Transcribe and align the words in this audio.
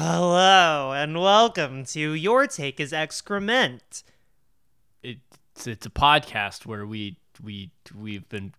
Hello 0.00 0.92
and 0.92 1.20
welcome 1.20 1.84
to 1.86 2.12
Your 2.12 2.46
Take 2.46 2.78
is 2.78 2.92
Excrement. 2.92 4.04
It's 5.02 5.66
it's 5.66 5.86
a 5.86 5.90
podcast 5.90 6.64
where 6.66 6.86
we 6.86 7.16
we 7.42 7.72
we've 7.98 8.28
been 8.28 8.54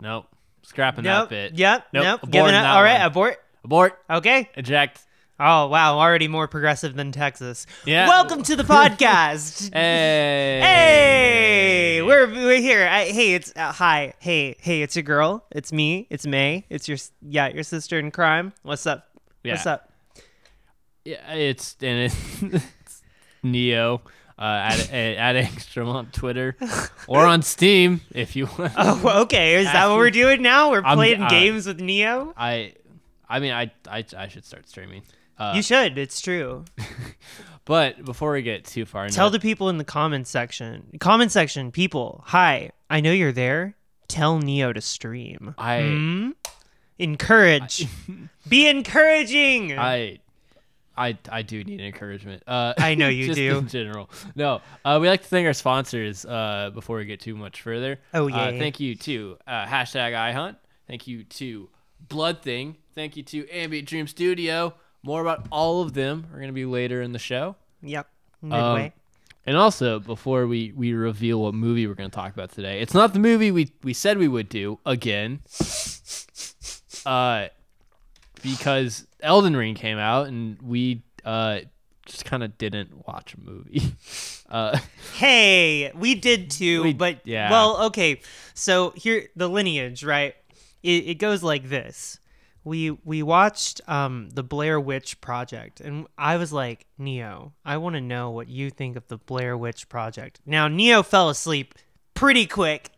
nope 0.00 0.26
scrapping 0.62 1.04
Nope. 1.04 1.28
that 1.28 1.52
bit. 1.52 1.56
Yep. 1.56 1.86
Nope, 1.92 2.02
Nope. 2.04 2.30
Giving 2.32 2.54
up. 2.56 2.66
All 2.74 2.82
right. 2.82 2.98
one. 2.98 3.06
Abort. 3.06 3.36
Abort. 3.62 3.96
Okay. 4.10 4.50
Eject. 4.56 5.06
Oh 5.38 5.68
wow. 5.68 6.00
Already 6.00 6.26
more 6.26 6.48
progressive 6.48 6.96
than 6.96 7.12
Texas. 7.12 7.64
Yeah. 7.86 8.08
Welcome 8.08 8.42
to 8.42 8.56
the 8.56 8.64
podcast. 8.64 9.72
Hey. 9.72 10.58
Hey, 10.64 12.02
we're 12.02 12.26
we're 12.26 12.60
here. 12.60 12.88
I, 12.88 13.04
hey, 13.04 13.34
it's 13.34 13.52
uh, 13.54 13.70
hi. 13.70 14.14
Hey, 14.18 14.56
hey, 14.58 14.82
it's 14.82 14.96
your 14.96 15.04
girl. 15.04 15.44
It's 15.52 15.72
me. 15.72 16.08
It's 16.10 16.26
May. 16.26 16.66
It's 16.68 16.88
your 16.88 16.98
yeah, 17.20 17.46
your 17.50 17.62
sister 17.62 18.00
in 18.00 18.10
crime. 18.10 18.52
What's 18.64 18.84
up? 18.84 19.06
What's 19.44 19.64
up? 19.64 19.88
Yeah, 21.04 21.32
it's 21.34 21.76
and 21.80 22.10
it's 22.54 22.62
Neo. 23.42 24.02
Uh, 24.38 24.70
at 24.72 24.92
at 24.92 25.36
Angstrom 25.36 25.86
on 25.88 26.06
Twitter 26.06 26.56
or 27.06 27.26
on 27.26 27.42
Steam 27.42 28.00
if 28.12 28.34
you 28.34 28.46
want. 28.58 28.72
Oh, 28.76 29.22
okay. 29.22 29.56
Is 29.56 29.66
that 29.66 29.88
what 29.88 29.98
we're 29.98 30.10
doing 30.10 30.42
now? 30.42 30.70
We're 30.70 30.82
I'm- 30.82 30.96
playing 30.96 31.22
uh, 31.22 31.28
games 31.28 31.66
with 31.66 31.80
Neo. 31.80 32.32
I 32.36 32.74
I 33.28 33.38
mean 33.40 33.52
I 33.52 33.70
I, 33.88 34.04
I 34.16 34.28
should 34.28 34.44
start 34.44 34.68
streaming. 34.68 35.02
Uh, 35.38 35.52
You 35.54 35.62
should. 35.62 35.96
It's 35.98 36.20
true. 36.20 36.64
but 37.64 38.04
before 38.04 38.32
we 38.32 38.42
get 38.42 38.64
too 38.64 38.84
far, 38.84 39.04
into 39.04 39.14
Tell 39.14 39.28
it- 39.28 39.32
the 39.32 39.40
people 39.40 39.68
in 39.68 39.78
the 39.78 39.84
comment 39.84 40.26
section. 40.26 40.86
Comment 40.98 41.30
section, 41.30 41.70
people. 41.70 42.22
Hi, 42.28 42.70
I 42.90 43.00
know 43.00 43.12
you're 43.12 43.32
there. 43.32 43.76
Tell 44.08 44.38
Neo 44.38 44.72
to 44.72 44.80
stream. 44.80 45.54
I 45.58 45.82
Hmm? 45.82 46.30
Encourage. 46.98 47.86
Be 48.48 48.66
encouraging. 48.68 49.78
I 49.78 50.18
I 50.96 51.16
I 51.30 51.42
do 51.42 51.62
need 51.64 51.80
encouragement. 51.80 52.42
Uh, 52.46 52.74
I 52.78 52.94
know 52.94 53.08
you 53.18 53.26
just 53.26 53.36
do. 53.36 53.58
In 53.58 53.68
general, 53.68 54.10
no. 54.34 54.60
Uh, 54.84 54.98
we 55.00 55.08
like 55.08 55.22
to 55.22 55.28
thank 55.28 55.46
our 55.46 55.52
sponsors 55.52 56.24
uh, 56.26 56.70
before 56.74 56.98
we 56.98 57.04
get 57.06 57.20
too 57.20 57.34
much 57.36 57.62
further. 57.62 57.98
Oh, 58.14 58.24
Uh, 58.30 58.50
yay. 58.50 58.58
thank 58.58 58.80
you 58.80 58.94
to 58.96 59.38
uh, 59.46 59.64
hashtag 59.66 60.12
iHunt. 60.14 60.56
Thank 60.86 61.06
you 61.06 61.24
to 61.24 61.68
Blood 62.08 62.42
Thing. 62.42 62.76
Thank 62.94 63.16
you 63.16 63.22
to 63.22 63.48
Ambient 63.50 63.88
Dream 63.88 64.06
Studio. 64.06 64.74
More 65.02 65.20
about 65.22 65.46
all 65.50 65.82
of 65.82 65.94
them 65.94 66.26
are 66.32 66.36
going 66.36 66.48
to 66.48 66.52
be 66.52 66.64
later 66.66 67.00
in 67.02 67.12
the 67.12 67.18
show. 67.18 67.56
yep. 67.82 68.06
Um, 68.42 68.48
Midway. 68.50 68.92
and 69.46 69.56
also, 69.56 69.98
before 70.00 70.46
we, 70.46 70.72
we 70.76 70.92
reveal 70.92 71.40
what 71.42 71.54
movie 71.54 71.86
we're 71.86 71.94
going 71.94 72.10
to 72.10 72.14
talk 72.14 72.32
about 72.34 72.50
today, 72.52 72.80
it's 72.80 72.92
not 72.94 73.12
the 73.12 73.18
movie 73.18 73.50
we, 73.50 73.70
we 73.82 73.94
said 73.94 74.18
we 74.18 74.28
would 74.28 74.48
do 74.48 74.78
again. 74.84 75.40
Uh, 77.06 77.48
because 78.42 79.06
Elden 79.22 79.56
Ring 79.56 79.74
came 79.74 79.98
out 79.98 80.26
and 80.28 80.60
we 80.60 81.02
uh, 81.24 81.60
just 82.06 82.24
kind 82.24 82.42
of 82.42 82.58
didn't 82.58 83.06
watch 83.06 83.34
a 83.34 83.40
movie. 83.40 83.82
uh, 84.50 84.78
hey, 85.14 85.90
we 85.94 86.14
did 86.14 86.50
too, 86.50 86.82
We- 86.82 86.92
but 86.94 87.20
yeah. 87.24 87.50
well, 87.50 87.84
okay. 87.86 88.20
So 88.54 88.90
here 88.96 89.28
the 89.36 89.48
lineage, 89.48 90.04
right? 90.04 90.34
It, 90.82 91.06
it 91.06 91.14
goes 91.14 91.42
like 91.42 91.68
this. 91.68 92.18
We 92.64 92.90
we 92.90 93.22
watched 93.24 93.80
um 93.88 94.28
the 94.32 94.44
Blair 94.44 94.78
Witch 94.78 95.20
Project 95.20 95.80
and 95.80 96.06
I 96.16 96.36
was 96.36 96.52
like, 96.52 96.86
"Neo, 96.96 97.52
I 97.64 97.76
want 97.78 97.94
to 97.94 98.00
know 98.00 98.30
what 98.30 98.46
you 98.48 98.70
think 98.70 98.96
of 98.96 99.06
the 99.08 99.16
Blair 99.16 99.56
Witch 99.56 99.88
Project." 99.88 100.40
Now, 100.46 100.68
Neo 100.68 101.02
fell 101.02 101.28
asleep 101.28 101.74
pretty 102.14 102.46
quick 102.46 102.90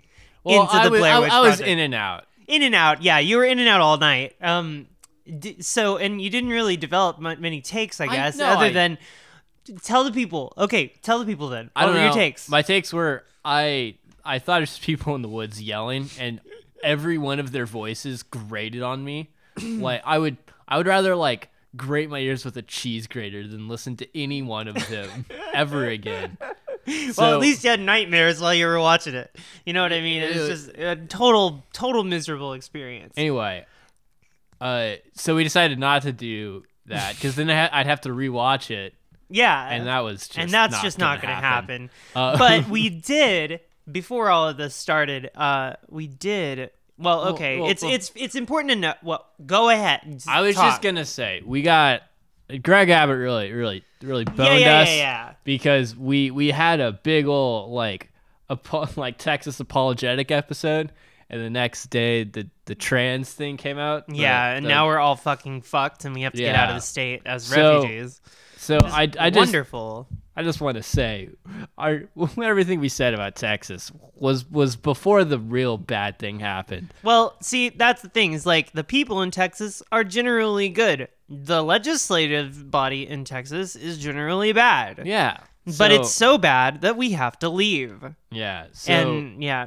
well, 0.45 0.63
into 0.63 0.75
I 0.75 0.85
the 0.85 0.91
was, 0.91 1.01
Blair 1.01 1.15
I, 1.15 1.19
Witch 1.21 1.31
I 1.33 1.41
was 1.41 1.49
Project. 1.57 1.69
in 1.69 1.79
and 1.79 1.95
out. 1.95 2.27
in 2.47 2.61
and 2.63 2.75
out. 2.75 3.03
Yeah, 3.03 3.19
you 3.21 3.39
were 3.39 3.45
in 3.47 3.59
and 3.59 3.67
out 3.69 3.81
all 3.81 3.97
night. 3.97 4.35
Um, 4.43 4.87
so 5.61 5.97
and 5.97 6.21
you 6.21 6.31
didn't 6.31 6.51
really 6.51 6.77
develop 6.77 7.19
many 7.19 7.61
takes, 7.61 8.01
I 8.01 8.05
I- 8.07 8.15
guess, 8.15 8.37
no, 8.37 8.47
other 8.47 8.67
I- 8.67 8.71
than 8.73 8.99
tell 9.83 10.05
the 10.05 10.13
people. 10.13 10.53
Okay, 10.59 10.93
tell 11.03 11.19
the 11.19 11.25
people 11.27 11.49
then. 11.49 11.71
What 11.73 11.83
I 11.83 11.87
don't 11.87 11.95
were 11.95 12.01
know. 12.01 12.05
your 12.07 12.15
takes? 12.15 12.49
My 12.49 12.63
takes 12.63 12.93
were 12.93 13.25
I 13.45 13.97
I 14.25 14.39
thought 14.39 14.59
it 14.59 14.63
was 14.63 14.79
people 14.79 15.15
in 15.15 15.23
the 15.23 15.29
woods 15.29 15.61
yelling, 15.63 16.11
and 16.19 16.41
every 16.83 17.19
one 17.19 17.41
of 17.41 17.53
their 17.53 17.67
voices 17.67 18.23
grated 18.23 18.83
on 18.83 19.05
me. 19.05 19.31
like 19.63 20.03
I 20.05 20.19
would 20.19 20.37
I 20.69 20.77
would 20.77 20.87
rather 20.87 21.15
like 21.17 21.49
grate 21.77 22.09
my 22.09 22.19
ears 22.21 22.45
with 22.45 22.57
a 22.57 22.63
cheese 22.63 23.07
grater 23.07 23.47
than 23.49 23.67
listen 23.69 23.97
to 23.97 24.19
any 24.19 24.43
one 24.43 24.69
of 24.69 24.75
them 24.89 25.25
ever 25.55 25.87
again. 25.87 26.37
well, 26.87 27.13
So- 27.13 27.35
at 27.35 27.41
least 27.41 27.65
you 27.65 27.71
had 27.71 27.81
nightmares 27.81 28.41
while 28.41 28.55
you 28.55 28.67
were 28.67 28.79
watching 28.79 29.15
it. 29.15 29.35
You 29.67 29.73
know 29.73 29.83
what 29.83 29.93
I 29.93 30.01
mean? 30.01 30.23
It 30.23 30.37
was 30.37 30.49
just 30.67 30.69
a 30.79 30.95
total, 30.97 31.65
total 31.73 32.05
miserable 32.05 32.53
experience. 32.53 33.15
Anyway, 33.17 33.65
uh, 34.65 34.97
so 35.13 35.37
we 35.37 35.45
decided 35.45 35.79
not 35.79 36.03
to 36.03 36.13
do 36.13 36.65
that 36.87 37.15
because 37.15 37.37
then 37.37 37.49
ha- 37.49 37.71
I'd 37.73 37.87
have 37.87 38.01
to 38.03 38.09
rewatch 38.11 38.71
it, 38.71 38.95
yeah, 39.29 39.69
and 39.71 39.87
that 39.87 40.01
was 40.01 40.27
just 40.27 40.39
and 40.39 40.51
that's 40.51 40.73
not 40.73 40.83
just 40.83 40.99
gonna 40.99 41.13
not 41.15 41.23
going 41.23 41.35
to 41.35 41.41
happen. 41.41 41.91
Uh, 42.15 42.39
but 42.39 42.69
we 42.69 42.89
did 43.15 43.61
before 43.91 44.31
all 44.31 44.49
of 44.49 44.57
this 44.57 44.75
started. 44.75 45.31
Uh, 45.35 45.75
we 45.89 46.07
did. 46.07 46.71
Well, 46.97 47.23
Well, 47.25 47.35
okay, 47.35 47.59
well, 47.61 47.71
it's 47.71 47.83
well- 47.83 47.93
it's 47.93 48.13
it's 48.15 48.35
important 48.37 48.71
to 48.71 48.77
know. 48.77 48.95
Well, 49.03 49.27
go 49.45 49.69
ahead. 49.69 50.23
I 50.29 50.41
was 50.43 50.55
talk. 50.55 50.71
just 50.71 50.83
gonna 50.83 51.05
say 51.05 51.43
we 51.45 51.63
got 51.63 52.03
Greg 52.63 52.89
Abbott 52.91 53.17
really, 53.19 53.53
really, 53.53 53.85
really 54.03 54.25
boned 54.25 54.39
yeah, 54.39 54.57
yeah, 54.57 54.81
us 54.81 54.89
yeah, 54.97 55.33
because 55.45 55.97
we 55.97 56.31
we 56.31 56.51
had 56.51 56.81
a 56.81 56.93
big 56.93 57.27
ol' 57.27 57.73
like 57.73 58.11
apo- 58.49 58.89
like 58.97 59.19
Texas 59.19 59.59
apologetic 59.59 60.31
episode, 60.31 60.93
and 61.31 61.41
the 61.41 61.51
next 61.51 61.87
day 61.91 62.25
the 62.25 62.49
the 62.67 62.75
trans 62.75 63.33
thing 63.33 63.57
came 63.57 63.79
out. 63.79 64.07
the- 64.09 64.17
Yeah, 64.17 64.51
and 64.53 64.65
the- 64.65 64.69
now 64.71 64.87
we're 64.87 64.99
all 64.99 65.17
fucking 65.17 65.63
fucked, 65.63 66.05
and 66.05 66.15
we 66.15 66.23
have 66.23 66.33
to 66.33 66.39
get 66.39 66.55
out 66.57 66.71
of 66.71 66.77
the 66.77 66.81
state 66.81 67.23
as 67.27 67.45
So, 67.45 67.83
refugees. 67.83 68.21
so 68.57 68.79
I 68.83 69.03
I 69.19 69.31
just 69.31 69.37
Wonderful. 69.37 70.09
I 70.37 70.43
just 70.43 70.61
want 70.61 70.77
to 70.79 70.83
say, 70.83 71.29
our 71.79 72.03
everything 72.43 72.81
we 72.81 72.89
said 72.89 73.15
about 73.15 73.37
Texas 73.37 73.93
was 74.17 74.51
was 74.51 74.75
before 74.77 75.23
the 75.25 75.39
real 75.39 75.79
bad 75.79 76.19
thing 76.19 76.41
happened. 76.41 76.93
Well, 77.05 77.37
see, 77.41 77.69
that's 77.69 78.03
the 78.03 78.09
thing. 78.09 78.33
Is 78.33 78.45
like 78.47 78.73
the 78.73 78.83
people 78.85 79.23
in 79.23 79.31
Texas 79.31 79.83
are 79.93 80.03
generally 80.05 80.69
good. 80.71 81.09
The 81.29 81.63
legislative 81.63 82.71
body 82.71 83.07
in 83.07 83.25
Texas 83.25 83.77
is 83.77 83.99
generally 83.99 84.53
bad. 84.53 85.03
Yeah, 85.07 85.39
But 85.79 85.93
it's 85.93 86.11
so- 86.11 86.33
so 86.33 86.39
bad 86.39 86.81
that 86.83 86.97
we 86.97 87.13
have 87.13 87.39
to 87.41 87.49
leave. 87.49 88.03
yeah. 88.31 88.67
So 88.73 88.93
and 88.93 89.43
yeah, 89.43 89.67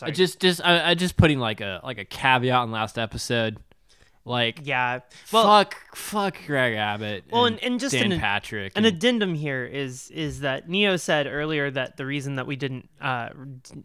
sorry. 0.00 0.12
just 0.12 0.40
just 0.40 0.60
I, 0.64 0.90
I 0.90 0.94
just 0.94 1.16
putting 1.16 1.38
like 1.38 1.60
a 1.60 1.80
like 1.84 1.98
a 1.98 2.04
caveat 2.04 2.64
in 2.64 2.70
last 2.72 2.98
episode, 2.98 3.58
like 4.24 4.60
yeah. 4.64 5.00
Well, 5.32 5.44
fuck 5.44 5.76
fuck 5.94 6.36
Greg 6.46 6.74
Abbott. 6.74 7.24
Well, 7.30 7.46
and, 7.46 7.56
and- 7.62 7.72
and 7.72 7.80
just 7.80 7.94
Dan 7.94 8.12
an- 8.12 8.20
Patrick. 8.20 8.72
An 8.76 8.84
and- 8.84 8.94
addendum 8.96 9.34
here 9.34 9.64
is 9.64 10.10
is 10.10 10.40
that 10.40 10.68
Neo 10.68 10.96
said 10.96 11.26
earlier 11.26 11.70
that 11.70 11.96
the 11.96 12.04
reason 12.06 12.34
that 12.36 12.46
we 12.46 12.56
didn't 12.56 12.88
uh, 13.00 13.30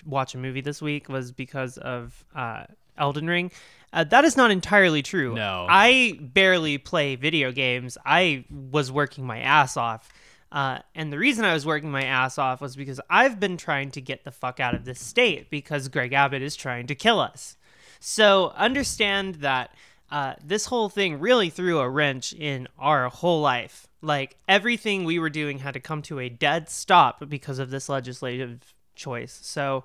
watch 0.05 0.35
a 0.35 0.37
movie 0.37 0.61
this 0.61 0.81
week 0.81 1.07
was 1.09 1.31
because 1.31 1.77
of 1.77 2.23
uh, 2.35 2.65
Elden 2.97 3.27
Ring. 3.27 3.51
Uh, 3.93 4.03
that 4.03 4.25
is 4.25 4.35
not 4.35 4.51
entirely 4.51 5.01
true. 5.01 5.35
No. 5.35 5.65
I 5.69 6.19
barely 6.19 6.77
play 6.77 7.15
video 7.15 7.53
games. 7.53 7.97
I 8.05 8.43
was 8.49 8.91
working 8.91 9.25
my 9.25 9.39
ass 9.39 9.77
off. 9.77 10.09
Uh, 10.55 10.79
and 10.95 11.11
the 11.11 11.19
reason 11.19 11.43
I 11.43 11.53
was 11.53 11.65
working 11.65 11.91
my 11.91 12.05
ass 12.05 12.37
off 12.37 12.61
was 12.61 12.77
because 12.77 13.01
I've 13.09 13.41
been 13.41 13.57
trying 13.57 13.91
to 13.91 13.99
get 13.99 14.23
the 14.23 14.31
fuck 14.31 14.61
out 14.61 14.73
of 14.73 14.85
this 14.85 15.01
state 15.01 15.49
because 15.49 15.89
Greg 15.89 16.13
Abbott 16.13 16.41
is 16.41 16.55
trying 16.55 16.87
to 16.87 16.95
kill 16.95 17.19
us. 17.19 17.57
So 17.99 18.53
understand 18.55 19.35
that 19.35 19.75
uh, 20.09 20.35
this 20.41 20.67
whole 20.67 20.87
thing 20.87 21.19
really 21.19 21.49
threw 21.49 21.79
a 21.79 21.89
wrench 21.89 22.31
in 22.31 22.69
our 22.79 23.09
whole 23.09 23.41
life. 23.41 23.87
Like 24.01 24.37
everything 24.47 25.03
we 25.03 25.19
were 25.19 25.29
doing 25.29 25.59
had 25.59 25.73
to 25.73 25.81
come 25.81 26.01
to 26.03 26.19
a 26.19 26.29
dead 26.29 26.69
stop 26.69 27.27
because 27.27 27.59
of 27.59 27.69
this 27.69 27.89
legislative 27.89 28.73
choice. 28.95 29.37
So, 29.43 29.83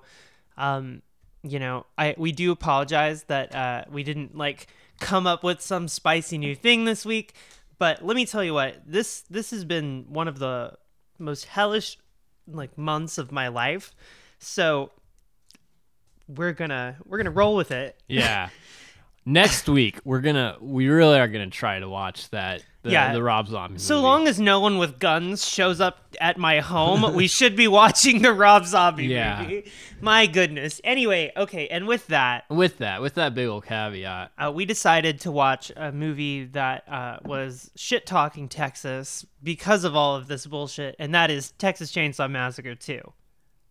um, 0.55 1.01
you 1.43 1.59
know, 1.59 1.85
I 1.97 2.15
we 2.17 2.31
do 2.31 2.49
apologize 2.49 3.23
that 3.23 3.53
uh, 3.53 3.83
we 3.91 4.03
didn't 4.03 4.37
like 4.37 4.67
come 5.01 5.27
up 5.27 5.43
with 5.43 5.59
some 5.59 5.89
spicy 5.89 6.37
new 6.37 6.55
thing 6.55 6.85
this 6.85 7.05
week. 7.05 7.33
But 7.81 8.05
let 8.05 8.15
me 8.15 8.27
tell 8.27 8.43
you 8.43 8.53
what 8.53 8.79
this 8.85 9.21
this 9.21 9.49
has 9.49 9.65
been 9.65 10.05
one 10.07 10.27
of 10.27 10.37
the 10.37 10.73
most 11.17 11.45
hellish 11.45 11.97
like 12.45 12.77
months 12.77 13.17
of 13.17 13.31
my 13.31 13.47
life. 13.47 13.95
So 14.37 14.91
we're 16.27 16.53
gonna 16.53 16.97
we're 17.07 17.17
gonna 17.17 17.31
roll 17.31 17.55
with 17.55 17.71
it. 17.71 17.99
yeah. 18.07 18.49
Next 19.25 19.67
week 19.67 19.99
we're 20.05 20.21
gonna 20.21 20.57
we 20.61 20.89
really 20.89 21.17
are 21.17 21.27
gonna 21.27 21.49
try 21.49 21.79
to 21.79 21.89
watch 21.89 22.29
that 22.29 22.63
the, 22.83 22.91
Yeah. 22.91 23.13
the 23.13 23.21
Rob 23.21 23.47
Zombie. 23.47 23.77
So 23.79 23.95
movie. 23.95 24.03
long 24.03 24.27
as 24.27 24.39
no 24.39 24.59
one 24.59 24.77
with 24.79 24.97
guns 24.99 25.47
shows 25.47 25.79
up 25.79 25.99
at 26.19 26.37
my 26.37 26.59
home, 26.61 27.13
we 27.13 27.27
should 27.27 27.55
be 27.55 27.67
watching 27.67 28.21
the 28.23 28.33
Rob 28.33 28.65
Zombie 28.65 29.05
Yeah. 29.05 29.41
movie. 29.43 29.71
My 30.01 30.25
goodness. 30.25 30.81
Anyway, 30.83 31.31
okay, 31.37 31.67
and 31.67 31.85
with 31.87 32.07
that, 32.07 32.45
with 32.49 32.79
that 32.79 33.01
with 33.01 33.13
that 33.15 33.35
big 33.35 33.47
old 33.47 33.65
caveat. 33.65 34.31
uh, 34.37 34.51
we 34.53 34.65
decided 34.65 35.19
to 35.21 35.31
watch 35.31 35.71
a 35.75 35.91
movie 35.91 36.45
that 36.45 36.83
uh, 36.89 37.17
was 37.23 37.69
shit 37.75 38.05
talking 38.07 38.49
Texas 38.49 39.25
because 39.43 39.83
of 39.83 39.95
all 39.95 40.15
of 40.15 40.27
this 40.27 40.47
bullshit, 40.47 40.95
and 40.97 41.13
that 41.13 41.29
is 41.29 41.51
Texas 41.51 41.91
Chainsaw 41.91 42.29
Massacre 42.29 42.73
2. 42.73 42.99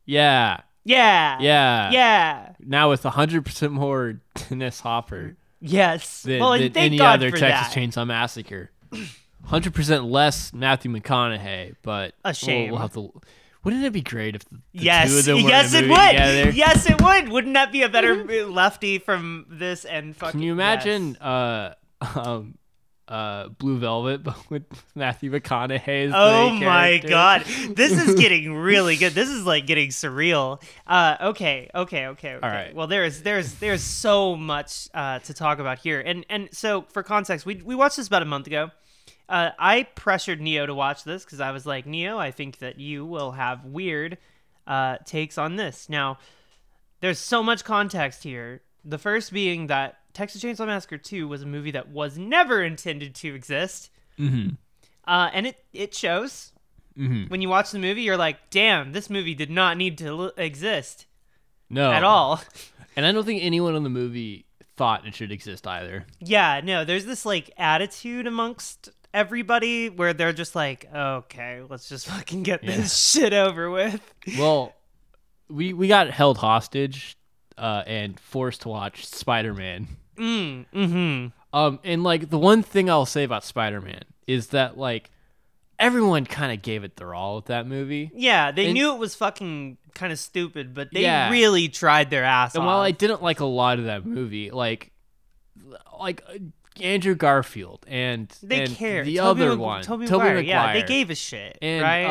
Yeah, 0.07 0.61
Yeah. 0.85 1.37
yeah, 1.41 1.91
Yeah. 1.91 2.53
Now 2.61 2.91
with 2.91 3.03
hundred 3.03 3.45
percent 3.45 3.73
more 3.73 4.21
Dennis 4.49 4.81
Hopper 4.81 5.37
Yes. 5.61 6.23
than, 6.23 6.41
well, 6.41 6.53
and 6.55 6.73
than 6.75 6.83
any 6.83 7.01
other 7.01 7.31
Texas 7.31 7.73
that. 7.73 7.73
Chainsaw 7.75 8.07
Massacre. 8.07 8.71
Hundred 9.45 9.75
percent 9.75 10.05
less 10.05 10.53
Matthew 10.53 10.91
McConaughey, 10.91 11.77
but 11.83 12.15
A 12.25 12.29
we'll- 12.29 12.33
shame. 12.35 12.71
We'll, 12.71 12.81
have 12.81 12.93
to. 12.95 13.13
Wouldn't 13.63 13.85
it 13.85 13.93
be 13.93 14.01
great 14.01 14.37
if 14.37 14.45
the, 14.47 14.57
the 14.73 14.85
yes, 14.85 15.11
two 15.11 15.19
of 15.19 15.25
them 15.27 15.43
were 15.45 15.51
yes, 15.51 15.75
in 15.75 15.85
it 15.85 15.89
would. 15.91 16.11
together? 16.11 16.51
Yes, 16.51 16.89
it 16.89 17.03
would. 17.03 17.29
Wouldn't 17.29 17.55
that 17.55 17.71
be 17.73 17.83
a 17.83 17.89
better 17.91 18.47
lefty 18.47 18.99
from 18.99 19.47
this 19.51 19.85
and 19.85 20.17
fucking? 20.17 20.33
Can 20.33 20.43
you 20.43 20.53
imagine 20.53 21.11
yes. 21.11 21.21
uh 21.21 21.75
um 22.15 22.55
uh 23.11 23.49
Blue 23.49 23.77
Velvet 23.79 24.23
but 24.25 24.51
with 24.51 24.63
Matthew 24.95 25.31
McConaughey 25.33 26.07
as 26.07 26.13
Oh 26.15 26.51
my 26.51 27.01
character? 27.01 27.09
god, 27.09 27.45
this 27.75 27.93
is 27.93 28.15
getting 28.21 28.55
really 28.55 28.97
good. 28.97 29.13
This 29.13 29.29
is 29.29 29.45
like 29.45 29.67
getting 29.67 29.89
surreal. 29.91 30.63
Uh, 30.87 31.17
okay, 31.21 31.69
okay, 31.75 32.07
okay, 32.07 32.35
okay. 32.35 32.47
right. 32.47 32.75
Well, 32.75 32.87
there's 32.87 33.23
there's 33.23 33.55
there's 33.55 33.83
so 33.83 34.37
much 34.37 34.89
uh, 34.95 35.19
to 35.19 35.35
talk 35.35 35.59
about 35.59 35.81
here, 35.81 36.01
and 36.01 36.25
and 36.31 36.49
so 36.53 36.83
for 36.93 37.03
context, 37.03 37.45
we 37.45 37.57
we 37.57 37.75
watched 37.75 37.97
this 37.97 38.07
about 38.07 38.23
a 38.23 38.27
month 38.27 38.47
ago. 38.47 38.71
Uh, 39.29 39.51
I 39.59 39.85
pressured 39.95 40.41
Neo 40.41 40.67
to 40.67 40.75
watch 40.75 41.05
this 41.05 41.25
because 41.25 41.41
I 41.41 41.53
was 41.53 41.65
like, 41.65 41.87
Neo, 41.87 42.19
I 42.19 42.33
think 42.33 42.59
that 42.59 42.81
you 42.81 43.07
will 43.07 43.31
have 43.33 43.65
weird 43.65 44.19
uh, 44.67 44.97
takes 45.05 45.39
on 45.39 45.55
this. 45.55 45.89
Now, 45.89 46.19
there's 47.01 47.21
so 47.21 47.41
much 47.41 47.63
context 47.65 48.25
here. 48.25 48.63
The 48.85 48.99
first 48.99 49.33
being 49.33 49.69
that 49.69 50.00
Texas 50.13 50.43
Chainsaw 50.43 50.67
Massacre 50.67 50.99
2 50.99 51.27
was 51.29 51.43
a 51.43 51.47
movie 51.47 51.71
that 51.73 51.89
was 51.89 52.19
never 52.19 52.63
intended 52.63 53.15
to 53.17 53.35
exist. 53.35 53.91
Mhm. 54.19 54.57
Uh, 55.07 55.31
and 55.33 55.47
it, 55.47 55.57
it 55.73 55.95
shows. 55.95 56.53
Mhm. 56.99 57.31
When 57.31 57.41
you 57.41 57.49
watch 57.49 57.71
the 57.71 57.79
movie, 57.79 58.03
you're 58.03 58.17
like, 58.17 58.51
damn, 58.51 58.93
this 58.93 59.09
movie 59.09 59.35
did 59.35 59.51
not 59.51 59.77
need 59.77 59.97
to 59.99 60.07
l- 60.07 60.33
exist 60.37 61.07
No. 61.69 61.91
at 61.93 62.05
all. 62.05 62.41
And 62.97 63.07
I 63.07 63.13
don't 63.13 63.25
think 63.25 63.41
anyone 63.43 63.77
in 63.77 63.85
the 63.85 63.89
movie 63.89 64.47
thought 64.77 65.07
it 65.07 65.15
should 65.15 65.31
exist 65.31 65.65
either. 65.67 66.07
yeah, 66.19 66.61
no, 66.63 66.85
there's 66.85 67.05
this 67.07 67.25
like 67.25 67.51
attitude 67.57 68.27
amongst 68.27 68.91
everybody 69.15 69.89
where 69.89 70.13
they're 70.13 70.33
just 70.33 70.57
like, 70.57 70.87
okay, 70.93 71.63
let's 71.69 71.89
just 71.89 72.07
fucking 72.09 72.43
get 72.43 72.63
this 72.67 72.95
shit 72.99 73.33
over 73.33 73.71
with. 73.71 74.01
Well, 74.37 74.75
we 75.49 75.73
we 75.73 75.87
got 75.87 76.11
held 76.11 76.39
hostage 76.39 77.17
uh 77.57 77.85
and 77.87 78.19
forced 78.19 78.63
to 78.63 78.69
watch 78.69 79.07
Spider-Man. 79.07 79.87
Mm, 80.21 80.67
mm-hmm. 80.75 81.27
Um 81.59 81.79
and 81.83 82.03
like 82.05 82.31
the 82.31 82.39
one 82.39 82.63
thing 82.63 82.89
I'll 82.91 83.07
say 83.07 83.25
about 83.25 83.45
Spider-Man 83.45 84.03
is 84.27 84.49
that 84.49 84.77
like 84.79 85.11
everyone 85.79 86.27
kind 86.27 86.53
of 86.53 86.61
gave 86.63 86.85
it 86.85 86.97
their 86.97 87.15
all 87.15 87.37
with 87.37 87.47
that 87.47 87.67
movie. 87.67 88.11
Yeah, 88.15 88.51
they 88.53 88.67
And- 88.67 88.75
knew 88.75 88.93
it 88.93 88.99
was 88.99 89.15
fucking 89.15 89.79
kind 89.95 90.13
of 90.13 90.19
stupid, 90.19 90.75
but 90.75 90.91
they 90.93 91.03
Yeah. 91.03 91.31
really 91.31 91.69
tried 91.69 92.11
their 92.11 92.23
ass 92.25 92.55
And 92.55 92.63
off. 92.63 92.67
while 92.67 92.81
I 92.81 92.91
didn't 92.91 93.23
like 93.23 93.41
a 93.41 93.47
lot 93.47 93.79
of 93.79 93.87
that 93.87 94.05
movie, 94.07 94.51
like 94.51 94.93
like 95.99 96.23
uh, 96.29 96.35
Andrew 96.81 97.15
Garfield 97.15 97.85
and 97.89 98.29
they 98.43 98.63
and 98.65 98.75
cared. 98.77 99.07
the 99.07 99.17
Tobey 99.17 99.43
other 99.43 99.51
Mag- 99.51 99.59
one, 99.59 99.83
Toby, 99.83 100.07
Tobey 100.07 100.25
Maguire. 100.25 100.41
Yeah, 100.41 100.73
they 100.73 100.83
gave 100.83 101.11
a 101.11 101.15
shit, 101.15 101.59
and 101.61 101.83
right? 101.83 102.05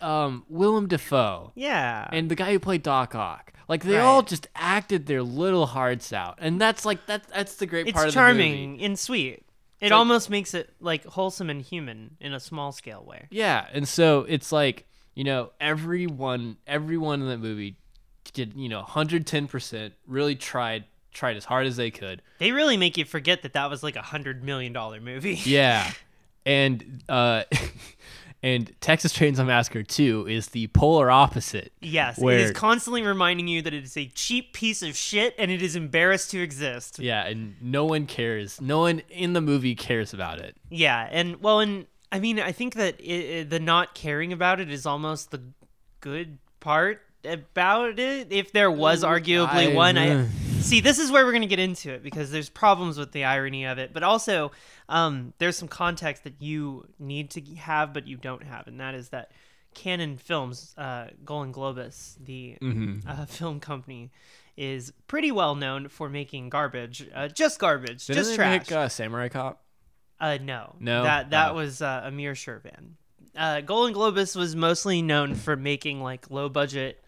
uh 0.00 0.04
um 0.04 0.44
Willem 0.48 0.86
Dafoe 0.88 1.52
yeah, 1.54 2.08
and 2.12 2.30
the 2.30 2.34
guy 2.34 2.52
who 2.52 2.58
played 2.58 2.82
Doc 2.82 3.14
Ock. 3.14 3.52
Like 3.68 3.84
they 3.84 3.96
Right. 3.96 4.02
all 4.02 4.22
just 4.22 4.48
acted 4.56 5.06
their 5.06 5.22
little 5.22 5.66
hearts 5.66 6.12
out, 6.12 6.38
and 6.40 6.60
that's 6.60 6.84
like 6.86 7.04
that. 7.06 7.28
That's 7.28 7.56
the 7.56 7.66
great 7.66 7.84
part 7.92 8.06
it's 8.06 8.14
of 8.14 8.14
the 8.14 8.20
charming 8.20 8.82
and 8.82 8.98
sweet. 8.98 9.44
It 9.80 9.92
almost 9.92 10.28
makes 10.30 10.54
it 10.54 10.72
like 10.80 11.04
wholesome 11.04 11.50
and 11.50 11.62
human 11.62 12.16
in 12.20 12.32
a 12.32 12.40
small 12.40 12.72
scale 12.72 13.04
way. 13.06 13.26
Yeah, 13.30 13.66
and 13.72 13.86
so 13.86 14.24
it's 14.28 14.50
like 14.50 14.86
you 15.14 15.22
know 15.24 15.50
everyone, 15.60 16.56
everyone 16.66 17.20
in 17.22 17.28
that 17.28 17.38
movie 17.38 17.76
did 18.32 18.54
you 18.56 18.68
know 18.68 18.78
110 18.80 19.46
percent 19.48 19.94
really 20.06 20.34
tried 20.34 20.84
tried 21.12 21.36
as 21.36 21.44
hard 21.44 21.66
as 21.66 21.76
they 21.76 21.90
could. 21.90 22.22
They 22.38 22.52
really 22.52 22.76
make 22.76 22.96
you 22.96 23.04
forget 23.04 23.42
that 23.42 23.52
that 23.52 23.68
was 23.70 23.82
like 23.82 23.96
a 23.96 24.02
hundred 24.02 24.42
million 24.42 24.72
dollar 24.72 25.00
movie. 25.00 25.38
Yeah, 25.44 25.90
and 26.46 27.02
uh, 27.08 27.44
and 28.42 28.70
Texas 28.80 29.12
Chainsaw 29.12 29.44
Massacre 29.46 29.82
2 29.82 30.26
is 30.28 30.48
the 30.48 30.68
polar 30.68 31.10
opposite. 31.10 31.72
yes, 31.80 32.18
it 32.18 32.24
Where- 32.24 32.38
is 32.38 32.52
constantly 32.52 33.02
reminding 33.02 33.48
you 33.48 33.62
that 33.62 33.74
it 33.74 33.84
is 33.84 33.96
a 33.96 34.06
cheap 34.06 34.52
piece 34.52 34.82
of 34.82 34.96
shit 34.96 35.34
and 35.38 35.50
it 35.50 35.60
is 35.62 35.74
embarrassed 35.76 36.30
to 36.32 36.40
exist. 36.40 36.98
Yeah, 36.98 37.26
and 37.26 37.56
no 37.60 37.84
one 37.84 38.06
cares. 38.06 38.60
No 38.60 38.80
one 38.80 39.02
in 39.10 39.32
the 39.32 39.40
movie 39.40 39.74
cares 39.74 40.12
about 40.14 40.38
it. 40.38 40.56
Yeah, 40.70 41.08
and 41.10 41.40
well, 41.42 41.60
and 41.60 41.86
I 42.12 42.20
mean, 42.20 42.38
I 42.40 42.52
think 42.52 42.74
that 42.74 43.00
it, 43.00 43.04
it- 43.04 43.50
the 43.50 43.60
not 43.60 43.94
caring 43.94 44.32
about 44.32 44.60
it 44.60 44.70
is 44.70 44.86
almost 44.86 45.30
the 45.30 45.42
good 46.00 46.38
part 46.60 47.02
about 47.24 47.98
it. 47.98 48.28
If 48.32 48.52
there 48.52 48.70
was 48.70 49.02
mm, 49.02 49.08
arguably 49.08 49.72
I- 49.72 49.74
one, 49.74 49.98
I 49.98 50.26
see. 50.60 50.80
This 50.80 50.98
is 50.98 51.10
where 51.10 51.24
we're 51.24 51.32
gonna 51.32 51.46
get 51.46 51.58
into 51.58 51.92
it 51.92 52.02
because 52.02 52.30
there's 52.30 52.48
problems 52.48 52.98
with 52.98 53.12
the 53.12 53.24
irony 53.24 53.64
of 53.66 53.78
it, 53.78 53.92
but 53.92 54.02
also 54.02 54.52
um, 54.88 55.32
there's 55.38 55.56
some 55.56 55.68
context 55.68 56.24
that 56.24 56.34
you 56.40 56.86
need 56.98 57.30
to 57.32 57.40
have, 57.56 57.92
but 57.92 58.06
you 58.06 58.16
don't 58.16 58.42
have, 58.44 58.66
and 58.66 58.80
that 58.80 58.94
is 58.94 59.08
that 59.10 59.30
Cannon 59.74 60.16
Films, 60.16 60.74
uh, 60.78 61.06
Golan 61.24 61.52
Globus, 61.52 62.16
the 62.24 62.56
uh, 63.06 63.24
film 63.26 63.60
company. 63.60 64.10
Is 64.56 64.92
pretty 65.06 65.30
well 65.30 65.54
known 65.54 65.86
for 65.88 66.08
making 66.08 66.48
garbage, 66.48 67.08
uh, 67.14 67.28
just 67.28 67.60
garbage, 67.60 68.06
Didn't 68.08 68.16
just 68.16 68.30
they 68.30 68.36
trash. 68.36 68.60
make 68.68 68.72
uh, 68.72 68.88
Samurai 68.88 69.28
Cop? 69.28 69.62
Uh, 70.18 70.36
no, 70.42 70.74
No? 70.80 71.04
That 71.04 71.30
that 71.30 71.52
Oh. 71.52 71.54
was 71.54 71.80
uh, 71.80 72.00
Amir 72.04 72.32
Shervan. 72.32 72.94
Uh, 73.36 73.60
Golan 73.60 73.94
Globus 73.94 74.34
was 74.34 74.56
mostly 74.56 75.00
known 75.00 75.36
for 75.36 75.54
making 75.54 76.02
like 76.02 76.28
low 76.28 76.48
budget 76.48 77.00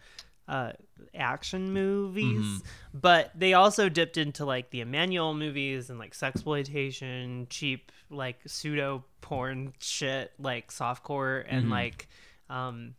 uh, 0.47 0.71
action 1.15 1.73
movies, 1.73 2.41
Mm-hmm. 2.45 2.97
but 2.99 3.31
they 3.35 3.53
also 3.53 3.89
dipped 3.89 4.17
into 4.17 4.45
like 4.45 4.69
the 4.69 4.83
Emmanuelle 4.83 5.37
movies 5.37 5.89
and 5.89 5.97
like 5.99 6.13
sexploitation, 6.13 7.47
cheap 7.49 7.91
like 8.09 8.37
pseudo 8.45 9.03
porn 9.21 9.73
shit, 9.79 10.31
like 10.39 10.71
softcore 10.71 11.43
and 11.47 11.63
Mm-hmm. 11.63 11.71
like 11.71 12.07
um, 12.49 12.95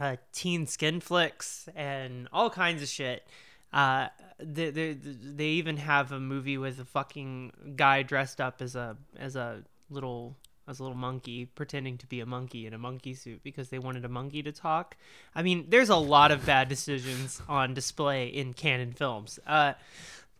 uh, 0.00 0.16
teen 0.32 0.66
skin 0.66 1.00
flicks 1.00 1.68
and 1.74 2.28
all 2.32 2.50
kinds 2.50 2.82
of 2.82 2.88
shit. 2.88 3.26
Uh, 3.72 4.08
they, 4.40 4.70
they 4.70 4.92
they 4.94 5.46
even 5.46 5.76
have 5.76 6.12
a 6.12 6.20
movie 6.20 6.56
with 6.58 6.78
a 6.80 6.84
fucking 6.84 7.74
guy 7.76 8.02
dressed 8.02 8.40
up 8.40 8.62
as 8.62 8.76
a 8.76 8.96
as 9.18 9.36
a 9.36 9.62
little 9.90 10.36
as 10.68 10.78
a 10.78 10.82
little 10.82 10.96
monkey 10.96 11.46
pretending 11.46 11.98
to 11.98 12.06
be 12.06 12.20
a 12.20 12.26
monkey 12.26 12.66
in 12.66 12.74
a 12.74 12.78
monkey 12.78 13.14
suit 13.14 13.42
because 13.42 13.70
they 13.70 13.78
wanted 13.78 14.04
a 14.04 14.08
monkey 14.08 14.42
to 14.42 14.52
talk. 14.52 14.96
I 15.34 15.42
mean, 15.42 15.66
there's 15.68 15.88
a 15.88 15.96
lot 15.96 16.30
of 16.30 16.44
bad 16.44 16.68
decisions 16.68 17.40
on 17.48 17.74
display 17.74 18.28
in 18.28 18.54
cannon 18.54 18.92
films. 18.92 19.38
Uh, 19.46 19.74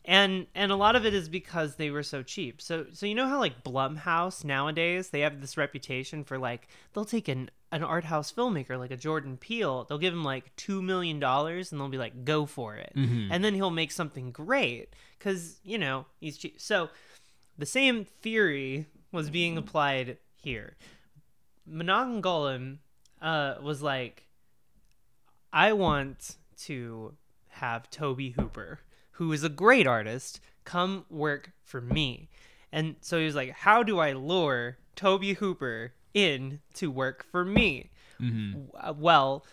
and 0.05 0.47
and 0.55 0.73
a 0.73 0.77
lot 0.77 0.97
of 0.97 1.05
it 1.05 1.13
is 1.13 1.29
because 1.29 1.77
they 1.77 1.91
were 1.91 2.03
so 2.03 2.23
cheap. 2.23 2.63
So 2.63 2.87
so 2.93 3.05
you 3.05 3.15
know 3.15 3.27
how 3.27 3.39
like 3.39 3.63
Blumhouse 3.63 4.43
nowadays 4.43 5.11
they 5.11 5.21
have 5.21 5.41
this 5.41 5.59
reputation 5.59 6.25
for 6.25 6.39
like 6.39 6.67
they'll 6.93 7.05
take 7.05 7.29
an 7.29 7.51
an 7.71 7.83
art 7.83 8.05
house 8.05 8.33
filmmaker 8.33 8.79
like 8.79 8.91
a 8.91 8.97
Jordan 8.97 9.37
Peele, 9.37 9.85
they'll 9.85 9.99
give 9.99 10.15
him 10.15 10.25
like 10.25 10.57
two 10.57 10.81
million 10.81 11.21
dollars 11.21 11.71
and 11.71 11.81
they'll 11.81 11.89
be 11.91 11.99
like, 11.99 12.25
go 12.25 12.47
for 12.47 12.75
it, 12.77 12.93
and 13.31 13.45
then 13.45 13.55
he'll 13.55 13.71
make 13.71 13.93
something 13.93 14.31
great 14.31 14.89
because 15.19 15.61
you 15.63 15.77
know 15.77 16.07
he's 16.21 16.39
cheap. 16.39 16.59
So 16.59 16.89
the 17.59 17.67
same 17.67 18.07
theory 18.23 18.87
was 19.13 19.29
being 19.29 19.59
applied 19.59 20.17
here. 20.43 20.77
Menahem 21.67 22.21
Golan 22.21 22.79
uh, 23.21 23.57
was 23.63 23.83
like, 23.83 24.27
I 25.53 25.73
want 25.73 26.37
to 26.65 27.15
have 27.49 27.91
Tobe 27.91 28.33
Hooper, 28.37 28.81
who 29.13 29.33
is 29.33 29.43
a 29.45 29.49
great 29.49 29.87
artist, 29.87 30.41
come 30.65 31.05
work 31.11 31.53
for 31.65 31.81
me. 31.81 32.29
And 32.73 32.97
so 33.01 33.19
he 33.19 33.25
was 33.25 33.35
like, 33.35 33.51
How 33.51 33.83
do 33.83 33.99
I 33.99 34.13
lure 34.13 34.79
Tobe 34.95 35.25
Hooper 35.39 35.93
in 36.15 36.61
to 36.75 36.91
work 36.91 37.25
for 37.31 37.45
me? 37.45 37.91
W- 38.53 38.69
uh, 38.79 38.93
Well, 38.97 39.47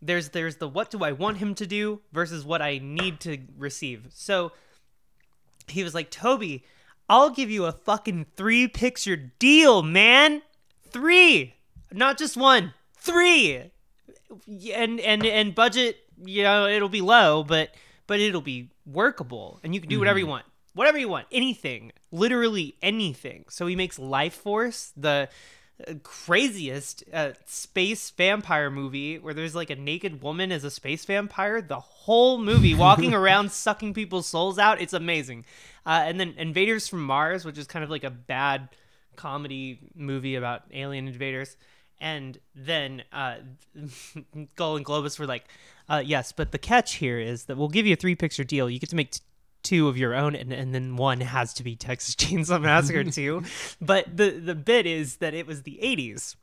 there's 0.00 0.30
there's 0.30 0.56
the 0.56 0.68
what 0.68 0.90
do 0.90 1.02
I 1.04 1.12
want 1.12 1.38
him 1.38 1.54
to 1.54 1.66
do 1.66 2.00
versus 2.12 2.44
what 2.44 2.60
I 2.60 2.78
need 2.82 3.20
to 3.20 3.38
receive. 3.56 4.06
So 4.10 4.52
he 5.68 5.84
was 5.84 5.94
like, 5.94 6.10
Tobe, 6.10 6.60
I'll 7.08 7.30
give 7.30 7.50
you 7.50 7.64
a 7.66 7.72
fucking 7.72 8.26
three 8.36 8.68
picture 8.68 9.16
deal, 9.16 9.82
man. 9.82 10.42
Three, 10.90 11.54
not 11.92 12.18
just 12.18 12.36
one, 12.36 12.74
three. 12.96 13.70
And 14.74 15.00
and 15.00 15.24
and 15.24 15.54
budget, 15.54 15.98
you 16.24 16.42
know, 16.42 16.66
it'll 16.66 16.88
be 16.88 17.00
low, 17.00 17.44
but 17.44 17.74
but 18.06 18.20
it'll 18.20 18.40
be 18.40 18.70
workable, 18.86 19.60
and 19.62 19.74
you 19.74 19.80
can 19.80 19.88
do 19.88 19.98
whatever 19.98 20.18
you 20.18 20.26
want, 20.26 20.44
whatever 20.74 20.98
you 20.98 21.08
want, 21.08 21.26
anything, 21.30 21.92
literally 22.10 22.76
anything. 22.82 23.44
So 23.48 23.66
he 23.66 23.76
makes 23.76 23.98
Lifeforce, 23.98 24.92
the 24.96 25.28
uh, 25.86 25.94
craziest 26.02 27.04
uh, 27.12 27.32
space 27.46 28.10
vampire 28.10 28.70
movie 28.70 29.18
where 29.18 29.34
there's 29.34 29.54
like 29.54 29.70
a 29.70 29.76
naked 29.76 30.22
woman 30.22 30.50
as 30.52 30.64
a 30.64 30.70
space 30.70 31.04
vampire. 31.04 31.60
The 31.60 31.80
whole 31.80 32.38
movie 32.38 32.74
walking 32.74 33.14
around 33.14 33.52
sucking 33.52 33.94
people's 33.94 34.26
souls 34.26 34.58
out. 34.58 34.80
It's 34.80 34.92
amazing 34.92 35.44
uh, 35.86 36.02
and 36.04 36.18
then 36.18 36.34
invaders 36.36 36.88
from 36.88 37.02
mars 37.02 37.44
which 37.44 37.58
is 37.58 37.66
kind 37.66 37.84
of 37.84 37.90
like 37.90 38.04
a 38.04 38.10
bad 38.10 38.68
comedy 39.16 39.78
movie 39.94 40.34
about 40.36 40.62
alien 40.72 41.06
invaders 41.06 41.56
and 42.02 42.36
then 42.54 43.04
uh, 43.12 43.36
Golan 44.56 44.84
Globus 44.84 45.18
were 45.18 45.26
like, 45.26 45.44
uh, 45.88 46.02
yes, 46.04 46.32
but 46.32 46.50
the 46.50 46.58
catch 46.58 46.96
here 46.96 47.18
is 47.18 47.44
that 47.44 47.56
we'll 47.56 47.68
give 47.68 47.86
you 47.86 47.92
a 47.92 47.96
three 47.96 48.16
picture 48.16 48.44
deal. 48.44 48.68
You 48.68 48.80
get 48.80 48.90
to 48.90 48.96
make 48.96 49.12
t- 49.12 49.20
two 49.62 49.86
of 49.86 49.96
your 49.96 50.12
own, 50.14 50.34
and, 50.34 50.52
and 50.52 50.74
then 50.74 50.96
one 50.96 51.20
has 51.20 51.54
to 51.54 51.62
be 51.62 51.76
Texas 51.76 52.14
Chainsaw 52.16 52.60
Massacre 52.60 53.04
2. 53.10 53.44
But 53.80 54.16
the, 54.16 54.30
the 54.30 54.56
bit 54.56 54.84
is 54.84 55.16
that 55.18 55.32
it 55.32 55.46
was 55.46 55.62
the 55.62 55.78
80s. 55.80 56.34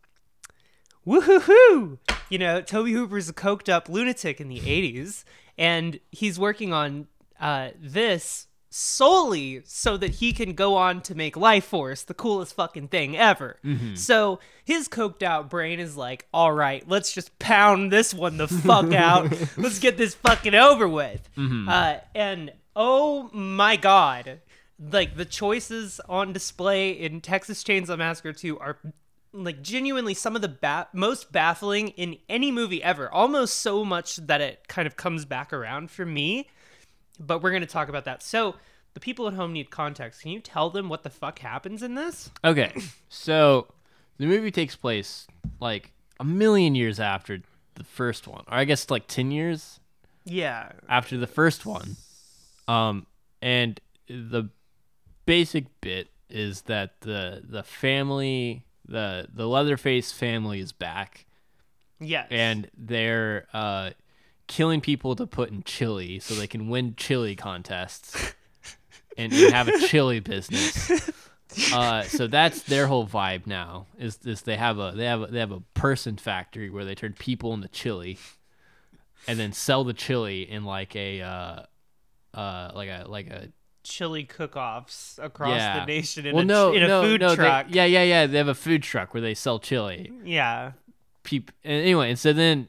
Woohoo! 1.06 1.98
You 2.30 2.38
know, 2.38 2.62
Tobe 2.62 2.88
Hooper's 2.88 3.28
a 3.28 3.34
coked 3.34 3.68
up 3.68 3.90
lunatic 3.90 4.40
in 4.40 4.48
the 4.48 4.60
80s, 4.60 5.26
and 5.58 6.00
he's 6.12 6.40
working 6.40 6.72
on 6.72 7.08
uh, 7.40 7.70
this 7.78 8.48
solely 8.70 9.62
so 9.66 9.98
that 9.98 10.16
he 10.16 10.32
can 10.32 10.54
go 10.54 10.76
on 10.76 11.02
to 11.02 11.16
make 11.16 11.36
Lifeforce 11.36 12.06
the 12.06 12.14
coolest 12.14 12.56
fucking 12.56 12.88
thing 12.90 13.18
ever. 13.18 13.58
So 13.96 14.40
his 14.64 14.88
coked 14.88 15.24
out 15.24 15.50
brain 15.50 15.80
is 15.80 15.98
like, 15.98 16.28
all 16.34 16.52
right, 16.52 16.88
let's 16.88 17.12
just 17.12 17.38
pound 17.40 17.92
this 17.92 18.14
one 18.14 18.38
the 18.38 18.48
fuck 18.48 18.94
out. 18.94 19.32
let's 19.58 19.80
get 19.80 19.98
this 19.98 20.14
fucking 20.16 20.56
over 20.56 20.88
with. 20.88 21.28
Uh, 21.70 21.98
and 22.14 22.52
oh 22.76 23.30
my 23.34 23.76
god, 23.76 24.40
like 24.80 25.16
the 25.18 25.26
choices 25.26 26.00
on 26.08 26.32
display 26.34 26.92
in 26.92 27.22
Texas 27.22 27.64
Chainsaw 27.64 27.98
Massacre 27.98 28.34
2 28.34 28.60
are 28.60 28.78
like 29.32 29.62
genuinely 29.62 30.14
some 30.14 30.36
of 30.36 30.42
the 30.42 30.48
ba- 30.48 30.88
most 30.94 31.32
baffling 31.32 31.90
in 31.90 32.18
any 32.30 32.52
movie 32.52 32.82
ever. 32.84 33.12
Almost 33.12 33.58
so 33.58 33.84
much 33.86 34.16
that 34.18 34.42
it 34.42 34.68
kind 34.68 34.88
of 34.88 34.96
comes 34.96 35.26
back 35.26 35.52
around 35.54 35.92
for 35.92 36.06
me 36.06 36.48
but 37.20 37.42
we're 37.44 37.52
going 37.52 37.62
to 37.62 37.68
talk 37.68 37.90
about 37.90 38.06
that. 38.06 38.24
So, 38.24 38.56
the 38.94 39.00
people 39.00 39.28
at 39.28 39.34
home 39.36 39.54
need 39.54 39.70
context. 39.70 40.22
Can 40.22 40.32
you 40.32 40.40
tell 40.40 40.70
them 40.70 40.90
what 40.90 41.04
the 41.04 41.10
fuck 41.10 41.40
happens 41.40 41.84
in 41.84 41.96
this? 41.96 42.32
Okay, 42.44 42.74
so 43.10 43.68
the 44.18 44.26
movie 44.26 44.52
takes 44.52 44.76
place 44.76 45.28
like 45.60 45.92
a 46.20 46.24
million 46.24 46.76
years 46.76 47.00
after 47.00 47.42
the 47.76 47.84
first 47.84 48.28
one, 48.28 48.44
or 48.48 48.54
I 48.56 48.66
guess 48.66 48.90
like 48.90 49.08
ten 49.08 49.32
years 49.32 49.80
Yeah. 50.26 50.72
after 50.90 51.18
the 51.18 51.28
first 51.28 51.66
one. 51.66 51.96
Um, 52.68 53.06
and 53.42 53.80
the 54.08 54.50
basic 55.26 55.66
bit 55.82 56.08
is 56.30 56.64
that 56.64 57.02
the 57.02 57.44
the 57.48 57.64
family, 57.64 58.66
the 58.88 59.28
the 59.34 59.48
Leatherface 59.48 60.12
family 60.12 60.60
is 60.60 60.72
back, 60.72 61.26
Yes. 62.00 62.28
and 62.32 62.70
they're 62.78 63.48
uh, 63.54 63.92
killing 64.50 64.82
people 64.82 65.16
to 65.16 65.26
put 65.26 65.52
in 65.52 65.64
chili 65.64 66.20
so 66.20 66.34
they 66.34 66.48
can 66.48 66.68
win 66.68 66.96
chili 66.98 67.36
contests 67.36 68.34
and, 69.18 69.32
and 69.32 69.54
have 69.54 69.70
a 69.70 69.80
chili 69.88 70.20
business. 70.20 71.10
Uh, 71.74 72.04
so 72.04 72.28
that's 72.28 72.64
their 72.64 72.86
whole 72.88 73.08
vibe 73.08 73.48
now. 73.48 73.86
Is 73.98 74.18
this 74.18 74.42
they 74.42 74.58
have 74.58 74.78
a 74.78 74.94
they 74.96 75.06
have 75.06 75.22
a, 75.22 75.28
they 75.28 75.40
have 75.40 75.52
a 75.52 75.62
person 75.74 76.18
factory 76.18 76.70
where 76.70 76.86
they 76.86 76.94
turn 76.94 77.14
people 77.14 77.54
into 77.54 77.68
chili, 77.70 78.20
and 79.28 79.40
then 79.40 79.52
sell 79.52 79.84
the 79.84 79.94
chili 79.94 80.44
in 80.44 80.64
like 80.64 80.96
a 80.96 81.22
uh, 81.22 81.64
uh, 82.34 82.72
like 82.76 82.90
a 82.90 83.06
like 83.08 83.30
a 83.30 83.50
chili 83.84 84.26
cook-offs 84.26 85.20
across 85.22 85.58
yeah. 85.58 85.80
the 85.80 85.86
nation 85.88 86.26
in 86.28 86.36
well, 86.36 86.44
a, 86.44 86.46
no, 86.46 86.74
in 86.74 86.84
a 86.84 86.88
no, 86.88 87.02
food 87.02 87.22
no, 87.22 87.36
they- 87.36 87.66
yeah, 87.70 87.86
yeah, 87.86 88.04
yeah. 88.04 88.26
They 88.28 88.38
have 88.38 88.48
a 88.48 88.54
food 88.54 88.84
truck 88.84 89.14
where 89.14 89.22
they 89.22 89.34
sell 89.34 89.58
chili. 89.58 90.12
yeah. 90.24 90.74
and 91.32 91.52
anyway, 91.64 92.10
and 92.10 92.20
so 92.20 92.32
then 92.32 92.68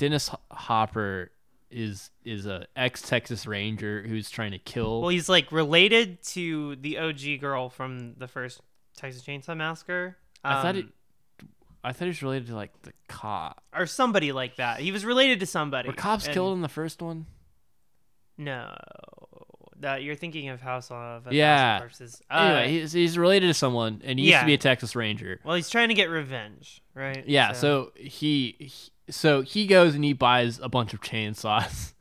Dennis 0.00 0.30
Hopper 0.50 1.30
is 1.70 2.10
is 2.24 2.46
a 2.46 2.66
ex 2.74 3.02
Texas 3.02 3.46
Ranger 3.46 4.02
who's 4.08 4.30
trying 4.30 4.52
to 4.52 4.58
kill. 4.58 5.02
Well, 5.02 5.10
he's 5.10 5.28
like 5.28 5.52
related 5.52 6.22
to 6.28 6.76
the 6.76 6.96
OG 6.98 7.38
girl 7.38 7.68
from 7.68 8.14
the 8.16 8.26
first 8.26 8.62
Texas 8.96 9.22
Chainsaw 9.22 9.54
Massacre. 9.54 10.16
I 10.42 10.62
thought 10.62 10.76
it. 10.76 10.84
Um, 10.86 11.48
I 11.84 11.92
thought 11.92 12.04
he 12.06 12.08
was 12.08 12.22
related 12.22 12.46
to 12.48 12.54
like 12.56 12.72
the 12.80 12.94
cop. 13.08 13.62
or 13.76 13.84
somebody 13.84 14.32
like 14.32 14.56
that. 14.56 14.80
He 14.80 14.90
was 14.90 15.04
related 15.04 15.40
to 15.40 15.46
somebody. 15.46 15.90
Were 15.90 15.94
cops 15.94 16.24
and- 16.24 16.32
killed 16.32 16.54
in 16.54 16.62
the 16.62 16.68
first 16.68 17.02
one? 17.02 17.26
No. 18.38 18.74
That 19.80 20.02
you're 20.02 20.14
thinking 20.14 20.48
of 20.48 20.62
House 20.62 20.90
of 20.90 21.26
a 21.26 21.34
Yeah. 21.34 21.78
Corpses. 21.78 22.22
Uh, 22.30 22.34
anyway, 22.38 22.70
he's 22.70 22.92
he's 22.92 23.18
related 23.18 23.48
to 23.48 23.54
someone, 23.54 24.00
and 24.04 24.18
he 24.18 24.26
used 24.28 24.40
to 24.40 24.46
be 24.46 24.54
a 24.54 24.58
Texas 24.58 24.96
Ranger. 24.96 25.40
well, 25.44 25.56
he's 25.56 25.68
trying 25.68 25.88
to 25.88 25.94
get 25.94 26.08
revenge, 26.08 26.82
right? 26.94 27.22
Yeah, 27.26 27.52
so 27.52 27.92
he, 27.96 28.56
he 28.58 28.90
so 29.10 29.42
he 29.42 29.66
goes 29.66 29.94
and 29.94 30.04
he 30.04 30.12
buys 30.12 30.58
a 30.62 30.68
bunch 30.68 30.94
of 30.94 31.00
chainsaws. 31.00 31.92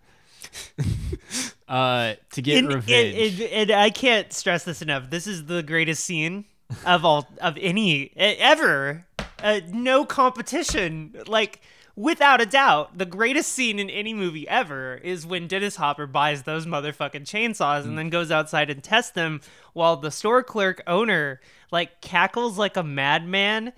uh, 1.67 2.15
to 2.31 2.41
get 2.41 2.57
and, 2.59 2.73
revenge. 2.73 3.15
And, 3.15 3.41
and- 3.41 3.69
and 3.69 3.71
I 3.71 3.89
can't 3.89 4.31
stress 4.33 4.63
this 4.63 4.81
enough. 4.81 5.09
This 5.09 5.27
is 5.27 5.45
the 5.45 5.63
greatest 5.63 6.03
scene 6.03 6.45
of 6.85 7.05
all 7.05 7.27
of 7.41 7.57
any 7.59 8.11
ever. 8.15 9.05
Uh, 9.41 9.61
no 9.69 10.05
competition. 10.05 11.15
Like 11.27 11.61
without 11.95 12.41
a 12.41 12.45
doubt, 12.45 12.97
the 12.97 13.05
greatest 13.05 13.51
scene 13.51 13.77
in 13.77 13.89
any 13.89 14.13
movie 14.13 14.47
ever 14.47 14.95
is 14.95 15.25
when 15.25 15.47
Dennis 15.47 15.75
Hopper 15.75 16.07
buys 16.07 16.43
those 16.43 16.65
motherfucking 16.65 17.25
chainsaws 17.25 17.83
and 17.83 17.97
then 17.97 18.09
goes 18.09 18.31
outside 18.31 18.69
and 18.69 18.81
tests 18.83 19.11
them 19.11 19.41
while 19.73 19.97
the 19.97 20.11
store 20.11 20.41
clerk 20.43 20.81
owner 20.87 21.41
like 21.71 22.01
cackles 22.01 22.57
like 22.57 22.77
a 22.77 22.83
madman. 22.83 23.73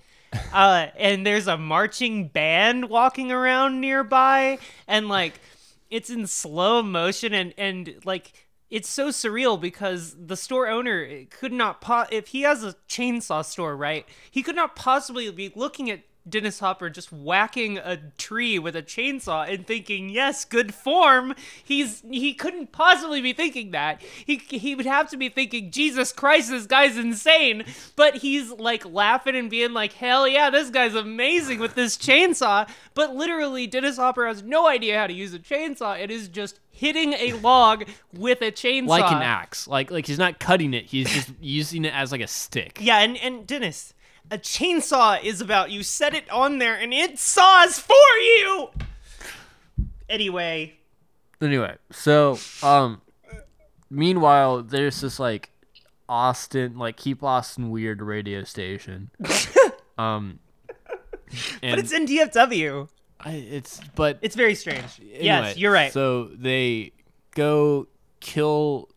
Uh, 0.52 0.88
and 0.98 1.26
there's 1.26 1.46
a 1.46 1.56
marching 1.56 2.28
band 2.28 2.88
walking 2.88 3.30
around 3.30 3.80
nearby, 3.80 4.58
and 4.86 5.08
like 5.08 5.40
it's 5.90 6.10
in 6.10 6.26
slow 6.26 6.82
motion 6.82 7.34
and 7.34 7.54
and 7.58 7.94
like 8.04 8.32
it's 8.70 8.88
so 8.88 9.08
surreal 9.08 9.60
because 9.60 10.16
the 10.18 10.36
store 10.36 10.66
owner 10.66 11.24
could 11.28 11.52
not 11.52 11.82
po- 11.82 12.06
if 12.10 12.28
he 12.28 12.40
has 12.42 12.64
a 12.64 12.74
chainsaw 12.88 13.44
store 13.44 13.76
right 13.76 14.06
he 14.30 14.42
could 14.42 14.56
not 14.56 14.74
possibly 14.74 15.30
be 15.30 15.52
looking 15.54 15.90
at 15.90 16.00
Dennis 16.28 16.60
Hopper 16.60 16.88
just 16.90 17.12
whacking 17.12 17.78
a 17.78 17.98
tree 18.18 18.58
with 18.58 18.76
a 18.76 18.82
chainsaw 18.82 19.52
and 19.52 19.66
thinking 19.66 20.08
yes 20.08 20.44
good 20.44 20.74
form 20.74 21.34
he's 21.62 22.02
he 22.10 22.34
couldn't 22.34 22.72
possibly 22.72 23.20
be 23.20 23.32
thinking 23.32 23.70
that 23.72 24.00
he 24.02 24.36
he 24.36 24.74
would 24.74 24.86
have 24.86 25.10
to 25.10 25.16
be 25.16 25.28
thinking 25.28 25.70
Jesus 25.70 26.12
Christ 26.12 26.50
this 26.50 26.66
guy's 26.66 26.96
insane 26.96 27.64
but 27.96 28.16
he's 28.16 28.50
like 28.50 28.84
laughing 28.84 29.36
and 29.36 29.50
being 29.50 29.72
like 29.72 29.92
hell 29.94 30.26
yeah 30.28 30.50
this 30.50 30.70
guy's 30.70 30.94
amazing 30.94 31.58
with 31.58 31.74
this 31.74 31.96
chainsaw 31.96 32.68
but 32.94 33.14
literally 33.14 33.66
Dennis 33.66 33.96
Hopper 33.96 34.26
has 34.26 34.42
no 34.42 34.66
idea 34.66 34.98
how 34.98 35.06
to 35.06 35.12
use 35.12 35.34
a 35.34 35.38
chainsaw 35.38 35.98
it 35.98 36.10
is 36.10 36.28
just 36.28 36.60
hitting 36.70 37.12
a 37.12 37.32
log 37.34 37.84
with 38.12 38.40
a 38.42 38.50
chainsaw 38.50 38.88
like 38.88 39.12
an 39.12 39.22
axe. 39.22 39.68
Like 39.68 39.90
like 39.90 40.06
he's 40.06 40.18
not 40.18 40.40
cutting 40.40 40.74
it. 40.74 40.86
He's 40.86 41.08
just 41.10 41.30
using 41.40 41.84
it 41.84 41.94
as 41.94 42.10
like 42.10 42.20
a 42.20 42.26
stick. 42.26 42.78
yeah 42.80 42.98
and 42.98 43.16
and 43.18 43.46
Dennis 43.46 43.94
a 44.32 44.38
chainsaw 44.38 45.22
is 45.22 45.40
about. 45.40 45.70
You 45.70 45.82
set 45.82 46.14
it 46.14 46.28
on 46.30 46.58
there 46.58 46.74
and 46.74 46.92
it 46.92 47.18
saws 47.18 47.78
for 47.78 47.94
you! 48.18 48.70
Anyway. 50.08 50.78
Anyway, 51.40 51.76
so 51.90 52.38
um, 52.62 53.00
meanwhile, 53.90 54.62
there's 54.62 55.00
this 55.00 55.18
like 55.18 55.50
Austin, 56.08 56.78
like 56.78 56.96
keep 56.96 57.22
Austin 57.22 57.70
weird 57.70 58.00
radio 58.00 58.44
station. 58.44 59.10
um, 59.98 60.38
and 61.62 61.76
but 61.76 61.78
it's 61.78 61.92
in 61.92 62.06
DFW 62.06 62.88
I, 63.24 63.32
it's 63.32 63.80
but 63.94 64.18
it's 64.22 64.36
very 64.36 64.54
strange. 64.54 65.00
Anyway, 65.00 65.24
yes 65.24 65.56
you're 65.56 65.72
right. 65.72 65.92
So 65.92 66.30
they 66.34 66.92
go 67.34 67.88
kill 68.20 68.88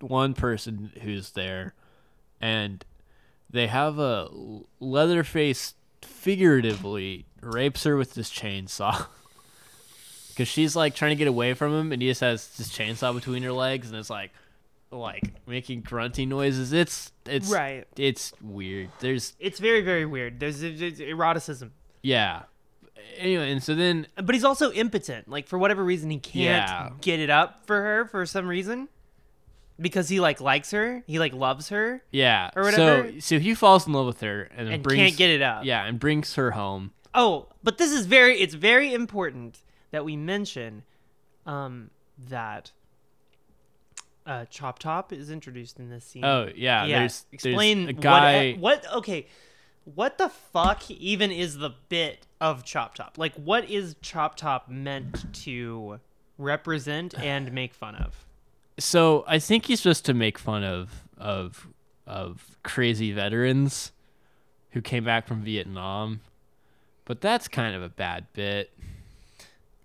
one 0.00 0.34
person 0.34 0.92
who's 1.02 1.30
there, 1.30 1.74
and 2.40 2.84
they 3.50 3.66
have 3.66 3.98
a 3.98 4.28
Leatherface 4.80 5.74
figuratively 6.02 7.26
rapes 7.40 7.84
her 7.84 7.96
with 7.96 8.14
this 8.14 8.30
chainsaw. 8.30 9.06
Cause 10.36 10.46
she's 10.46 10.76
like 10.76 10.94
trying 10.94 11.10
to 11.10 11.16
get 11.16 11.26
away 11.26 11.54
from 11.54 11.72
him, 11.74 11.90
and 11.90 12.00
he 12.00 12.08
just 12.08 12.20
has 12.20 12.46
this 12.56 12.68
chainsaw 12.68 13.12
between 13.12 13.42
her 13.42 13.50
legs, 13.52 13.88
and 13.90 13.98
it's 13.98 14.08
like, 14.10 14.30
like 14.92 15.24
making 15.48 15.80
grunting 15.80 16.28
noises. 16.28 16.72
It's 16.72 17.10
it's 17.26 17.50
Right. 17.50 17.86
It's 17.96 18.32
weird. 18.40 18.90
There's 19.00 19.34
it's 19.40 19.58
very 19.58 19.80
very 19.82 20.06
weird 20.06 20.38
there's, 20.40 20.60
there's 20.60 21.00
eroticism 21.00 21.72
yeah. 22.02 22.42
Anyway, 23.16 23.50
and 23.50 23.62
so 23.62 23.74
then 23.74 24.06
but 24.22 24.34
he's 24.34 24.44
also 24.44 24.70
impotent 24.72 25.28
like 25.28 25.48
for 25.48 25.58
whatever 25.58 25.82
reason 25.84 26.08
he 26.10 26.18
can't 26.18 26.68
Yeah. 26.68 26.90
get 27.00 27.18
it 27.20 27.30
up 27.30 27.66
for 27.66 27.82
her 27.82 28.04
for 28.06 28.24
some 28.24 28.46
reason 28.46 28.88
because 29.80 30.08
he 30.08 30.20
like 30.20 30.40
likes 30.40 30.70
her 30.70 31.02
he 31.06 31.18
like 31.18 31.32
loves 31.32 31.68
her 31.68 32.02
yeah, 32.10 32.50
Or 32.56 32.64
whatever. 32.64 33.12
So 33.12 33.18
so 33.20 33.38
he 33.38 33.54
falls 33.54 33.86
in 33.86 33.92
love 33.92 34.06
with 34.06 34.20
her, 34.20 34.48
and, 34.56 34.68
and 34.68 34.82
brings 34.82 34.98
can't 34.98 35.16
get 35.16 35.30
it 35.30 35.42
up 35.42 35.64
Yeah, 35.64 35.84
and 35.84 35.98
brings 35.98 36.34
her 36.34 36.52
home. 36.52 36.92
Oh, 37.14 37.48
but 37.62 37.78
this 37.78 37.92
is 37.92 38.06
very 38.06 38.40
it's 38.40 38.54
very 38.54 38.92
important 38.92 39.58
that 39.90 40.04
we 40.04 40.16
mention 40.16 40.84
um 41.46 41.90
that 42.28 42.72
uh 44.26 44.44
Chop 44.46 44.78
Top 44.78 45.12
is 45.12 45.30
introduced 45.30 45.78
in 45.78 45.90
this 45.90 46.04
scene. 46.04 46.24
Oh 46.24 46.48
yeah, 46.54 46.84
yeah. 46.84 46.98
there's 47.00 47.26
explain 47.32 47.84
there's 47.84 47.98
a 47.98 48.00
guy. 48.00 48.52
what, 48.54 48.82
what 48.82 48.96
okay 48.98 49.26
what 49.94 50.18
the 50.18 50.28
fuck 50.28 50.90
even 50.90 51.30
is 51.30 51.56
the 51.56 51.70
bit 51.88 52.26
of 52.40 52.64
Chop 52.64 52.94
Top? 52.94 53.16
Like 53.16 53.34
what 53.34 53.70
is 53.70 53.96
Chop 54.02 54.36
Top 54.36 54.68
meant 54.68 55.32
to 55.44 56.00
represent 56.36 57.18
and 57.18 57.52
make 57.52 57.74
fun 57.74 57.94
of? 57.94 58.26
So 58.78 59.24
I 59.26 59.38
think 59.38 59.66
he's 59.66 59.80
just 59.80 60.04
to 60.06 60.14
make 60.14 60.38
fun 60.38 60.62
of 60.64 60.90
of 61.16 61.66
of 62.06 62.56
crazy 62.62 63.12
veterans 63.12 63.92
who 64.70 64.80
came 64.80 65.04
back 65.04 65.26
from 65.26 65.42
Vietnam, 65.42 66.20
but 67.04 67.20
that's 67.20 67.48
kind 67.48 67.74
of 67.74 67.82
a 67.82 67.88
bad 67.88 68.26
bit, 68.34 68.70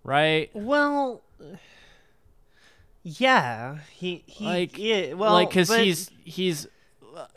right? 0.03 0.50
Well, 0.53 1.21
Yeah, 3.03 3.79
he 3.91 4.23
he 4.27 4.45
Like- 4.45 4.77
yeah, 4.77 5.13
well 5.13 5.33
like 5.33 5.50
because 5.50 5.67
but- 5.69 5.81
he's 5.83 6.09
he's 6.23 6.67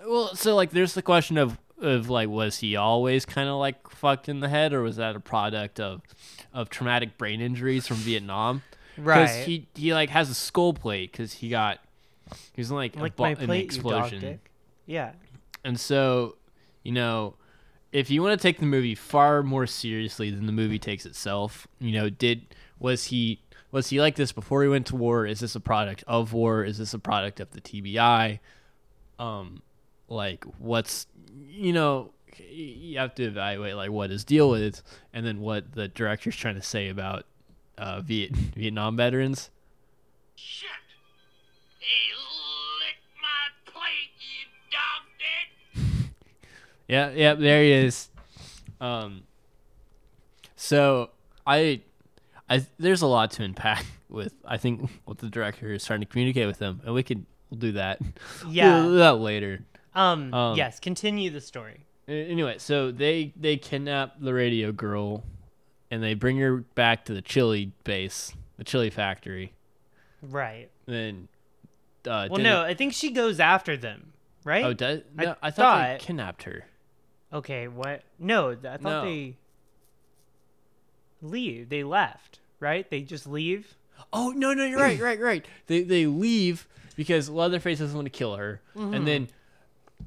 well 0.06 0.34
so 0.34 0.54
like 0.54 0.70
there's 0.70 0.94
the 0.94 1.02
question 1.02 1.36
of 1.38 1.58
of 1.78 2.08
like 2.08 2.28
was 2.28 2.58
he 2.58 2.76
always 2.76 3.26
kind 3.26 3.48
of 3.48 3.56
like 3.56 3.90
fucked 3.90 4.28
in 4.28 4.40
the 4.40 4.48
head 4.48 4.72
or 4.72 4.80
was 4.82 4.96
that 4.96 5.14
a 5.16 5.20
product 5.20 5.78
of 5.80 6.00
of 6.54 6.70
traumatic 6.70 7.18
brain 7.18 7.42
injuries 7.42 7.86
from 7.86 7.96
vietnam 7.98 8.62
right. 8.96 9.22
Because 9.22 9.36
he 9.46 9.68
he 9.74 9.92
like 9.94 10.10
has 10.10 10.30
a 10.30 10.34
skull 10.34 10.72
plate 10.72 11.12
because 11.12 11.32
he 11.34 11.48
got 11.48 11.78
he 12.54 12.60
was 12.60 12.70
in 12.70 12.76
like, 12.76 12.96
a 12.96 13.00
like 13.00 13.16
bu- 13.16 13.22
my 13.22 13.30
an 13.30 13.36
plate, 13.36 13.48
dog 13.48 13.64
explosion. 13.64 14.40
Yeah. 14.86 15.12
and 15.64 15.78
so 15.78 16.36
you 16.82 16.92
know 16.92 17.34
if 17.92 18.10
you 18.10 18.22
want 18.22 18.38
to 18.38 18.42
take 18.42 18.58
the 18.58 18.66
movie 18.66 18.94
far 18.94 19.42
more 19.42 19.66
seriously 19.66 20.30
than 20.30 20.46
the 20.46 20.52
movie 20.52 20.78
takes 20.78 21.06
itself 21.06 21.66
you 21.80 21.92
know 21.92 22.08
did 22.10 22.54
was 22.78 23.06
he 23.06 23.40
was 23.72 23.88
he 23.88 24.00
like 24.00 24.16
this 24.16 24.32
before 24.32 24.62
he 24.62 24.68
went 24.68 24.86
to 24.86 24.96
war 24.96 25.26
is 25.26 25.40
this 25.40 25.54
a 25.54 25.60
product 25.60 26.04
of 26.06 26.32
war 26.32 26.64
is 26.64 26.78
this 26.78 26.94
a 26.94 26.98
product 26.98 27.40
of 27.40 27.50
the 27.50 27.60
tbi 27.60 28.38
um 29.18 29.62
like 30.08 30.44
what's 30.58 31.06
you 31.48 31.72
know 31.72 32.12
you 32.48 32.98
have 32.98 33.14
to 33.14 33.24
evaluate 33.24 33.74
like 33.74 33.90
what 33.90 34.10
his 34.10 34.24
deal 34.24 34.54
is 34.54 34.82
and 35.12 35.24
then 35.26 35.40
what 35.40 35.72
the 35.72 35.88
director's 35.88 36.36
trying 36.36 36.54
to 36.54 36.62
say 36.62 36.88
about 36.88 37.24
uh 37.78 38.00
Viet- 38.00 38.35
vietnam 38.35 38.97
veterans 38.97 39.50
Shit! 40.38 40.68
He 41.78 42.12
licked 42.80 43.09
my 43.23 43.73
plate, 43.73 44.12
you 44.21 44.45
dog 44.71 45.02
dick! 46.04 46.11
Yeah, 46.88 47.11
yeah, 47.11 47.35
there 47.35 47.62
he 47.62 47.73
is. 47.73 48.11
Um, 48.80 49.23
so 50.56 51.11
I, 51.47 51.80
I 52.49 52.64
there's 52.78 53.02
a 53.02 53.06
lot 53.06 53.30
to 53.33 53.42
unpack 53.45 53.85
with. 54.09 54.35
I 54.45 54.56
think 54.56 54.88
what 55.04 55.18
the 55.18 55.28
director 55.28 55.73
is 55.73 55.85
trying 55.85 56.00
to 56.00 56.06
communicate 56.06 56.47
with 56.47 56.59
them, 56.59 56.80
and 56.85 56.95
we 56.95 57.02
could 57.02 57.25
we'll 57.50 57.59
do 57.61 57.73
that. 57.73 58.00
Yeah. 58.49 58.83
we'll 58.83 58.90
do 58.90 58.97
that 58.99 59.14
later. 59.18 59.64
Um, 59.95 60.33
Um, 60.35 60.56
yes, 60.56 60.78
continue 60.80 61.30
the 61.30 61.40
story. 61.40 61.87
Anyway, 62.09 62.56
so 62.59 62.92
they 62.92 63.33
they 63.37 63.56
kidnap 63.56 64.21
the 64.21 64.33
radio 64.35 64.71
girl, 64.71 65.25
and 65.90 66.02
they 66.02 66.14
bring 66.14 66.38
her 66.38 66.59
back 66.75 67.05
to 67.07 67.14
the 67.14 67.23
chili 67.23 67.73
base, 67.85 68.33
the 68.59 68.64
chili 68.64 68.90
factory. 68.90 69.52
Right. 70.23 70.71
Then, 70.87 71.28
uh, 72.07 72.28
Well, 72.31 72.40
no, 72.43 72.62
I 72.62 72.75
think 72.75 72.93
she 72.95 73.11
goes 73.11 73.38
after 73.40 73.76
them, 73.76 74.12
right? 74.45 74.64
Oh, 74.64 74.73
does, 74.73 75.00
I 75.19 75.25
no, 75.25 75.35
I, 75.43 75.50
thought, 75.50 75.99
they 76.00 76.05
kidnapped 76.05 76.43
her. 76.45 76.64
Okay, 77.33 77.69
what? 77.69 78.02
No, 78.19 78.50
I 78.52 78.55
thought 78.55 78.83
No. 78.83 79.05
they 79.05 79.37
leave. 81.23 81.69
They 81.69 81.85
left, 81.85 82.40
right? 82.61 82.88
They 82.88 83.02
just 83.02 83.26
leave. 83.26 83.76
Oh 84.12 84.31
no, 84.31 84.55
no, 84.55 84.64
you're 84.64 84.78
right, 84.78 85.00
right, 85.00 85.21
right. 85.21 85.47
They 85.66 85.83
they 85.83 86.07
leave 86.07 86.69
because 86.97 87.28
Leatherface 87.31 87.78
doesn't 87.78 87.95
want 87.97 88.07
to 88.07 88.11
kill 88.11 88.37
her, 88.37 88.61
Mm-hmm. 88.76 88.95
and 88.95 89.07
then, 89.07 89.28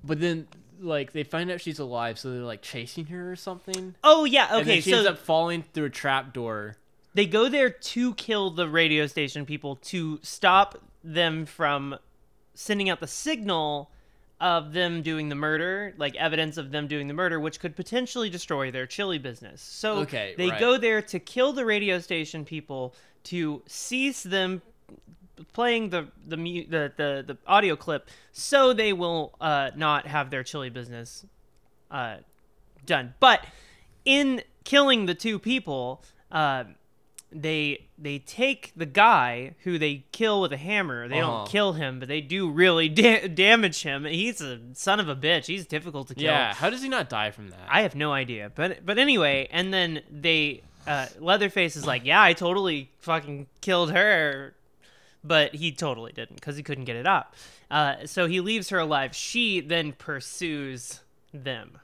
but 0.03 0.19
then 0.19 0.47
like 0.79 1.11
they 1.13 1.23
find 1.23 1.49
out 1.51 1.61
she's 1.61 1.79
alive, 1.79 2.17
so 2.19 2.31
they're 2.31 2.41
like 2.41 2.61
chasing 2.61 3.05
her 3.07 3.31
or 3.31 3.35
something. 3.35 3.95
Oh 4.03 4.25
yeah, 4.25 4.47
and 4.51 4.61
okay. 4.61 4.65
then 4.75 4.81
she 4.81 4.91
So 4.91 4.97
ends 4.97 5.09
up 5.09 5.17
falling 5.19 5.63
through 5.73 5.85
a 5.85 5.89
trap 5.89 6.33
door. 6.33 6.77
they 7.13 7.25
go 7.25 7.49
there 7.49 7.69
to 7.69 8.13
kill 8.15 8.51
the 8.51 8.67
radio 8.69 9.07
station 9.07 9.45
people 9.45 9.75
to 9.77 10.19
stop 10.21 10.81
them 11.03 11.45
from 11.45 11.97
sending 12.53 12.89
out 12.89 12.99
the 12.99 13.07
signal 13.07 13.89
of 14.41 14.71
them 14.73 15.01
doing 15.01 15.27
the 15.29 15.35
murder, 15.35 15.93
like 15.97 16.15
evidence 16.15 16.55
of 16.57 16.71
them 16.71 16.87
doing 16.87 17.07
the 17.09 17.13
murder, 17.13 17.39
which 17.39 17.59
could 17.59 17.75
potentially 17.75 18.29
destroy 18.29 18.71
their 18.71 18.85
chili 18.85 19.17
business. 19.17 19.61
So 19.61 19.97
Okay, 19.99 20.33
they 20.37 20.49
right. 20.49 20.59
go 20.59 20.77
there 20.77 21.01
to 21.01 21.19
kill 21.19 21.51
the 21.51 21.65
radio 21.65 21.99
station 21.99 22.45
people 22.45 22.95
to 23.25 23.61
cease 23.67 24.23
them 24.23 24.61
playing 25.53 25.89
the 25.89 26.07
the 26.27 26.37
mu- 26.37 26.65
the 26.67 26.91
the, 26.95 27.23
the 27.27 27.37
audio 27.47 27.75
clip 27.75 28.09
so 28.31 28.73
they 28.73 28.93
will 28.93 29.33
uh, 29.41 29.71
not 29.75 30.07
have 30.07 30.29
their 30.29 30.43
chili 30.43 30.69
business 30.69 31.25
uh, 31.91 32.17
done. 32.85 33.13
But 33.19 33.45
in 34.05 34.41
killing 34.63 35.05
the 35.05 35.15
two 35.15 35.39
people, 35.39 36.03
uh, 36.31 36.65
they 37.31 37.85
they 37.97 38.19
take 38.19 38.71
the 38.75 38.85
guy 38.85 39.53
who 39.63 39.77
they 39.77 40.03
kill 40.11 40.41
with 40.41 40.51
a 40.53 40.57
hammer. 40.57 41.07
They 41.07 41.19
Uh-huh. 41.19 41.29
don't 41.39 41.49
kill 41.49 41.73
him, 41.73 41.99
but 41.99 42.07
they 42.07 42.21
do 42.21 42.49
really 42.49 42.89
da- 43.01 43.27
damage 43.27 43.83
him. 43.83 44.05
He's 44.05 44.41
a 44.41 44.59
son 44.73 44.99
of 44.99 45.07
a 45.09 45.15
bitch. 45.15 45.45
He's 45.45 45.65
difficult 45.67 46.07
to 46.09 46.15
kill. 46.15 46.23
Yeah, 46.25 46.53
how 46.53 46.69
does 46.69 46.81
he 46.81 46.89
not 46.89 47.09
die 47.09 47.31
from 47.31 47.49
that? 47.49 47.59
I 47.69 47.81
have 47.83 47.95
no 47.95 48.11
idea, 48.13 48.51
but 48.55 48.85
but 48.85 48.97
anyway, 48.97 49.47
and 49.51 49.71
then 49.73 50.01
they 50.09 50.61
uh, 50.87 51.05
Leatherface 51.19 51.75
is 51.75 51.85
like, 51.85 52.03
yeah, 52.03 52.21
I 52.21 52.33
totally 52.33 52.89
fucking 53.01 53.45
killed 53.61 53.91
her, 53.91 54.55
but 55.23 55.55
he 55.55 55.71
totally 55.71 56.11
didn't 56.11 56.35
because 56.35 56.55
he 56.57 56.63
couldn't 56.63 56.85
get 56.85 56.95
it 56.95 57.07
up. 57.07 57.35
Uh, 57.69 58.05
so 58.05 58.27
he 58.27 58.39
leaves 58.39 58.69
her 58.69 58.79
alive. 58.79 59.15
She 59.15 59.59
then 59.59 59.93
pursues 59.93 61.01
them 61.33 61.79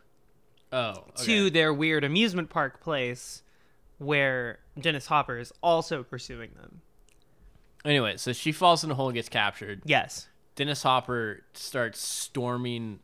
oh, 0.72 1.06
to 1.18 1.50
their 1.50 1.74
weird 1.74 2.04
amusement 2.04 2.50
park 2.50 2.82
place, 2.82 3.44
where 3.98 4.60
Dennis 4.80 5.08
Hopper 5.08 5.38
is 5.38 5.54
also 5.62 6.04
pursuing 6.04 6.52
them. 6.56 6.82
anyway, 7.84 8.18
so 8.18 8.34
she 8.34 8.52
falls 8.52 8.84
in 8.84 8.92
a 8.92 8.96
hole 8.96 9.10
and 9.10 9.16
gets 9.16 9.30
captured. 9.30 9.82
Yes. 9.86 10.28
Dennis 10.56 10.84
Hopper 10.84 11.44
starts 11.54 12.00
storming 12.00 13.00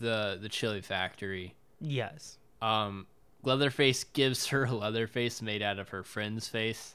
the 0.00 0.38
the 0.40 0.48
chili 0.48 0.80
factory. 0.80 1.54
Yes. 1.80 2.38
Um, 2.60 3.06
Leatherface 3.42 4.04
gives 4.04 4.46
her 4.48 4.64
a 4.64 4.72
Leatherface 4.72 5.42
made 5.42 5.62
out 5.62 5.78
of 5.78 5.90
her 5.90 6.02
friend's 6.02 6.48
face. 6.48 6.94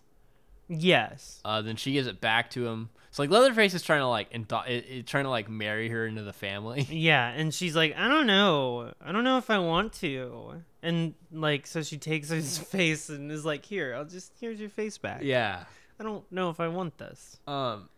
Yes. 0.68 1.40
Uh, 1.46 1.62
then 1.62 1.76
she 1.76 1.94
gives 1.94 2.08
it 2.08 2.20
back 2.20 2.50
to 2.52 2.68
him. 2.68 2.90
So 3.12 3.24
like 3.24 3.30
Leatherface 3.30 3.74
is 3.74 3.82
trying 3.82 4.02
to 4.02 4.08
like 4.08 4.28
it, 4.32 5.08
trying 5.08 5.24
to 5.24 5.30
like 5.30 5.50
marry 5.50 5.90
her 5.90 6.06
into 6.06 6.24
the 6.24 6.34
family. 6.34 6.86
Yeah, 6.90 7.30
and 7.30 7.54
she's 7.54 7.76
like, 7.76 7.96
I 7.98 8.08
don't 8.08 8.28
know. 8.28 8.94
I 9.02 9.12
don't 9.12 9.24
know 9.24 9.38
if 9.38 9.50
I 9.50 9.60
want 9.60 9.94
to. 9.94 10.62
And 10.84 11.14
like 11.32 11.68
so 11.68 11.82
she 11.82 11.98
takes 11.98 12.30
his 12.30 12.58
face 12.74 13.10
and 13.10 13.32
is 13.32 13.46
like, 13.46 13.66
"Here, 13.66 13.96
I'll 13.96 14.06
just 14.06 14.34
here's 14.40 14.60
your 14.60 14.70
face 14.70 14.98
back." 14.98 15.22
yeah. 15.24 15.64
I 16.00 16.04
don't 16.04 16.32
know 16.32 16.52
if 16.52 16.60
I 16.60 16.68
want 16.68 16.98
this. 17.00 17.40
Um, 17.48 17.90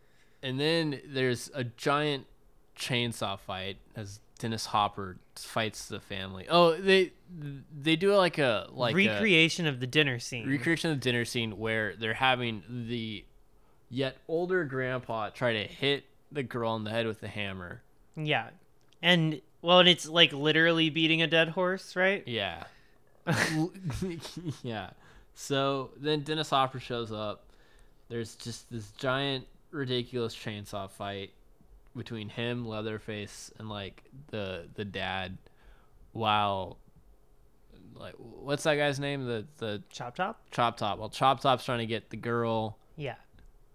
and 0.42 0.58
then 0.58 1.02
there's 1.06 1.52
a 1.54 1.66
giant 1.66 2.28
chainsaw 2.78 3.38
fight 3.38 3.78
as 3.96 4.22
Dennis 4.40 4.66
Hopper 4.68 5.18
fights 5.36 5.88
the 5.88 6.00
family. 6.00 6.48
Oh, 6.50 6.76
they 6.76 7.12
they 7.80 7.96
do 7.96 8.16
like 8.16 8.38
a 8.40 8.68
like 8.72 8.94
a 8.94 8.96
Recreation 8.96 9.68
of 9.68 9.80
the 9.80 9.86
dinner 9.88 10.18
scene. 10.18 10.50
recreation 10.50 10.90
of 10.92 10.98
the 11.00 11.04
dinner 11.04 11.26
scene 11.26 11.58
where 11.60 11.96
they're 11.96 12.16
having 12.16 12.64
the 12.88 13.24
yet 13.90 14.18
older 14.28 14.64
grandpa 14.66 15.30
try 15.30 15.54
to 15.54 15.64
hit 15.64 16.06
the 16.32 16.42
girl 16.44 16.76
in 16.76 16.84
the 16.84 16.90
head 16.92 17.06
with 17.06 17.20
the 17.22 17.28
hammer. 17.28 17.82
yeah. 18.16 18.50
And 19.02 19.42
well, 19.62 19.80
and 19.80 19.88
it's 19.90 20.08
like 20.08 20.34
literally 20.34 20.90
beating 20.90 21.22
a 21.22 21.28
dead 21.28 21.50
horse, 21.50 21.96
right? 21.96 22.24
Yeah. 22.28 22.64
yeah. 24.64 24.90
So 25.34 25.92
then 25.98 26.22
Dennis 26.22 26.50
Hopper 26.50 26.80
shows 26.80 27.12
up. 27.12 27.46
There's 28.10 28.36
just 28.36 28.70
this 28.72 28.92
giant, 28.92 29.46
ridiculous 29.72 30.36
chainsaw 30.36 30.90
fight 30.90 31.32
between 32.00 32.30
him, 32.30 32.66
Leatherface, 32.66 33.52
and 33.60 33.70
like 33.70 34.04
the 34.32 34.68
the 34.74 34.86
dad. 34.86 35.38
While, 36.12 36.80
like, 37.94 38.16
what's 38.18 38.64
that 38.64 38.76
guy's 38.76 39.00
name? 39.00 39.26
The 39.26 39.46
the 39.58 39.84
Chop 39.92 40.16
chop? 40.16 40.42
Chop 40.50 40.78
Top. 40.78 40.98
While 40.98 41.10
Chop 41.10 41.40
Top's 41.42 41.64
trying 41.66 41.80
to 41.80 41.86
get 41.86 42.10
the 42.10 42.18
girl, 42.18 42.78
Yeah. 42.96 43.16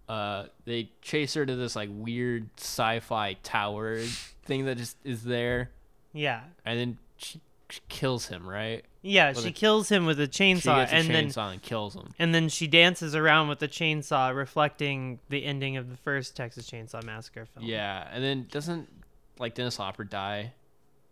uh, 0.09 0.47
they 0.65 0.91
chase 1.01 1.33
her 1.35 1.45
to 1.45 1.55
this 1.55 1.75
like 1.77 1.89
weird 1.91 2.49
sci-fi 2.57 3.33
tower 3.43 3.99
thing 4.43 4.65
that 4.65 4.77
just 4.77 4.97
is 5.05 5.23
there, 5.23 5.71
Yeah. 6.13 6.41
and 6.65 6.77
then 6.79 6.97
she 7.17 7.39
kills 7.89 8.27
him. 8.27 8.47
Right? 8.47 8.83
Yeah, 9.01 9.29
With 9.29 9.41
she 9.43 9.49
a- 9.49 9.51
kills 9.51 9.89
him 9.89 10.05
with 10.05 10.19
a 10.19 10.25
She 10.31 10.53
chainsaw 10.53 10.77
gets 10.77 10.91
a 10.91 10.95
and 10.95 11.07
then 11.09 11.27
chainsaw 11.27 11.51
and 11.51 11.61
kills 11.61 11.95
him. 11.95 12.13
and 12.17 12.33
then 12.33 12.49
she 12.49 12.65
dances 12.67 13.13
around 13.15 13.49
with 13.49 13.59
the 13.59 13.67
chainsaw 13.67 14.35
reflecting 14.35 15.19
the 15.29 15.45
ending 15.45 15.77
of 15.77 15.89
the 15.91 15.97
first 15.97 16.35
Texas 16.35 16.67
Chainsaw 16.69 17.03
Massacre 17.03 17.45
film. 17.45 17.65
Yeah, 17.65 18.07
and 18.11 18.23
then 18.23 18.47
doesn't 18.51 18.87
like 19.37 19.53
Dennis 19.53 19.77
Hopper 19.77 20.03
die? 20.03 20.53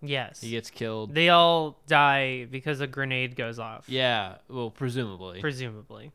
Yes. 0.01 0.41
He 0.41 0.49
gets 0.49 0.69
killed. 0.71 1.13
They 1.13 1.29
all 1.29 1.77
die 1.87 2.45
because 2.45 2.81
a 2.81 2.87
grenade 2.87 3.35
goes 3.35 3.59
off. 3.59 3.85
Yeah, 3.87 4.35
well, 4.49 4.69
presumably. 4.71 5.39
Presumably. 5.39 6.11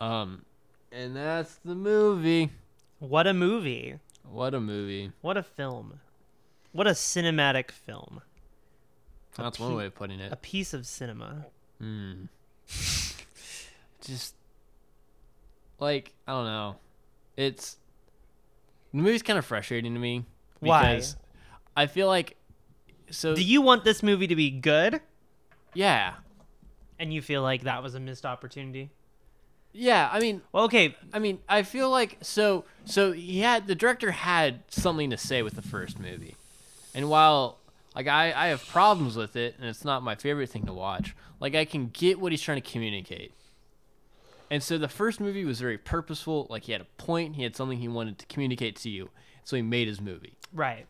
um, 0.00 0.44
and 0.90 1.14
that's 1.16 1.54
the 1.64 1.74
movie. 1.74 2.50
What 2.98 3.26
a 3.26 3.32
movie. 3.34 3.98
What 4.28 4.52
a 4.54 4.60
movie. 4.60 5.12
What 5.20 5.36
a 5.36 5.42
film. 5.42 6.00
What 6.72 6.86
a 6.86 6.90
cinematic 6.90 7.70
film. 7.70 8.20
That's 9.36 9.58
one 9.58 9.74
way 9.74 9.86
of 9.86 9.94
putting 9.94 10.20
it. 10.20 10.32
A 10.32 10.36
piece 10.36 10.74
of 10.74 10.86
cinema. 10.86 11.46
Hmm. 11.78 12.24
Just 14.00 14.34
like 15.78 16.12
I 16.26 16.32
don't 16.32 16.44
know. 16.46 16.76
It's 17.36 17.76
the 18.92 18.98
movie's 18.98 19.22
kind 19.22 19.38
of 19.38 19.44
frustrating 19.44 19.94
to 19.94 20.00
me 20.00 20.24
Why? 20.60 20.94
because 20.94 21.16
I 21.76 21.86
feel 21.86 22.06
like 22.08 22.36
so 23.10 23.34
Do 23.34 23.42
you 23.42 23.62
want 23.62 23.84
this 23.84 24.02
movie 24.02 24.26
to 24.26 24.36
be 24.36 24.50
good? 24.50 25.00
yeah. 25.74 26.14
And 26.98 27.12
you 27.12 27.20
feel 27.20 27.42
like 27.42 27.62
that 27.64 27.82
was 27.82 27.94
a 27.96 28.00
missed 28.00 28.24
opportunity? 28.24 28.90
yeah, 29.72 30.08
I 30.12 30.20
mean, 30.20 30.42
Well, 30.52 30.64
okay, 30.64 30.94
I 31.14 31.18
mean, 31.18 31.38
I 31.48 31.62
feel 31.62 31.90
like 31.90 32.18
so 32.20 32.64
so 32.84 33.12
he 33.12 33.40
had 33.40 33.66
the 33.66 33.74
director 33.74 34.10
had 34.10 34.62
something 34.68 35.10
to 35.10 35.16
say 35.16 35.42
with 35.42 35.54
the 35.54 35.62
first 35.62 35.98
movie. 35.98 36.36
And 36.94 37.08
while 37.08 37.58
like 37.94 38.06
I, 38.06 38.32
I 38.32 38.46
have 38.48 38.66
problems 38.66 39.16
with 39.16 39.36
it 39.36 39.56
and 39.58 39.68
it's 39.68 39.84
not 39.84 40.02
my 40.02 40.14
favorite 40.14 40.48
thing 40.50 40.66
to 40.66 40.72
watch, 40.72 41.14
like 41.40 41.54
I 41.54 41.64
can 41.64 41.88
get 41.88 42.20
what 42.20 42.32
he's 42.32 42.42
trying 42.42 42.60
to 42.60 42.68
communicate. 42.70 43.32
And 44.50 44.62
so 44.62 44.76
the 44.76 44.88
first 44.88 45.18
movie 45.18 45.44
was 45.44 45.60
very 45.60 45.78
purposeful, 45.78 46.46
like 46.50 46.64
he 46.64 46.72
had 46.72 46.82
a 46.82 46.86
point, 46.98 47.36
he 47.36 47.42
had 47.42 47.56
something 47.56 47.78
he 47.78 47.88
wanted 47.88 48.18
to 48.18 48.26
communicate 48.26 48.76
to 48.76 48.90
you. 48.90 49.10
So 49.44 49.56
he 49.56 49.62
made 49.62 49.88
his 49.88 50.00
movie. 50.00 50.36
right. 50.52 50.86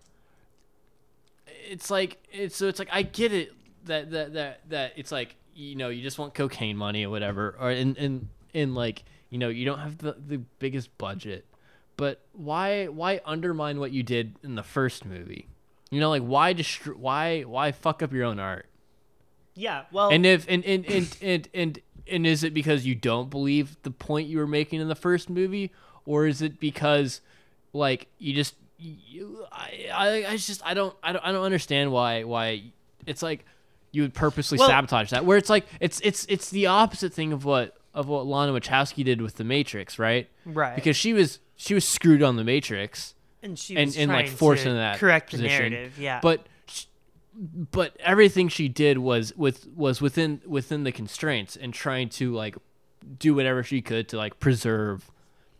It's 1.68 1.90
like 1.90 2.18
it's 2.32 2.56
so 2.56 2.66
it's 2.66 2.78
like 2.78 2.88
I 2.92 3.02
get 3.02 3.32
it 3.32 3.52
that 3.84 4.10
that 4.10 4.32
that 4.34 4.60
that 4.70 4.92
it's 4.96 5.12
like 5.12 5.36
you 5.54 5.76
know, 5.76 5.88
you 5.90 6.02
just 6.02 6.18
want 6.18 6.34
cocaine 6.34 6.76
money 6.76 7.04
or 7.04 7.10
whatever 7.10 7.56
or 7.60 7.70
in 7.70 7.94
in 7.96 8.28
in 8.52 8.74
like, 8.74 9.04
you 9.30 9.38
know, 9.38 9.48
you 9.48 9.64
don't 9.64 9.78
have 9.78 9.98
the 9.98 10.16
the 10.26 10.38
biggest 10.58 10.96
budget. 10.98 11.46
But 11.96 12.20
why 12.32 12.86
why 12.86 13.20
undermine 13.24 13.78
what 13.78 13.92
you 13.92 14.02
did 14.02 14.36
in 14.42 14.54
the 14.54 14.62
first 14.62 15.04
movie? 15.04 15.48
You 15.92 16.00
know, 16.00 16.08
like 16.08 16.22
why 16.22 16.54
destr- 16.54 16.96
why 16.96 17.42
why 17.42 17.70
fuck 17.70 18.02
up 18.02 18.12
your 18.12 18.24
own 18.24 18.40
art? 18.40 18.66
Yeah. 19.54 19.82
Well, 19.92 20.08
And 20.08 20.24
if 20.24 20.46
and 20.48 20.64
and 20.64 20.86
and 20.86 21.16
and 21.20 21.48
and, 21.52 21.80
and 22.10 22.26
is 22.26 22.42
it 22.42 22.54
because 22.54 22.86
you 22.86 22.94
don't 22.94 23.28
believe 23.28 23.76
the 23.82 23.90
point 23.90 24.26
you 24.26 24.38
were 24.38 24.46
making 24.46 24.80
in 24.80 24.88
the 24.88 24.94
first 24.94 25.28
movie, 25.28 25.70
or 26.06 26.26
is 26.26 26.40
it 26.40 26.58
because 26.58 27.20
like 27.74 28.06
you 28.18 28.32
just 28.32 28.54
you, 28.78 29.44
I, 29.52 29.88
I 29.92 30.08
I 30.30 30.36
just 30.38 30.64
I 30.66 30.72
don't 30.72 30.96
I 31.02 31.12
don't 31.12 31.24
I 31.26 31.30
don't 31.30 31.44
understand 31.44 31.92
why 31.92 32.24
why 32.24 32.62
it's 33.06 33.22
like 33.22 33.44
you 33.90 34.00
would 34.00 34.14
purposely 34.14 34.56
Well- 34.56 34.68
sabotage 34.68 35.10
that 35.10 35.26
where 35.26 35.36
it's 35.36 35.50
like 35.50 35.66
it's 35.78 36.00
it's 36.00 36.24
it's 36.30 36.48
the 36.48 36.68
opposite 36.68 37.12
thing 37.12 37.34
of 37.34 37.44
what 37.44 37.76
of 37.92 38.08
what 38.08 38.24
Lana 38.26 38.58
Wachowski 38.58 39.04
did 39.04 39.20
with 39.20 39.34
the 39.36 39.44
Matrix, 39.44 39.98
right? 39.98 40.26
right. 40.46 40.74
Because 40.74 40.96
she 40.96 41.12
was 41.12 41.38
she 41.56 41.74
was 41.74 41.86
screwed 41.86 42.22
on 42.22 42.36
the 42.36 42.44
Matrix 42.44 43.14
and 43.42 43.58
she 43.58 43.76
and- 43.76 43.86
was 43.86 43.96
and, 43.96 44.10
like, 44.10 44.28
forced 44.28 44.64
into 44.64 44.76
that 44.76 44.98
correct 44.98 45.30
position. 45.30 45.48
the 45.48 45.70
narrative. 45.70 45.98
Yeah. 45.98 46.20
but 46.22 46.46
but 47.70 47.96
everything 48.00 48.48
she 48.48 48.68
did 48.68 48.98
was 48.98 49.34
with 49.36 49.66
was 49.74 50.00
within 50.02 50.40
within 50.46 50.84
the 50.84 50.92
constraints 50.92 51.56
and 51.56 51.72
trying 51.72 52.08
to 52.10 52.34
like 52.34 52.56
do 53.18 53.34
whatever 53.34 53.62
she 53.62 53.80
could 53.80 54.08
to 54.08 54.16
like 54.16 54.38
preserve 54.38 55.10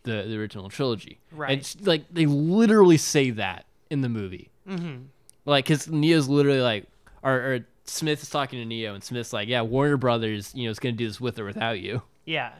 the 0.03 0.23
the 0.27 0.37
original 0.37 0.69
trilogy 0.69 1.19
Right. 1.31 1.51
and 1.51 1.65
sh- 1.65 1.75
like 1.81 2.05
they 2.11 2.25
literally 2.25 2.97
say 2.97 3.31
that 3.31 3.65
in 3.89 4.01
the 4.01 4.09
movie 4.09 4.51
mm-hmm. 4.69 5.03
like 5.45 5.65
because 5.65 5.89
neo's 5.89 6.27
literally 6.29 6.61
like 6.61 6.85
or, 7.23 7.33
or 7.33 7.59
smith 7.85 8.21
is 8.21 8.29
talking 8.29 8.59
to 8.59 8.65
neo 8.65 8.93
and 8.93 9.03
smith's 9.03 9.33
like 9.33 9.47
yeah 9.47 9.61
warner 9.61 9.97
brothers 9.97 10.53
you 10.53 10.65
know 10.65 10.71
is 10.71 10.79
gonna 10.79 10.91
do 10.93 11.07
this 11.07 11.19
with 11.19 11.39
or 11.39 11.45
without 11.45 11.79
you 11.79 12.01
yeah. 12.25 12.51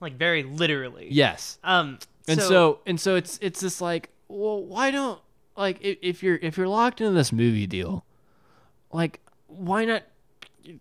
Like 0.00 0.18
very 0.18 0.42
literally. 0.42 1.08
yes 1.10 1.58
Um. 1.64 1.98
and 2.28 2.38
so, 2.42 2.80
and 2.84 3.00
so 3.00 3.14
it's 3.16 3.38
it's 3.40 3.60
just 3.60 3.80
like 3.80 4.10
well 4.28 4.64
why 4.64 4.90
don't 4.90 5.20
like 5.56 5.78
if, 5.80 5.98
if 6.02 6.22
you're 6.22 6.36
if 6.36 6.56
you're 6.56 6.68
locked 6.68 7.00
into 7.00 7.12
this 7.12 7.32
movie 7.32 7.66
deal 7.66 8.04
like 8.92 9.20
why 9.48 9.84
not 9.84 10.02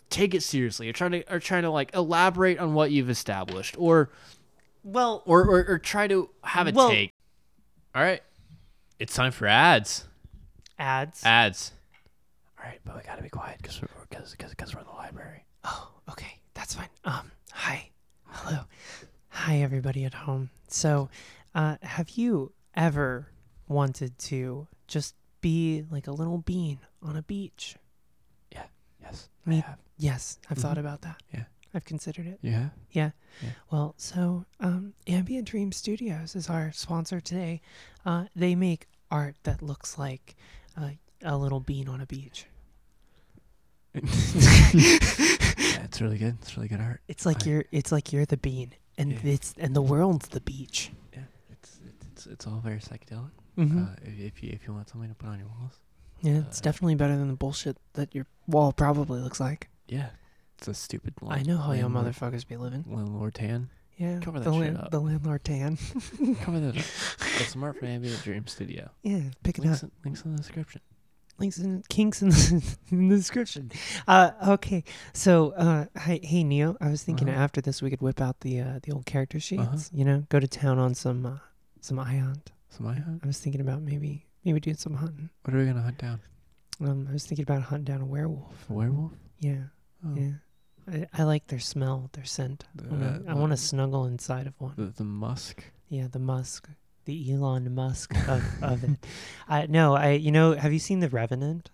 take 0.09 0.33
it 0.33 0.43
seriously? 0.43 0.89
Or 0.89 0.93
trying 0.93 1.11
to 1.11 1.33
or 1.33 1.39
trying 1.39 1.63
to 1.63 1.69
like 1.69 1.93
elaborate 1.93 2.59
on 2.59 2.73
what 2.73 2.91
you've 2.91 3.09
established 3.09 3.75
or 3.77 4.09
well, 4.83 5.23
or 5.25 5.43
or, 5.43 5.65
or 5.67 5.79
try 5.79 6.07
to 6.07 6.29
have 6.43 6.67
a 6.67 6.71
Well- 6.71 6.89
take. 6.89 7.13
All 7.93 8.01
right. 8.01 8.21
It's 8.99 9.13
time 9.13 9.31
for 9.31 9.47
ads. 9.47 10.05
Ads. 10.77 11.23
ads. 11.25 11.71
All 12.59 12.65
right 12.65 12.79
but 12.85 12.95
we 12.95 13.01
gotta 13.03 13.21
be 13.21 13.29
quiet 13.29 13.57
because 13.61 13.81
we're 13.81 13.87
because 14.09 14.31
because 14.31 14.73
we're 14.73 14.81
in 14.81 14.87
the 14.87 14.93
library. 14.93 15.45
Oh, 15.63 15.89
okay, 16.09 16.39
that's 16.53 16.75
fine. 16.75 16.89
Um, 17.03 17.31
hi, 17.51 17.89
hello, 18.27 18.61
hi 19.29 19.61
everybody 19.61 20.03
at 20.03 20.13
home. 20.13 20.49
So, 20.67 21.09
uh, 21.53 21.77
have 21.81 22.09
you 22.11 22.51
ever 22.75 23.27
wanted 23.67 24.17
to 24.19 24.67
just 24.87 25.15
be 25.41 25.83
like 25.91 26.07
a 26.07 26.11
little 26.11 26.37
bean 26.39 26.79
on 27.01 27.15
a 27.15 27.21
beach? 27.21 27.75
yeah 28.51 28.63
yes 29.01 29.29
Me- 29.45 29.63
Yes, 29.97 30.39
I've 30.49 30.57
thought 30.57 30.77
about 30.77 31.01
that. 31.03 31.21
Yeah. 31.33 31.43
I've 31.73 31.85
considered 31.85 32.27
it. 32.27 32.39
yeah 32.41 32.69
Yeah. 32.91 33.11
Yeah. 33.41 33.49
Well, 33.71 33.93
so 33.97 34.45
um, 34.59 34.93
Ambient 35.07 35.47
Dream 35.47 35.71
Studios 35.71 36.35
is 36.35 36.49
our 36.49 36.71
sponsor 36.73 37.19
today. 37.21 37.61
Uh, 38.05 38.25
they 38.35 38.55
make 38.55 38.87
art 39.11 39.35
that 39.43 39.61
looks 39.61 39.97
like 39.97 40.35
uh, 40.77 40.89
a 41.23 41.37
little 41.37 41.59
bean 41.61 41.87
on 41.87 42.01
a 42.01 42.05
beach. 42.05 42.45
yeah 43.95 45.83
it's 45.83 46.01
really 46.01 46.17
good 46.17 46.35
it's 46.41 46.57
really 46.57 46.67
good 46.67 46.81
art 46.81 46.99
It's 47.07 47.25
like 47.25 47.45
I- 47.45 47.49
you're. 47.49 47.65
It's 47.71 47.91
like 47.91 48.11
you're 48.11 48.25
the 48.25 48.37
bean, 48.37 48.73
and 48.97 49.11
Yeah. 49.13 49.19
it's 49.33 49.53
and 49.57 49.75
the 49.75 49.81
world's 49.81 50.27
the 50.29 50.41
beach. 50.41 50.91
yeah 51.13 51.23
it's 51.51 51.79
it's 52.11 52.25
it's 52.27 52.47
all 52.47 52.59
very 52.63 52.79
psychedelic 52.79 53.31
Mm-hmm. 53.57 53.83
uh, 53.83 53.87
if, 54.03 54.19
if 54.19 54.43
you 54.43 54.49
if 54.53 54.67
you 54.67 54.73
want 54.73 54.89
something 54.89 55.09
to 55.09 55.15
put 55.15 55.29
on 55.29 55.39
your 55.39 55.47
walls 55.59 55.79
yeah, 56.21 56.39
it's 56.47 56.59
uh, 56.59 56.63
definitely 56.63 56.95
better 56.95 57.15
than 57.17 57.27
the 57.27 57.35
bullshit 57.35 57.77
that 57.93 58.13
your 58.15 58.25
wall 58.47 58.71
probably 58.73 59.19
looks 59.21 59.39
like. 59.39 59.69
Yeah, 59.87 60.09
it's 60.57 60.67
a 60.67 60.73
stupid. 60.73 61.13
I 61.27 61.43
know 61.43 61.57
how 61.57 61.73
y'all 61.73 61.89
motherfuckers 61.89 62.47
be 62.47 62.55
living. 62.57 62.83
Landlord 62.87 63.35
tan. 63.35 63.69
Yeah, 63.97 64.19
Cover 64.21 64.39
the, 64.39 64.45
that 64.49 64.51
shit 64.55 64.61
land- 64.61 64.77
up. 64.77 64.91
the 64.91 64.99
landlord 64.99 65.43
tan. 65.43 65.77
Cover 66.41 66.59
that 66.61 66.77
up. 66.77 66.83
It's 67.39 67.49
smart 67.49 67.77
for 67.77 67.85
Ambient 67.85 68.23
Dream 68.23 68.47
Studio. 68.47 68.89
yeah, 69.03 69.21
pick 69.43 69.57
it 69.59 69.61
Links 69.65 69.83
up. 69.83 69.89
in, 69.89 69.91
links 70.05 70.21
in 70.23 70.31
the 70.31 70.37
description. 70.37 70.81
links 71.37 71.57
in 71.59 71.83
kinks 71.89 72.21
in 72.21 72.29
the, 72.29 72.77
in 72.91 73.09
the 73.09 73.17
description. 73.17 73.71
Uh, 74.07 74.31
okay, 74.47 74.83
so 75.13 75.51
uh, 75.51 75.85
hi, 75.97 76.19
hey 76.23 76.43
Neo, 76.45 76.75
I 76.81 76.89
was 76.89 77.03
thinking 77.03 77.29
Uh-huh. 77.29 77.39
after 77.43 77.59
this 77.61 77.81
we 77.81 77.89
could 77.89 78.01
whip 78.01 78.19
out 78.21 78.39
the 78.39 78.61
uh, 78.61 78.79
the 78.83 78.91
old 78.93 79.05
character 79.05 79.39
sheets. 79.39 79.61
Uh-huh. 79.61 79.77
You 79.93 80.05
know, 80.05 80.25
go 80.29 80.39
to 80.39 80.47
town 80.47 80.79
on 80.79 80.95
some 80.95 81.25
uh, 81.25 81.37
some 81.81 81.99
eye 81.99 82.19
hunt. 82.83 82.97
So 82.97 83.03
hunt. 83.03 83.21
I 83.23 83.27
was 83.27 83.39
thinking 83.39 83.61
about 83.61 83.81
maybe 83.81 84.25
maybe 84.43 84.59
doing 84.59 84.75
some 84.77 84.93
hunting. 84.95 85.29
What 85.43 85.53
are 85.55 85.59
we 85.59 85.65
gonna 85.65 85.81
hunt 85.81 85.97
down? 85.97 86.19
Um, 86.81 87.07
I 87.09 87.13
was 87.13 87.25
thinking 87.25 87.43
about 87.43 87.61
hunting 87.61 87.85
down 87.85 88.01
a 88.01 88.05
werewolf. 88.05 88.69
A 88.69 88.73
werewolf? 88.73 89.13
Yeah, 89.39 89.63
Oh. 90.05 90.13
yeah. 90.15 90.31
I, 90.91 91.07
I 91.13 91.23
like 91.23 91.47
their 91.47 91.59
smell, 91.59 92.09
their 92.13 92.25
scent. 92.25 92.65
I 92.79 92.87
wanna- 92.91 93.19
The- 93.23 93.29
I 93.29 93.33
want 93.33 93.51
to 93.51 93.55
the- 93.55 93.61
snuggle 93.61 94.05
inside 94.05 94.45
of 94.47 94.53
one. 94.59 94.73
The, 94.75 94.85
the 94.87 95.03
musk. 95.03 95.63
Yeah, 95.87 96.07
the 96.11 96.19
Musk, 96.19 96.69
the 97.05 97.31
Elon 97.31 97.73
Musk 97.75 98.13
of, 98.27 98.43
of 98.63 98.83
it. 98.83 99.05
I 99.47 99.67
no, 99.67 99.95
I 99.95 100.11
you 100.11 100.31
know, 100.31 100.53
have 100.53 100.73
you 100.73 100.79
seen 100.79 100.99
The 100.99 101.09
Revenant? 101.09 101.69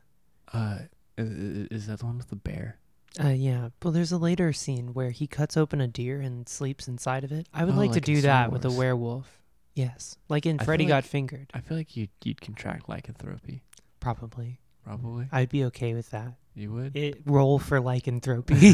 Uh, 0.54 0.80
is, 1.18 1.88
that 1.88 2.00
the 2.00 2.06
one 2.06 2.18
with 2.18 2.30
the 2.30 2.36
bear? 2.36 2.78
Uh, 3.22 3.30
yeah. 3.30 3.70
Well, 3.84 3.92
there's 3.94 4.12
a 4.12 4.18
later 4.18 4.52
scene 4.54 4.94
where 4.94 5.12
he 5.12 5.28
cuts 5.28 5.56
open 5.58 5.82
a 5.82 5.88
deer 5.88 6.20
and 6.22 6.48
sleeps 6.48 6.88
inside 6.88 7.24
of 7.24 7.32
it. 7.32 7.48
I 7.54 7.64
would 7.66 7.74
Oh, 7.74 7.78
like, 7.78 7.92
like 7.92 7.96
to 8.04 8.14
do 8.14 8.22
that 8.22 8.52
with 8.52 8.66
a 8.66 8.72
werewolf. 8.72 9.41
Yes, 9.74 10.18
like 10.30 10.46
in 10.46 10.56
I 10.56 10.60
feel 10.60 10.66
Freddy 10.66 10.84
like- 10.86 10.90
Got 10.90 11.04
Fingered. 11.06 11.52
I 11.54 11.62
feel 11.62 11.78
like 11.78 11.96
you'd 11.96 12.10
you'd 12.24 12.42
contract 12.42 12.90
lycanthropy. 12.90 13.62
Probably, 14.00 14.60
Probably. 14.84 15.28
I'd 15.32 15.50
be 15.50 15.64
okay 15.66 15.94
with 15.94 16.10
that. 16.12 16.34
You 16.56 16.72
would. 16.74 16.96
It 16.98 17.22
roll 17.26 17.58
for 17.60 17.80
lycanthropy. 17.80 18.74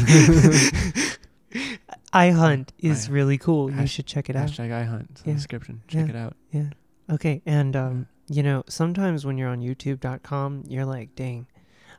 iHunt 2.12 2.68
is 2.78 3.08
I- 3.08 3.12
really 3.12 3.38
cool. 3.38 3.70
You 3.70 3.76
Hash- 3.76 3.92
should 3.92 4.06
check 4.06 4.28
it 4.30 4.36
out. 4.36 4.48
Hashtag 4.48 4.70
iHunt. 4.70 5.10
It's 5.10 5.22
in 5.22 5.28
Yeah. 5.28 5.32
the 5.34 5.38
description. 5.38 5.82
Check 5.88 6.06
Yeah. 6.08 6.10
it 6.10 6.16
out. 6.16 6.36
Yeah. 6.50 6.70
Okay. 7.10 7.42
And 7.46 7.76
um, 7.76 8.06
you 8.28 8.42
know, 8.42 8.64
sometimes 8.68 9.24
when 9.24 9.38
you're 9.38 9.48
on 9.48 9.60
YouTube.com, 9.60 10.64
you're 10.68 10.84
like, 10.84 11.14
dang, 11.14 11.46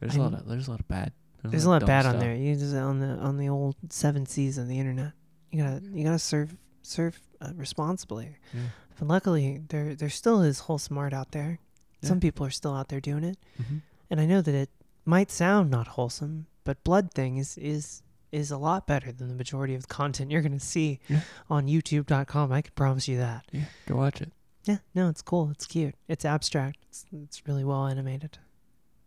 There's 0.01 0.15
a 0.15 0.19
lot 0.21 0.33
I'm- 0.33 0.41
of 0.41 0.47
there's 0.47 0.67
a 0.67 0.71
lot 0.71 0.79
of 0.79 0.87
bad. 0.87 1.13
There's 1.43 1.63
a 1.63 1.69
lot 1.69 1.79
dumb 1.79 1.87
bad 1.87 2.05
on 2.05 2.13
stuff. 2.13 2.21
there. 2.21 2.35
You 2.35 2.53
just 2.55 2.75
on 2.75 2.99
the 2.99 3.07
on 3.07 3.37
the 3.37 3.47
old 3.47 3.75
seven 3.89 4.25
seas 4.25 4.57
of 4.57 4.67
the 4.67 4.77
internet. 4.77 5.13
You 5.51 5.63
gotta 5.63 5.81
you 5.93 6.03
gotta 6.03 6.19
serve 6.19 6.57
serve 6.81 7.17
uh, 7.41 7.51
responsibly. 7.55 8.37
Yeah. 8.53 8.61
But 8.97 9.07
luckily, 9.07 9.61
there 9.69 9.95
there 9.95 10.09
still 10.09 10.41
is 10.41 10.59
wholesome 10.61 10.97
art 10.97 11.13
out 11.13 11.31
there. 11.31 11.59
Some 12.01 12.19
people 12.19 12.45
are 12.45 12.49
still 12.51 12.73
out 12.75 12.87
there 12.89 13.01
doing 13.01 13.23
it, 13.25 13.37
Mhm. 13.61 13.81
and 14.09 14.21
I 14.21 14.25
know 14.25 14.41
that 14.41 14.55
it 14.55 14.69
might 15.05 15.31
sound 15.31 15.69
not 15.69 15.87
wholesome, 15.89 16.45
but 16.63 16.83
Blood 16.83 17.13
Thing 17.13 17.37
is 17.37 17.57
is 17.57 18.03
is 18.31 18.51
a 18.51 18.57
lot 18.57 18.85
better 18.85 19.11
than 19.11 19.27
the 19.27 19.33
majority 19.35 19.73
of 19.75 19.81
the 19.81 19.87
content 19.93 20.29
you're 20.31 20.41
gonna 20.43 20.59
see 20.59 20.99
Yeah. 21.09 21.21
on 21.49 21.67
YouTube.com. 21.67 22.51
I 22.51 22.61
can 22.61 22.73
promise 22.75 23.07
you 23.07 23.17
that. 23.17 23.45
Yeah. 23.51 23.65
Go 23.87 23.95
watch 23.95 24.21
it. 24.21 24.31
Yeah, 24.65 24.77
no, 24.93 25.09
it's 25.09 25.21
cool. 25.23 25.49
It's 25.49 25.65
cute. 25.65 25.95
It's 26.07 26.25
abstract. 26.25 26.77
It's, 26.89 27.05
it's 27.11 27.47
really 27.47 27.63
well 27.63 27.87
animated. 27.87 28.37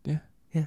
Yeah, 0.05 0.19
Yeah, 0.53 0.67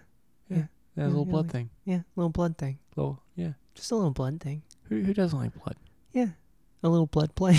yeah. 0.50 0.68
a 0.96 1.04
little 1.08 1.26
yeah, 1.26 1.32
blood 1.32 1.46
like- 1.48 1.52
thing. 1.52 1.70
Yeah, 1.84 2.02
little 2.16 2.30
blood 2.30 2.58
thing. 2.58 2.80
Little 2.96 3.22
yeah. 3.36 3.54
Just 3.74 3.92
a 3.92 3.96
little 3.96 4.12
blood 4.12 4.40
thing. 4.40 4.62
Who 4.84 5.02
who 5.02 5.14
doesn't 5.14 5.38
like 5.38 5.54
blood? 5.62 5.76
Yeah, 6.14 6.30
a 6.86 6.90
little 6.90 7.08
blood 7.08 7.34
play. 7.36 7.58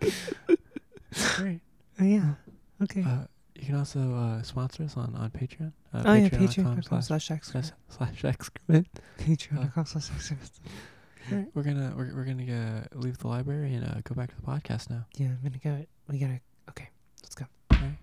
Great. 1.36 1.60
Oh 2.02 2.04
yeah. 2.04 2.32
Okay. 2.82 3.02
Uh, 3.02 3.24
you 3.54 3.66
can 3.66 3.74
also 3.74 4.14
uh, 4.14 4.40
sponsor 4.40 4.84
us 4.84 4.96
on, 4.96 5.14
on 5.16 5.28
Patreon. 5.28 5.70
Uh, 5.92 6.02
oh 6.06 6.14
yeah, 6.14 6.30
patreon.com 6.30 6.76
patreon.com 6.78 7.02
slash 7.02 7.26
slash 7.26 7.30
excrement. 7.30 7.72
slash 7.90 8.08
slash 8.08 8.24
excrement. 8.24 8.88
Patreon.com 9.18 9.84
slash 9.84 10.10
excrement. 10.10 10.50
Alright, 11.30 11.48
we're 11.52 11.62
gonna 11.62 11.92
we're, 11.94 12.14
we're 12.14 12.24
gonna 12.24 12.86
uh, 12.94 12.98
leave 12.98 13.18
the 13.18 13.28
library 13.28 13.74
and 13.74 13.84
uh, 13.84 14.00
go 14.04 14.14
back 14.14 14.30
to 14.30 14.36
the 14.36 14.40
podcast 14.40 14.88
now. 14.88 15.04
Yeah, 15.18 15.26
I'm 15.26 15.40
gonna 15.42 15.58
go. 15.58 15.84
We 16.08 16.18
gotta. 16.18 16.40
Okay, 16.70 16.88
let's 17.22 17.34
go. 17.34 17.44
Okay. 17.70 17.98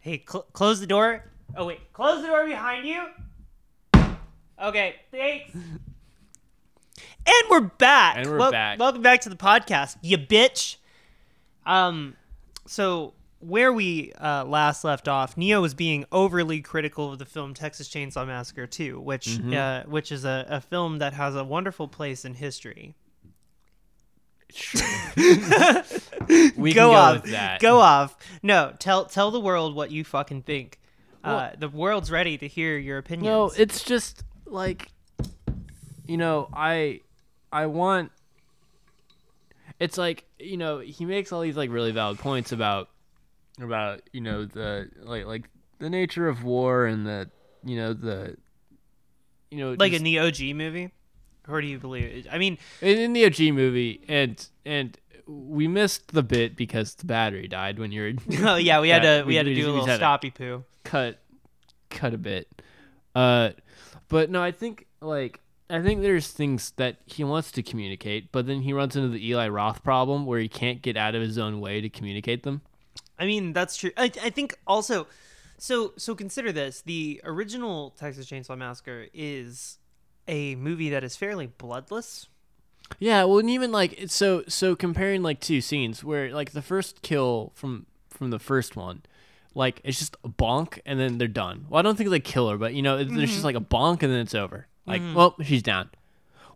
Hey, 0.00 0.24
cl- 0.28 0.46
close 0.52 0.80
the 0.80 0.88
door. 0.88 1.24
Oh 1.56 1.66
wait, 1.66 1.92
close 1.92 2.20
the 2.22 2.26
door 2.26 2.46
behind 2.46 2.84
you. 2.84 3.04
Okay, 4.60 4.96
thanks. 5.12 5.56
And 7.28 7.50
we're 7.50 7.60
back. 7.60 8.16
And 8.16 8.26
we're 8.30 8.38
Wel- 8.38 8.50
back. 8.52 8.78
Welcome 8.78 9.02
back 9.02 9.20
to 9.22 9.28
the 9.28 9.36
podcast, 9.36 9.96
you 10.00 10.16
bitch. 10.16 10.76
Um, 11.66 12.16
so 12.66 13.12
where 13.40 13.70
we 13.70 14.12
uh, 14.14 14.44
last 14.46 14.82
left 14.82 15.08
off, 15.08 15.36
Neo 15.36 15.60
was 15.60 15.74
being 15.74 16.06
overly 16.10 16.62
critical 16.62 17.12
of 17.12 17.18
the 17.18 17.26
film 17.26 17.52
Texas 17.52 17.88
Chainsaw 17.88 18.26
Massacre 18.26 18.66
2, 18.66 18.98
which 19.00 19.26
Mm-hmm. 19.26 19.54
uh, 19.54 19.82
which 19.90 20.10
is 20.10 20.24
a, 20.24 20.46
a 20.48 20.60
film 20.62 20.98
that 21.00 21.12
has 21.12 21.36
a 21.36 21.44
wonderful 21.44 21.86
place 21.86 22.24
in 22.24 22.34
history. 22.34 22.94
We 26.56 26.72
go 26.74 26.90
go 26.90 26.92
off. 26.92 27.58
Go 27.60 27.78
off. 27.80 28.16
No, 28.42 28.72
tell 28.78 29.04
tell 29.06 29.30
the 29.30 29.40
world 29.40 29.74
what 29.74 29.90
you 29.90 30.04
fucking 30.04 30.42
think. 30.42 30.78
uh, 31.24 31.50
the 31.58 31.68
world's 31.68 32.10
ready 32.10 32.36
to 32.38 32.46
hear 32.48 32.76
your 32.76 32.98
opinions. 32.98 33.24
No, 33.26 33.50
it's 33.56 33.82
just 33.82 34.24
like 34.46 34.88
you 36.06 36.16
know, 36.18 36.48
I 36.52 37.00
I 37.52 37.66
want 37.66 38.12
it's 39.80 39.96
like, 39.98 40.24
you 40.38 40.56
know, 40.56 40.78
he 40.80 41.04
makes 41.04 41.32
all 41.32 41.40
these 41.40 41.56
like 41.56 41.70
really 41.70 41.92
valid 41.92 42.18
points 42.18 42.52
about 42.52 42.88
about, 43.60 44.02
you 44.12 44.20
know, 44.20 44.44
the 44.44 44.88
like 45.02 45.26
like 45.26 45.48
the 45.78 45.90
nature 45.90 46.28
of 46.28 46.44
war 46.44 46.86
and 46.86 47.06
the 47.06 47.30
you 47.64 47.76
know, 47.76 47.92
the 47.92 48.36
you 49.50 49.58
know, 49.58 49.74
like 49.78 49.92
just- 49.92 50.00
in 50.00 50.04
the 50.04 50.18
OG 50.18 50.54
movie, 50.56 50.90
or 51.48 51.60
do 51.60 51.66
you 51.66 51.78
believe? 51.78 52.04
It? 52.04 52.26
I 52.30 52.38
mean, 52.38 52.58
in, 52.80 53.12
the 53.12 53.24
OG 53.26 53.52
movie 53.54 54.02
and 54.08 54.44
and 54.66 54.96
we 55.26 55.68
missed 55.68 56.08
the 56.12 56.22
bit 56.22 56.56
because 56.56 56.94
the 56.94 57.04
battery 57.06 57.48
died 57.48 57.78
when 57.78 57.92
you're 57.92 58.12
oh 58.42 58.56
yeah, 58.56 58.80
we 58.80 58.88
had 58.88 59.02
to 59.02 59.22
we, 59.22 59.28
we- 59.28 59.34
had 59.36 59.46
to 59.46 59.54
do 59.54 59.60
a 59.60 59.62
just- 59.62 59.66
we 59.66 59.72
little 59.72 59.86
just 59.86 60.00
had 60.00 60.20
to- 60.20 60.28
stoppy 60.28 60.34
poo. 60.34 60.64
cut 60.84 61.18
cut 61.90 62.14
a 62.14 62.18
bit. 62.18 62.48
Uh 63.14 63.50
but 64.08 64.30
no, 64.30 64.42
I 64.42 64.52
think 64.52 64.86
like 65.00 65.40
I 65.70 65.82
think 65.82 66.00
there's 66.00 66.28
things 66.28 66.72
that 66.76 66.96
he 67.04 67.24
wants 67.24 67.52
to 67.52 67.62
communicate, 67.62 68.32
but 68.32 68.46
then 68.46 68.62
he 68.62 68.72
runs 68.72 68.96
into 68.96 69.08
the 69.08 69.28
Eli 69.28 69.48
Roth 69.48 69.82
problem 69.82 70.24
where 70.24 70.40
he 70.40 70.48
can't 70.48 70.80
get 70.80 70.96
out 70.96 71.14
of 71.14 71.20
his 71.20 71.36
own 71.36 71.60
way 71.60 71.80
to 71.80 71.90
communicate 71.90 72.42
them. 72.42 72.62
I 73.18 73.26
mean, 73.26 73.52
that's 73.52 73.76
true. 73.76 73.90
I, 73.96 74.04
I 74.22 74.30
think 74.30 74.58
also, 74.66 75.06
so 75.58 75.92
so 75.96 76.14
consider 76.14 76.52
this: 76.52 76.82
the 76.82 77.20
original 77.24 77.90
Texas 77.90 78.26
Chainsaw 78.26 78.56
Massacre 78.56 79.06
is 79.12 79.78
a 80.26 80.54
movie 80.54 80.90
that 80.90 81.04
is 81.04 81.16
fairly 81.16 81.46
bloodless. 81.46 82.28
Yeah, 82.98 83.24
well, 83.24 83.38
and 83.38 83.50
even 83.50 83.70
like 83.70 84.00
it's 84.00 84.14
so 84.14 84.44
so 84.48 84.74
comparing 84.74 85.22
like 85.22 85.40
two 85.40 85.60
scenes 85.60 86.02
where 86.02 86.32
like 86.32 86.52
the 86.52 86.62
first 86.62 87.02
kill 87.02 87.52
from 87.54 87.86
from 88.08 88.30
the 88.30 88.38
first 88.38 88.76
one, 88.76 89.02
like 89.54 89.80
it's 89.84 89.98
just 89.98 90.16
a 90.24 90.28
bonk 90.28 90.78
and 90.86 90.98
then 90.98 91.18
they're 91.18 91.28
done. 91.28 91.66
Well, 91.68 91.78
I 91.78 91.82
don't 91.82 91.96
think 91.96 92.10
they 92.10 92.20
kill 92.20 92.48
her, 92.48 92.56
but 92.56 92.74
you 92.74 92.82
know, 92.82 92.96
it, 92.96 93.08
there's 93.08 93.10
mm-hmm. 93.10 93.24
just 93.26 93.44
like 93.44 93.56
a 93.56 93.60
bonk 93.60 94.02
and 94.02 94.12
then 94.12 94.20
it's 94.20 94.34
over. 94.34 94.66
Like, 94.88 95.02
mm. 95.02 95.14
well, 95.14 95.36
she's 95.42 95.62
down. 95.62 95.90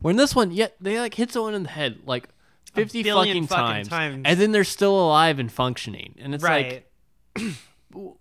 Where 0.00 0.10
in 0.10 0.16
this 0.16 0.34
one, 0.34 0.50
yet 0.50 0.74
they 0.80 0.98
like 0.98 1.14
hit 1.14 1.32
someone 1.32 1.54
in 1.54 1.62
the 1.62 1.68
head 1.68 2.00
like 2.06 2.28
fifty 2.72 3.02
fucking, 3.02 3.46
fucking 3.46 3.46
times, 3.46 3.88
times. 3.88 4.22
and 4.24 4.40
then 4.40 4.52
they're 4.52 4.64
still 4.64 4.98
alive 4.98 5.38
and 5.38 5.50
functioning, 5.50 6.14
and 6.18 6.34
it's 6.34 6.42
like 6.42 6.90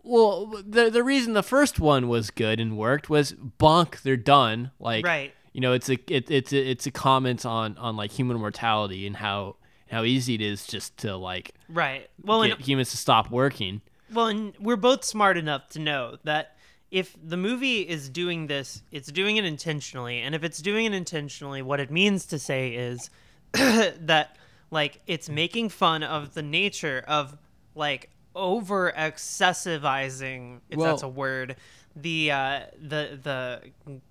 well, 0.04 0.48
the 0.66 0.90
the 0.90 1.04
reason 1.04 1.34
the 1.34 1.44
first 1.44 1.80
one 1.80 2.08
was 2.08 2.30
good 2.30 2.60
and 2.60 2.78
worked 2.78 3.10
was 3.10 3.34
bonk, 3.34 4.02
they're 4.02 4.18
done. 4.18 4.72
Like, 4.80 5.06
Right. 5.06 5.34
You 5.54 5.60
know, 5.60 5.74
it's 5.74 5.90
a 5.90 5.98
it, 6.08 6.32
it's 6.32 6.54
a, 6.54 6.58
it's 6.58 6.86
a 6.86 6.92
comment 6.92 7.46
on 7.46 7.78
on 7.78 7.98
like 7.98 8.12
human 8.12 8.38
mortality 8.38 9.06
and 9.06 9.16
how 9.16 9.58
how 9.90 10.04
easy 10.04 10.36
it 10.36 10.42
is 10.42 10.66
just 10.66 10.96
to 10.98 11.18
like 11.18 11.54
right. 11.68 12.10
Well, 12.24 12.44
get 12.44 12.58
and, 12.58 12.62
humans 12.62 12.92
to 12.92 12.98
stop 12.98 13.30
working. 13.30 13.82
well, 14.14 14.28
and 14.28 14.54
we're 14.60 14.78
both 14.78 15.04
smart 15.04 15.38
enough 15.38 15.68
to 15.70 15.80
know 15.80 16.18
that 16.24 16.56
if 16.92 17.16
the 17.24 17.38
movie 17.38 17.82
is 17.82 18.10
doing 18.10 18.48
this, 18.48 18.84
it's 18.92 19.12
doing 19.12 19.38
it 19.38 19.46
intentionally, 19.46 20.20
and 20.22 20.36
if 20.36 20.44
it's 20.44 20.60
doing 20.60 20.86
it 20.86 20.94
intentionally, 20.94 21.62
what 21.62 21.80
it 21.80 21.90
means 21.90 22.26
to 22.28 22.38
say 22.40 22.70
is 22.74 23.10
that 23.54 24.36
like 24.70 25.02
it's 25.08 25.30
making 25.30 25.70
fun 25.70 26.04
of 26.04 26.34
the 26.34 26.42
nature 26.44 27.04
of 27.08 27.38
like 27.76 28.10
over 28.36 28.92
excessivizing 28.96 30.60
if 30.70 30.78
Well- 30.78 30.90
that's 30.92 31.04
a 31.04 31.08
word 31.10 31.56
the 31.94 32.32
uh 32.32 32.62
the 32.82 33.20
the 33.22 33.62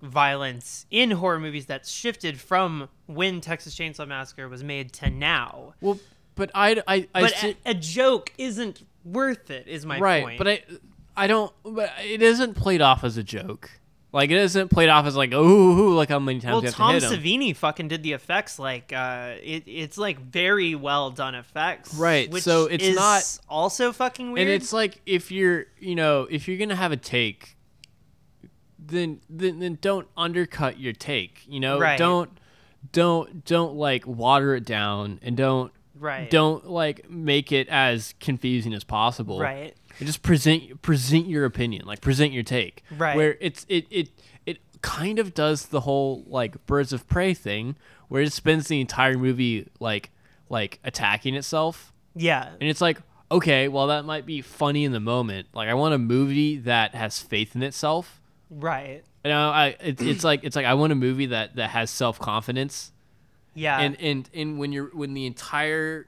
violence 0.02 0.84
in 0.90 1.10
horror 1.10 1.40
movies 1.40 1.64
that's 1.64 1.90
shifted 1.90 2.38
from 2.38 2.90
when 3.06 3.40
Texas 3.40 3.74
Chainsaw 3.74 4.06
Massacre 4.06 4.50
was 4.50 4.62
made 4.62 4.92
to 4.94 5.08
now. 5.08 5.72
Well, 5.80 5.98
but 6.34 6.50
I 6.54 6.82
I, 6.86 7.08
I 7.14 7.20
but 7.22 7.32
see- 7.32 7.56
a, 7.64 7.70
a 7.70 7.74
joke 7.74 8.34
isn't 8.36 8.84
worth 9.02 9.50
it 9.50 9.66
is 9.66 9.86
my 9.86 9.98
right, 9.98 10.22
point. 10.24 10.38
but 10.38 10.48
I 10.48 10.62
I 11.16 11.26
don't. 11.26 11.52
But 11.64 11.92
it 12.04 12.22
isn't 12.22 12.54
played 12.54 12.80
off 12.80 13.04
as 13.04 13.16
a 13.16 13.22
joke. 13.22 13.70
Like 14.12 14.30
it 14.30 14.38
isn't 14.38 14.70
played 14.70 14.88
off 14.88 15.06
as 15.06 15.14
like 15.14 15.30
oh 15.32 15.92
like 15.94 16.08
how 16.08 16.18
many 16.18 16.40
times 16.40 16.52
well 16.52 16.62
you 16.62 16.66
have 16.66 16.74
Tom 16.74 16.98
to. 16.98 17.06
Savini 17.06 17.54
fucking 17.54 17.86
did 17.86 18.02
the 18.02 18.12
effects 18.12 18.58
like 18.58 18.92
uh 18.92 19.34
it, 19.40 19.62
it's 19.66 19.96
like 19.98 20.18
very 20.20 20.74
well 20.74 21.12
done 21.12 21.36
effects 21.36 21.94
Right, 21.94 22.34
so 22.38 22.66
it's 22.66 22.96
not- 22.96 23.38
also 23.48 23.92
fucking 23.92 24.32
weird 24.32 24.48
And 24.48 24.50
it's 24.50 24.72
like 24.72 25.00
if 25.06 25.30
you're, 25.30 25.66
you 25.78 25.94
know, 25.94 26.26
if 26.28 26.48
you're 26.48 26.58
gonna 26.58 26.74
have 26.74 26.90
a 26.90 26.96
take, 26.96 27.56
then 28.78 29.20
then, 29.28 29.60
then 29.60 29.78
don't 29.80 30.08
undercut 30.16 30.80
your 30.80 30.92
take. 30.92 31.42
You 31.46 31.60
know, 31.60 31.78
Right. 31.78 31.98
don't 31.98 32.30
don't 32.92 33.44
don't 33.44 33.74
like 33.76 34.06
water 34.08 34.56
it 34.56 34.64
down 34.64 35.20
and 35.22 35.36
don't 35.36 35.72
right 35.94 36.28
don't 36.30 36.68
like 36.68 37.08
make 37.10 37.52
it 37.52 37.68
as 37.68 38.14
confusing 38.18 38.72
as 38.74 38.82
possible. 38.84 39.38
right 39.38 39.76
just 40.06 40.22
present 40.22 40.82
present 40.82 41.26
your 41.26 41.44
opinion, 41.44 41.86
like 41.86 42.00
present 42.00 42.32
your 42.32 42.42
take. 42.42 42.82
Right. 42.96 43.16
Where 43.16 43.36
it's 43.40 43.66
it 43.68 43.86
it 43.90 44.08
it 44.46 44.58
kind 44.82 45.18
of 45.18 45.34
does 45.34 45.66
the 45.66 45.80
whole 45.80 46.24
like 46.26 46.64
birds 46.66 46.92
of 46.92 47.06
prey 47.08 47.34
thing, 47.34 47.76
where 48.08 48.22
it 48.22 48.32
spends 48.32 48.68
the 48.68 48.80
entire 48.80 49.18
movie 49.18 49.68
like 49.78 50.10
like 50.48 50.80
attacking 50.84 51.34
itself. 51.34 51.92
yeah 52.16 52.48
And 52.60 52.68
it's 52.68 52.80
like, 52.80 52.98
okay, 53.30 53.68
well, 53.68 53.86
that 53.88 54.04
might 54.04 54.26
be 54.26 54.40
funny 54.42 54.84
in 54.84 54.90
the 54.92 54.98
moment. 55.00 55.46
Like, 55.54 55.68
I 55.68 55.74
want 55.74 55.94
a 55.94 55.98
movie 55.98 56.56
that 56.58 56.94
has 56.96 57.20
faith 57.20 57.54
in 57.54 57.62
itself. 57.62 58.20
right 58.50 59.04
You 59.24 59.30
know, 59.30 59.50
I 59.50 59.76
it, 59.80 60.00
it's 60.02 60.24
like 60.24 60.44
it's 60.44 60.56
like 60.56 60.66
I 60.66 60.74
want 60.74 60.92
a 60.92 60.96
movie 60.96 61.26
that 61.26 61.56
that 61.56 61.70
has 61.70 61.90
self 61.90 62.18
confidence. 62.18 62.90
yeah 63.54 63.78
And 63.80 64.00
and 64.00 64.30
and 64.34 64.58
when 64.58 64.72
you're 64.72 64.86
when 64.92 65.14
the 65.14 65.26
entire 65.26 66.06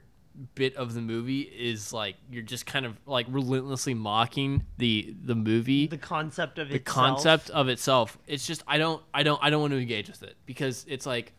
bit 0.55 0.75
of 0.77 0.93
the 0.93 1.01
movie 1.01 1.41
is 1.41 1.93
like 1.93 2.15
you're 2.31 2.41
just 2.41 2.65
kind 2.65 2.85
of 2.85 2.97
like 3.05 3.25
relentlessly 3.29 3.93
mocking 3.93 4.65
the 4.77 5.15
the 5.23 5.35
movie 5.35 5.85
the 5.87 5.97
concept 5.97 6.57
of 6.57 6.69
the 6.69 6.75
itself. 6.75 6.95
concept 6.95 7.49
of 7.51 7.69
itself 7.69 8.17
it's 8.25 8.47
just 8.47 8.63
i 8.67 8.77
don't 8.79 9.01
i 9.13 9.21
don't 9.21 9.39
i 9.43 9.49
don't 9.51 9.61
want 9.61 9.71
to 9.73 9.79
engage 9.79 10.07
with 10.09 10.23
it 10.23 10.35
because 10.47 10.85
it's 10.89 11.05
like 11.05 11.33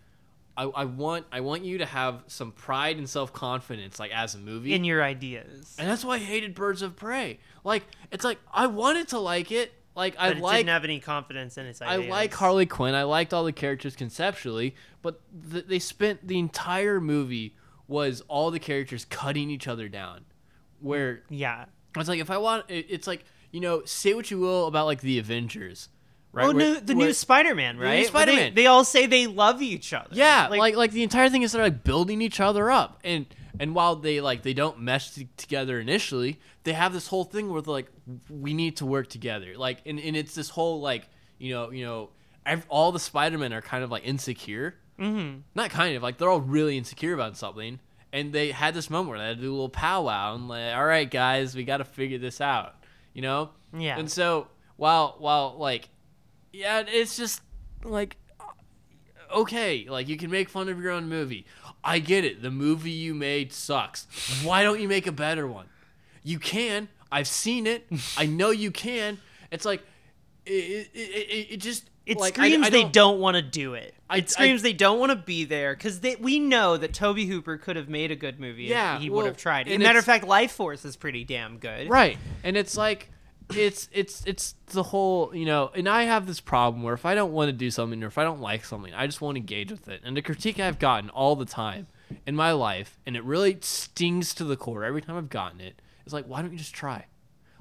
I, 0.56 0.62
I 0.64 0.84
want 0.84 1.26
i 1.32 1.40
want 1.40 1.64
you 1.64 1.78
to 1.78 1.86
have 1.86 2.22
some 2.28 2.52
pride 2.52 2.96
and 2.98 3.08
self-confidence 3.10 3.98
like 3.98 4.12
as 4.14 4.36
a 4.36 4.38
movie 4.38 4.74
in 4.74 4.84
your 4.84 5.02
ideas 5.02 5.74
and 5.78 5.88
that's 5.88 6.04
why 6.04 6.14
I 6.14 6.18
hated 6.18 6.54
Birds 6.54 6.80
of 6.82 6.94
Prey. 6.94 7.40
Like, 7.64 7.82
it's 8.12 8.24
like 8.24 8.38
I 8.52 8.66
wanted 8.68 9.08
to 9.08 9.18
like 9.18 9.50
it. 9.50 9.72
Like, 9.96 10.14
I 10.18 10.28
but 10.28 10.36
it 10.36 10.42
like 10.42 10.56
didn't 10.58 10.68
have 10.68 10.84
any 10.84 11.00
confidence 11.00 11.56
in 11.58 11.66
its 11.66 11.80
I 11.82 11.94
ideas. 11.96 12.10
like 12.10 12.34
Harley 12.34 12.66
Quinn. 12.66 12.94
I 12.94 13.02
liked 13.04 13.32
all 13.34 13.42
the 13.44 13.52
characters 13.52 13.96
conceptually, 13.96 14.74
but 15.02 15.20
th- 15.50 15.66
they 15.66 15.78
spent 15.80 16.26
the 16.28 16.38
entire 16.38 17.00
movie 17.00 17.56
was 17.88 18.22
all 18.28 18.50
the 18.50 18.58
characters 18.58 19.04
cutting 19.04 19.50
each 19.50 19.68
other 19.68 19.88
down. 19.88 20.24
Where 20.80 21.22
yeah 21.30 21.66
it's 21.96 22.08
like 22.08 22.20
if 22.20 22.30
I 22.30 22.38
want, 22.38 22.64
it's 22.68 23.06
like 23.06 23.24
you 23.52 23.60
know, 23.60 23.82
say 23.84 24.14
what 24.14 24.30
you 24.30 24.38
will 24.40 24.66
about 24.66 24.86
like 24.86 25.00
the 25.00 25.18
Avengers, 25.20 25.88
right? 26.32 26.44
oh 26.46 26.52
Where- 26.52 26.74
new, 26.74 26.80
the 26.80 26.94
where- 26.96 27.06
new 27.06 27.12
spider-man 27.12 27.78
right 27.78 28.02
they- 28.02 28.04
Spider-Man. 28.04 28.54
they, 28.54 28.66
all 28.66 28.82
say 28.84 29.06
they 29.06 29.28
love 29.28 29.62
each 29.62 29.92
other 29.92 30.08
Yeah, 30.12 30.48
like, 30.50 30.74
like 30.74 30.90
the 30.90 31.04
entire 31.04 31.30
thing 31.30 31.42
is 31.42 31.52
they're 31.52 31.62
like 31.62 31.84
building 31.84 32.20
each 32.20 32.40
other 32.40 32.70
up, 32.70 32.98
and 33.04 33.26
and 33.60 33.72
while 33.74 33.94
they 33.94 34.20
like 34.20 34.42
they 34.42 34.54
don't 34.54 34.80
mesh 34.80 35.12
t- 35.12 35.28
together 35.36 35.78
initially, 35.78 36.40
they 36.64 36.72
have 36.72 36.92
this 36.92 37.06
whole 37.06 37.22
thing 37.24 37.48
where 37.52 37.62
they're 37.62 37.72
like 37.72 37.90
we 38.28 38.52
need 38.54 38.76
to 38.78 38.86
work 38.86 39.08
together. 39.08 39.56
Like, 39.56 39.78
and, 39.86 40.00
and 40.00 40.16
it's 40.16 40.34
this 40.34 40.48
whole 40.50 40.80
like 40.80 41.08
you 41.38 41.54
know 41.54 41.70
you 41.70 41.84
know 41.86 42.10
ev- 42.44 42.66
all 42.68 42.90
the 42.90 42.98
Spider 42.98 43.38
Men 43.38 43.52
are 43.52 43.62
kind 43.62 43.84
of 43.84 43.90
like 43.92 44.04
insecure. 44.04 44.74
Mm-hmm. 44.98 45.40
Not 45.54 45.70
kind 45.70 45.96
of 45.96 46.02
like 46.02 46.18
they're 46.18 46.30
all 46.30 46.40
really 46.40 46.78
insecure 46.78 47.14
about 47.14 47.36
something, 47.36 47.80
and 48.12 48.32
they 48.32 48.52
had 48.52 48.74
this 48.74 48.90
moment 48.90 49.10
where 49.10 49.18
they 49.18 49.26
had 49.26 49.36
to 49.36 49.42
do 49.42 49.50
a 49.50 49.52
little 49.52 49.68
powwow 49.68 50.34
and 50.34 50.48
like, 50.48 50.74
all 50.74 50.84
right, 50.86 51.10
guys, 51.10 51.56
we 51.56 51.64
got 51.64 51.78
to 51.78 51.84
figure 51.84 52.18
this 52.18 52.40
out, 52.40 52.76
you 53.12 53.22
know? 53.22 53.50
Yeah. 53.76 53.98
And 53.98 54.10
so 54.10 54.48
while 54.76 55.16
while 55.18 55.56
like 55.58 55.88
yeah, 56.52 56.84
it's 56.86 57.16
just 57.16 57.40
like 57.82 58.16
okay, 59.34 59.86
like 59.88 60.08
you 60.08 60.16
can 60.16 60.30
make 60.30 60.48
fun 60.48 60.68
of 60.68 60.80
your 60.80 60.92
own 60.92 61.08
movie. 61.08 61.46
I 61.82 61.98
get 61.98 62.24
it. 62.24 62.40
The 62.40 62.50
movie 62.50 62.90
you 62.90 63.14
made 63.14 63.52
sucks. 63.52 64.06
Why 64.42 64.62
don't 64.62 64.80
you 64.80 64.88
make 64.88 65.06
a 65.06 65.12
better 65.12 65.46
one? 65.46 65.66
You 66.22 66.38
can. 66.38 66.88
I've 67.12 67.28
seen 67.28 67.66
it. 67.66 67.86
I 68.16 68.26
know 68.26 68.50
you 68.50 68.70
can. 68.70 69.18
It's 69.50 69.64
like 69.64 69.82
it 70.46 70.88
it, 70.94 70.98
it, 70.98 71.46
it 71.52 71.56
just 71.58 71.90
it 72.06 72.18
like, 72.18 72.34
screams 72.34 72.66
I 72.66 72.70
they 72.70 72.82
don't- 72.82 72.92
don't 72.92 73.20
want 73.20 73.36
to 73.36 73.42
do 73.42 73.74
it. 73.74 73.94
I- 74.10 74.18
it 74.18 74.30
screams 74.30 74.62
they 74.62 74.72
don't 74.74 74.98
want 74.98 75.10
to 75.10 75.16
be 75.16 75.44
there 75.44 75.74
because 75.74 76.00
we 76.20 76.38
know 76.38 76.76
that 76.76 76.92
Tobe 76.92 77.18
Hooper 77.20 77.56
could 77.56 77.76
have 77.76 77.88
made 77.88 78.10
a 78.10 78.16
good 78.16 78.38
movie 78.38 78.64
Yeah, 78.64 78.96
if 78.96 79.02
he 79.02 79.10
well, 79.10 79.22
would 79.22 79.26
have 79.26 79.36
tried. 79.36 79.66
As 79.66 79.72
a 79.72 79.74
and 79.74 79.82
matter 79.82 79.98
of 79.98 80.04
fact, 80.04 80.24
Lifeforce 80.26 80.84
is 80.84 80.96
pretty 80.96 81.24
damn 81.24 81.58
good. 81.58 81.88
Right. 81.88 82.18
And 82.42 82.56
it's 82.56 82.76
like 82.76 83.08
it's 83.54 83.88
it's 83.92 84.22
it's 84.26 84.54
the 84.68 84.82
whole 84.82 85.30
you 85.36 85.44
know 85.44 85.70
and 85.74 85.86
i 85.86 86.04
have 86.04 86.26
this 86.26 86.40
problem 86.40 86.82
where 86.82 86.94
if 86.94 87.04
i 87.04 87.14
don't 87.14 87.30
want 87.30 87.46
to 87.46 87.52
do 87.52 87.70
something 87.70 88.02
or 88.02 88.06
if 88.06 88.16
i 88.16 88.24
don't 88.24 88.40
like 88.40 88.64
something 88.64 88.94
i 88.94 89.04
just 89.06 89.20
want 89.20 89.34
to 89.34 89.38
engage 89.38 89.70
with 89.70 89.86
it 89.86 90.00
and 90.02 90.16
the 90.16 90.22
critique 90.22 90.58
i've 90.58 90.78
gotten 90.78 91.10
all 91.10 91.36
the 91.36 91.44
time 91.44 91.86
in 92.26 92.34
my 92.34 92.52
life 92.52 92.98
and 93.04 93.18
it 93.18 93.22
really 93.22 93.58
stings 93.60 94.32
to 94.32 94.44
the 94.44 94.56
core 94.56 94.82
every 94.82 95.02
time 95.02 95.14
i've 95.14 95.28
gotten 95.28 95.60
it 95.60 95.74
is 96.06 96.12
like 96.14 96.24
why 96.24 96.40
don't 96.40 96.52
you 96.52 96.56
just 96.58 96.72
try 96.74 97.04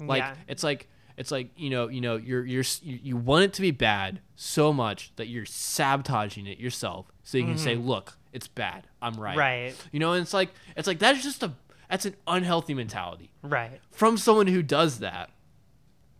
like 0.00 0.20
Yeah. 0.22 0.34
it's 0.48 0.64
like 0.64 0.88
it's 1.16 1.30
like 1.30 1.50
you 1.56 1.70
know 1.70 1.88
you 1.88 2.00
know 2.00 2.16
you're 2.16 2.44
you're 2.44 2.64
you, 2.82 3.16
want 3.16 3.44
it 3.44 3.52
to 3.54 3.60
be 3.62 3.70
bad 3.70 4.20
so 4.36 4.72
much 4.72 5.12
that 5.16 5.28
you're 5.28 5.46
sabotaging 5.46 6.46
it 6.46 6.58
yourself 6.58 7.06
so 7.22 7.38
you 7.38 7.44
can 7.44 7.58
say 7.58 7.76
look 7.76 8.16
it's 8.32 8.48
bad 8.48 8.86
i'm 9.00 9.14
right 9.20 9.36
Right. 9.36 9.74
you 9.92 10.00
know 10.00 10.12
and 10.12 10.22
it's 10.22 10.34
like 10.34 10.50
it's 10.76 10.86
like 10.88 10.98
that's 10.98 11.22
just 11.22 11.42
a 11.42 11.52
that's 11.88 12.04
an 12.06 12.16
unhealthy 12.26 12.74
mentality 12.74 13.30
Right. 13.42 13.80
from 13.90 14.16
someone 14.18 14.46
who 14.48 14.62
does 14.62 14.98
that 15.00 15.30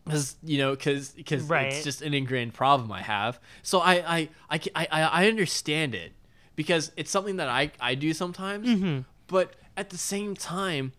because 0.05 0.37
you 0.43 0.59
know 0.59 0.71
because 0.73 1.11
because 1.11 1.43
Right. 1.45 1.67
it's 1.73 1.83
just 1.85 2.03
an 2.03 2.15
ingrained 2.15 2.55
problem 2.55 2.93
i 2.93 3.01
have 3.03 3.41
so 3.63 3.81
I, 3.81 3.95
I 3.95 4.29
i 4.51 4.61
i 4.75 4.87
i 4.91 5.03
I 5.25 5.29
understand 5.29 5.95
it 5.95 6.13
because 6.57 6.93
it's 6.97 7.11
something 7.11 7.37
that 7.37 7.49
i 7.49 7.71
i 7.81 7.95
do 7.95 8.13
sometimes 8.15 8.69
Mm-hmm. 8.69 9.01
but 9.27 9.55
at 9.77 9.91
the 9.91 9.99
same 9.99 10.35
time 10.37 10.93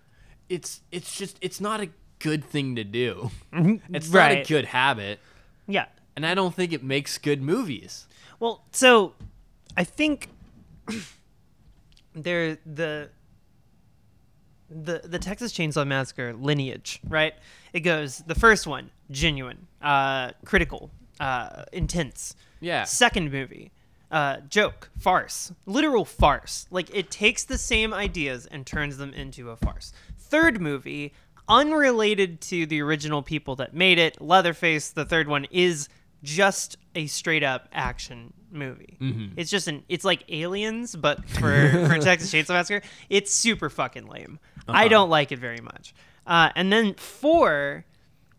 it's 0.49 0.81
it's 0.91 1.15
just 1.17 1.37
it's 1.41 1.61
not 1.61 1.79
a 1.81 1.89
good 2.25 2.43
thing 2.43 2.75
to 2.75 2.83
do 2.83 3.29
it's 3.53 4.09
not 4.11 4.31
a 4.31 4.35
Mm-hmm. 4.35 4.53
Good 4.53 4.65
habit 4.65 5.19
Yeah. 5.67 5.85
and 6.15 6.25
i 6.25 6.33
don't 6.33 6.53
think 6.55 6.73
it 6.73 6.83
makes 6.83 7.17
good 7.17 7.41
movies 7.41 8.07
Well, 8.39 8.63
so 8.71 9.13
I 9.77 9.83
think 9.83 10.29
there 12.13 12.57
the 12.65 13.09
the 14.69 15.01
the 15.03 15.19
Texas 15.19 15.51
Chainsaw 15.53 15.85
Massacre 15.85 16.33
lineage, 16.33 16.99
right? 17.07 17.33
It 17.73 17.81
goes 17.81 18.19
the 18.25 18.35
first 18.35 18.65
one, 18.65 18.89
genuine, 19.11 19.67
uh, 19.81 20.31
critical, 20.43 20.89
uh, 21.19 21.65
intense. 21.71 22.35
yeah 22.61 22.83
Second 22.83 23.31
movie, 23.31 23.71
uh, 24.11 24.37
joke, 24.49 24.89
farce, 24.97 25.51
literal 25.65 26.05
farce. 26.05 26.67
Like 26.71 26.89
it 26.95 27.11
takes 27.11 27.43
the 27.43 27.57
same 27.57 27.93
ideas 27.93 28.45
and 28.47 28.65
turns 28.65 28.97
them 28.97 29.13
into 29.13 29.49
a 29.51 29.55
farce. 29.55 29.93
Third 30.17 30.59
movie, 30.59 31.13
unrelated 31.47 32.41
to 32.41 32.65
the 32.65 32.81
original 32.81 33.21
people 33.21 33.55
that 33.57 33.73
made 33.73 33.97
it, 33.97 34.21
Leatherface. 34.21 34.89
The 34.89 35.05
third 35.05 35.27
one 35.27 35.45
is 35.51 35.89
just 36.23 36.77
a 36.95 37.07
straight 37.07 37.43
up 37.43 37.69
action 37.71 38.33
movie. 38.51 38.97
Mm-hmm. 38.99 39.39
It's 39.39 39.51
just 39.51 39.67
an 39.67 39.83
it's 39.89 40.05
like 40.05 40.23
Aliens, 40.29 40.95
but 40.95 41.27
for 41.29 41.85
for 41.87 41.99
Texas 41.99 42.31
Chainsaw 42.31 42.49
Massacre, 42.49 42.85
it's 43.09 43.33
super 43.33 43.69
fucking 43.69 44.07
lame. 44.07 44.39
I 44.67 44.81
uh-huh. 44.81 44.89
don't 44.89 45.09
like 45.09 45.31
it 45.31 45.39
very 45.39 45.61
much. 45.61 45.93
Uh, 46.25 46.49
and 46.55 46.73
then 46.73 46.95
four 46.95 47.85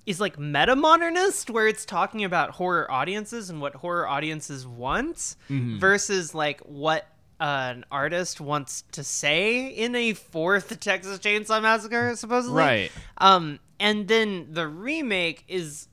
is 0.06 0.20
like 0.20 0.38
meta 0.38 0.76
modernist 0.76 1.50
where 1.50 1.66
it's 1.66 1.84
talking 1.84 2.24
about 2.24 2.50
horror 2.50 2.90
audiences 2.90 3.50
and 3.50 3.60
what 3.60 3.74
horror 3.74 4.08
audiences 4.08 4.66
want 4.66 5.16
mm-hmm. 5.50 5.78
versus 5.78 6.34
like 6.34 6.60
what 6.60 7.06
an 7.38 7.84
artist 7.90 8.40
wants 8.40 8.84
to 8.92 9.04
say 9.04 9.66
in 9.68 9.94
a 9.94 10.14
fourth 10.14 10.80
Texas 10.80 11.18
Chainsaw 11.18 11.60
Massacre 11.60 12.16
supposedly. 12.16 12.62
Right. 12.62 12.92
Um 13.18 13.60
and 13.78 14.08
then 14.08 14.48
the 14.52 14.66
remake 14.66 15.44
is 15.48 15.88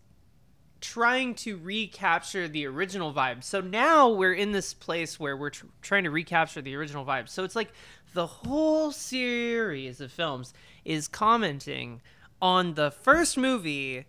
trying 0.79 1.33
to 1.33 1.57
recapture 1.57 2.47
the 2.47 2.65
original 2.65 3.13
vibe. 3.13 3.43
So 3.43 3.61
now 3.61 4.09
we're 4.09 4.33
in 4.33 4.51
this 4.51 4.73
place 4.73 5.17
where 5.17 5.37
we're 5.37 5.49
tr- 5.49 5.65
trying 5.81 6.03
to 6.03 6.11
recapture 6.11 6.61
the 6.61 6.75
original 6.75 7.05
vibe. 7.05 7.29
So 7.29 7.45
it's 7.45 7.55
like 7.55 7.71
the 8.13 8.27
whole 8.27 8.91
series 8.91 10.01
of 10.01 10.11
films 10.11 10.53
is 10.83 11.07
commenting 11.07 12.01
on 12.41 12.73
the 12.73 12.91
first 12.91 13.37
movie 13.37 14.05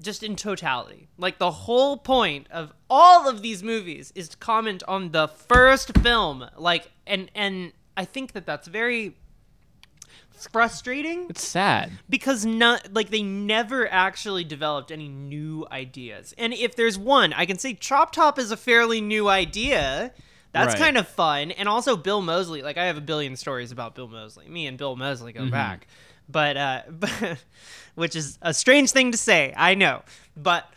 just 0.00 0.22
in 0.22 0.36
totality. 0.36 1.08
Like 1.18 1.38
the 1.38 1.50
whole 1.50 1.96
point 1.96 2.46
of 2.50 2.72
all 2.88 3.28
of 3.28 3.42
these 3.42 3.62
movies 3.62 4.12
is 4.14 4.28
to 4.30 4.36
comment 4.36 4.82
on 4.86 5.12
the 5.12 5.28
first 5.28 5.96
film. 5.98 6.46
Like 6.56 6.90
and 7.06 7.30
and 7.34 7.72
I 7.96 8.04
think 8.04 8.32
that 8.32 8.46
that's 8.46 8.68
very 8.68 9.16
frustrating 10.32 11.26
it's 11.28 11.44
sad 11.44 11.90
because 12.08 12.46
not 12.46 12.94
like 12.94 13.10
they 13.10 13.24
never 13.24 13.90
actually 13.90 14.44
developed 14.44 14.92
any 14.92 15.08
new 15.08 15.66
ideas. 15.70 16.34
And 16.38 16.52
if 16.54 16.76
there's 16.76 16.98
one, 16.98 17.32
I 17.32 17.44
can 17.44 17.58
say 17.58 17.74
Chop 17.74 18.12
Top 18.12 18.38
is 18.38 18.50
a 18.50 18.56
fairly 18.56 19.00
new 19.00 19.28
idea. 19.28 20.12
That's 20.52 20.74
Right. 20.74 20.84
kind 20.84 20.96
of 20.96 21.06
fun. 21.06 21.50
And 21.50 21.68
also 21.68 21.96
Bill 21.96 22.22
Moseley, 22.22 22.62
like 22.62 22.78
I 22.78 22.86
have 22.86 22.96
a 22.96 23.02
billion 23.02 23.36
stories 23.36 23.72
about 23.72 23.94
Bill 23.94 24.08
Moseley. 24.08 24.48
Me 24.48 24.66
and 24.66 24.78
Bill 24.78 24.96
Moseley 24.96 25.32
go 25.32 25.42
mm-hmm. 25.42 25.50
back. 25.50 25.86
But 26.28 26.56
uh 26.56 26.82
but, 26.90 27.38
which 27.94 28.16
is 28.16 28.38
a 28.42 28.54
strange 28.54 28.90
thing 28.90 29.12
to 29.12 29.18
say, 29.18 29.52
I 29.56 29.74
know. 29.74 30.02
But 30.36 30.68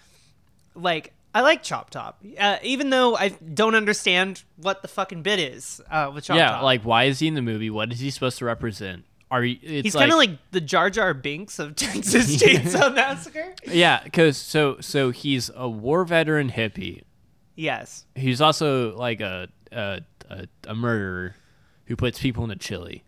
like 0.76 1.14
I 1.34 1.42
like 1.42 1.64
Chop 1.64 1.90
Top, 1.90 2.22
uh, 2.38 2.58
even 2.62 2.90
though 2.90 3.16
I 3.16 3.30
don't 3.30 3.76
understand 3.76 4.44
what 4.58 4.82
the 4.82 4.88
fucking 4.90 5.22
bit 5.22 5.40
is 5.40 5.80
uh, 5.90 6.12
with 6.14 6.26
Chop 6.26 6.38
yeah 6.38 6.52
Top. 6.52 6.64
like 6.64 6.84
why 6.84 7.06
is 7.06 7.20
he 7.20 7.28
in 7.28 7.36
the 7.36 7.42
movie 7.42 7.70
what 7.70 7.92
is 7.92 8.00
he 8.00 8.10
supposed 8.10 8.38
to 8.40 8.46
represent 8.46 9.06
are 9.32 9.46
you 9.46 9.58
it's 9.62 9.86
he's 9.86 9.96
kind 9.96 10.12
of 10.12 10.18
like 10.18 10.32
the 10.52 10.60
Jar 10.60 10.90
Jar 10.90 11.14
Binks 11.14 11.58
of 11.58 11.76
Texas 11.78 12.36
Chainsaw 12.36 12.94
Massacre. 12.96 13.54
Yeah, 13.66 14.04
because 14.04 14.36
so 14.38 14.78
so 14.82 15.12
he's 15.12 15.50
a 15.56 15.70
war 15.70 16.04
veteran 16.04 16.52
hippie. 16.52 17.04
Yes. 17.56 18.06
He's 18.14 18.42
also 18.42 18.96
like 18.98 19.22
a 19.22 19.48
a, 19.72 20.02
a 20.30 20.48
a 20.68 20.76
murderer 20.76 21.36
who 21.86 21.96
puts 21.96 22.20
people 22.20 22.44
in 22.44 22.52
a 22.52 22.58
chili. 22.58 23.06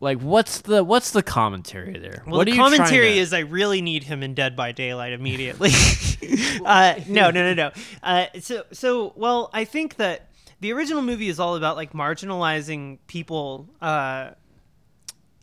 Like, 0.00 0.20
what's 0.20 0.60
the 0.60 0.84
what's 0.84 1.12
the 1.12 1.22
commentary 1.22 1.98
there? 1.98 2.22
Well, 2.26 2.38
what 2.38 2.44
the 2.46 2.52
are 2.52 2.54
you 2.54 2.60
commentary 2.60 3.12
to- 3.12 3.18
is 3.18 3.32
I 3.32 3.40
really 3.40 3.80
need 3.80 4.04
him 4.04 4.22
in 4.22 4.34
Dead 4.34 4.56
by 4.56 4.72
Daylight 4.72 5.12
immediately. 5.12 5.70
uh, 6.64 6.96
no, 7.08 7.30
no, 7.30 7.54
no, 7.54 7.54
no. 7.54 7.70
Uh, 8.02 8.26
so, 8.40 8.64
so, 8.72 9.12
well, 9.16 9.50
I 9.52 9.64
think 9.64 9.96
that 9.96 10.30
the 10.60 10.72
original 10.72 11.02
movie 11.02 11.28
is 11.28 11.38
all 11.38 11.56
about 11.56 11.76
like 11.76 11.92
marginalizing 11.92 12.98
people, 13.06 13.68
uh, 13.80 14.30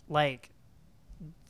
like 0.09 0.49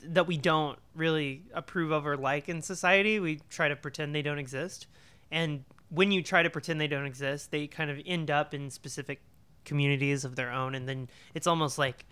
that 0.04 0.26
we 0.26 0.36
don't 0.36 0.78
really 0.94 1.44
approve 1.54 1.90
of 1.90 2.06
or 2.06 2.16
like 2.16 2.48
in 2.48 2.62
society. 2.62 3.20
We 3.20 3.40
try 3.50 3.68
to 3.68 3.76
pretend 3.76 4.14
they 4.14 4.22
don't 4.22 4.38
exist, 4.38 4.86
and 5.30 5.64
when 5.90 6.12
you 6.12 6.22
try 6.22 6.42
to 6.42 6.50
pretend 6.50 6.80
they 6.80 6.88
don't 6.88 7.06
exist, 7.06 7.50
they 7.50 7.66
kind 7.66 7.90
of 7.90 8.00
end 8.06 8.30
up 8.30 8.54
in 8.54 8.70
specific 8.70 9.20
communities 9.64 10.24
of 10.24 10.36
their 10.36 10.50
own, 10.50 10.74
and 10.74 10.88
then 10.88 11.08
it's 11.34 11.46
almost 11.46 11.78
like 11.78 12.06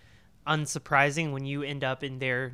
unsurprising 0.46 1.32
when 1.32 1.44
you 1.44 1.62
end 1.62 1.84
up 1.84 2.02
in 2.02 2.18
their 2.18 2.52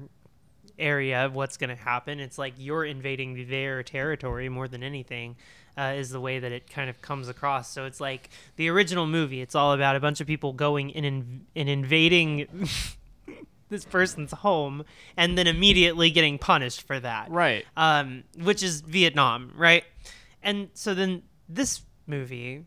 area 0.78 1.24
of 1.24 1.34
what's 1.34 1.56
going 1.56 1.70
to 1.70 1.76
happen. 1.76 2.20
It's 2.20 2.38
like 2.38 2.54
you're 2.58 2.84
invading 2.84 3.48
their 3.48 3.82
territory 3.82 4.48
more 4.48 4.68
than 4.68 4.82
anything, 4.82 5.36
uh, 5.76 5.94
is 5.96 6.10
the 6.10 6.20
way 6.20 6.38
that 6.38 6.52
it 6.52 6.68
kind 6.68 6.90
of 6.90 7.00
comes 7.00 7.28
across. 7.28 7.70
So 7.70 7.84
it's 7.84 8.00
like 8.00 8.30
the 8.56 8.68
original 8.68 9.06
movie. 9.06 9.40
It's 9.40 9.54
all 9.54 9.72
about 9.72 9.96
a 9.96 10.00
bunch 10.00 10.20
of 10.20 10.26
people 10.26 10.52
going 10.52 10.90
in 10.90 11.04
and, 11.04 11.46
and 11.54 11.68
invading 11.68 12.68
this 13.68 13.84
person's 13.84 14.32
home 14.32 14.84
and 15.16 15.36
then 15.36 15.46
immediately 15.46 16.10
getting 16.10 16.38
punished 16.38 16.82
for 16.82 17.00
that. 17.00 17.30
right. 17.30 17.64
Um, 17.76 18.24
which 18.38 18.62
is 18.62 18.80
Vietnam, 18.80 19.52
right? 19.56 19.84
And 20.42 20.70
so 20.74 20.94
then 20.94 21.22
this 21.48 21.82
movie. 22.06 22.64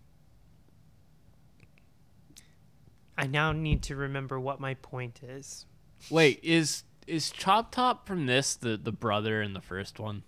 I 3.20 3.28
now 3.28 3.52
need 3.52 3.84
to 3.84 3.96
remember 3.96 4.40
what 4.40 4.60
my 4.60 4.76
point 4.76 5.22
is. 5.22 5.66
Wait, 6.10 6.40
is 6.42 6.84
is 7.06 7.32
Chop 7.32 7.72
Top 7.72 8.08
from 8.08 8.26
this 8.26 8.56
the 8.56 8.78
the 8.78 8.94
brother 8.94 9.42
in 9.42 9.54
the 9.54 9.62
first 9.62 10.00
one? 10.00 10.24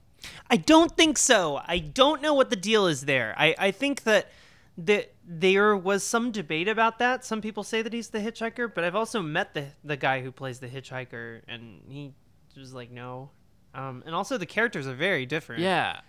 I 0.49 0.57
don't 0.57 0.95
think 0.95 1.17
so. 1.17 1.61
I 1.65 1.79
don't 1.79 2.21
know 2.21 2.33
what 2.33 2.49
the 2.49 2.55
deal 2.55 2.85
is 2.85 3.05
there. 3.05 3.33
I, 3.37 3.55
I 3.57 3.71
think 3.71 4.03
that 4.03 4.29
that 4.77 5.13
there 5.25 5.75
was 5.75 6.03
some 6.03 6.31
debate 6.31 6.67
about 6.67 6.99
that. 6.99 7.25
Some 7.25 7.41
people 7.41 7.63
say 7.63 7.81
that 7.81 7.93
he's 7.93 8.09
the 8.09 8.19
hitchhiker, 8.19 8.73
but 8.73 8.83
I've 8.83 8.95
also 8.95 9.21
met 9.21 9.53
the 9.53 9.67
the 9.83 9.97
guy 9.97 10.21
who 10.21 10.31
plays 10.31 10.59
the 10.59 10.67
hitchhiker, 10.67 11.41
and 11.47 11.81
he 11.87 12.13
was 12.57 12.73
like, 12.73 12.91
no. 12.91 13.31
Um, 13.73 14.03
and 14.05 14.13
also 14.13 14.37
the 14.37 14.45
characters 14.45 14.85
are 14.85 14.93
very 14.93 15.25
different. 15.25 15.61
Yeah. 15.61 16.01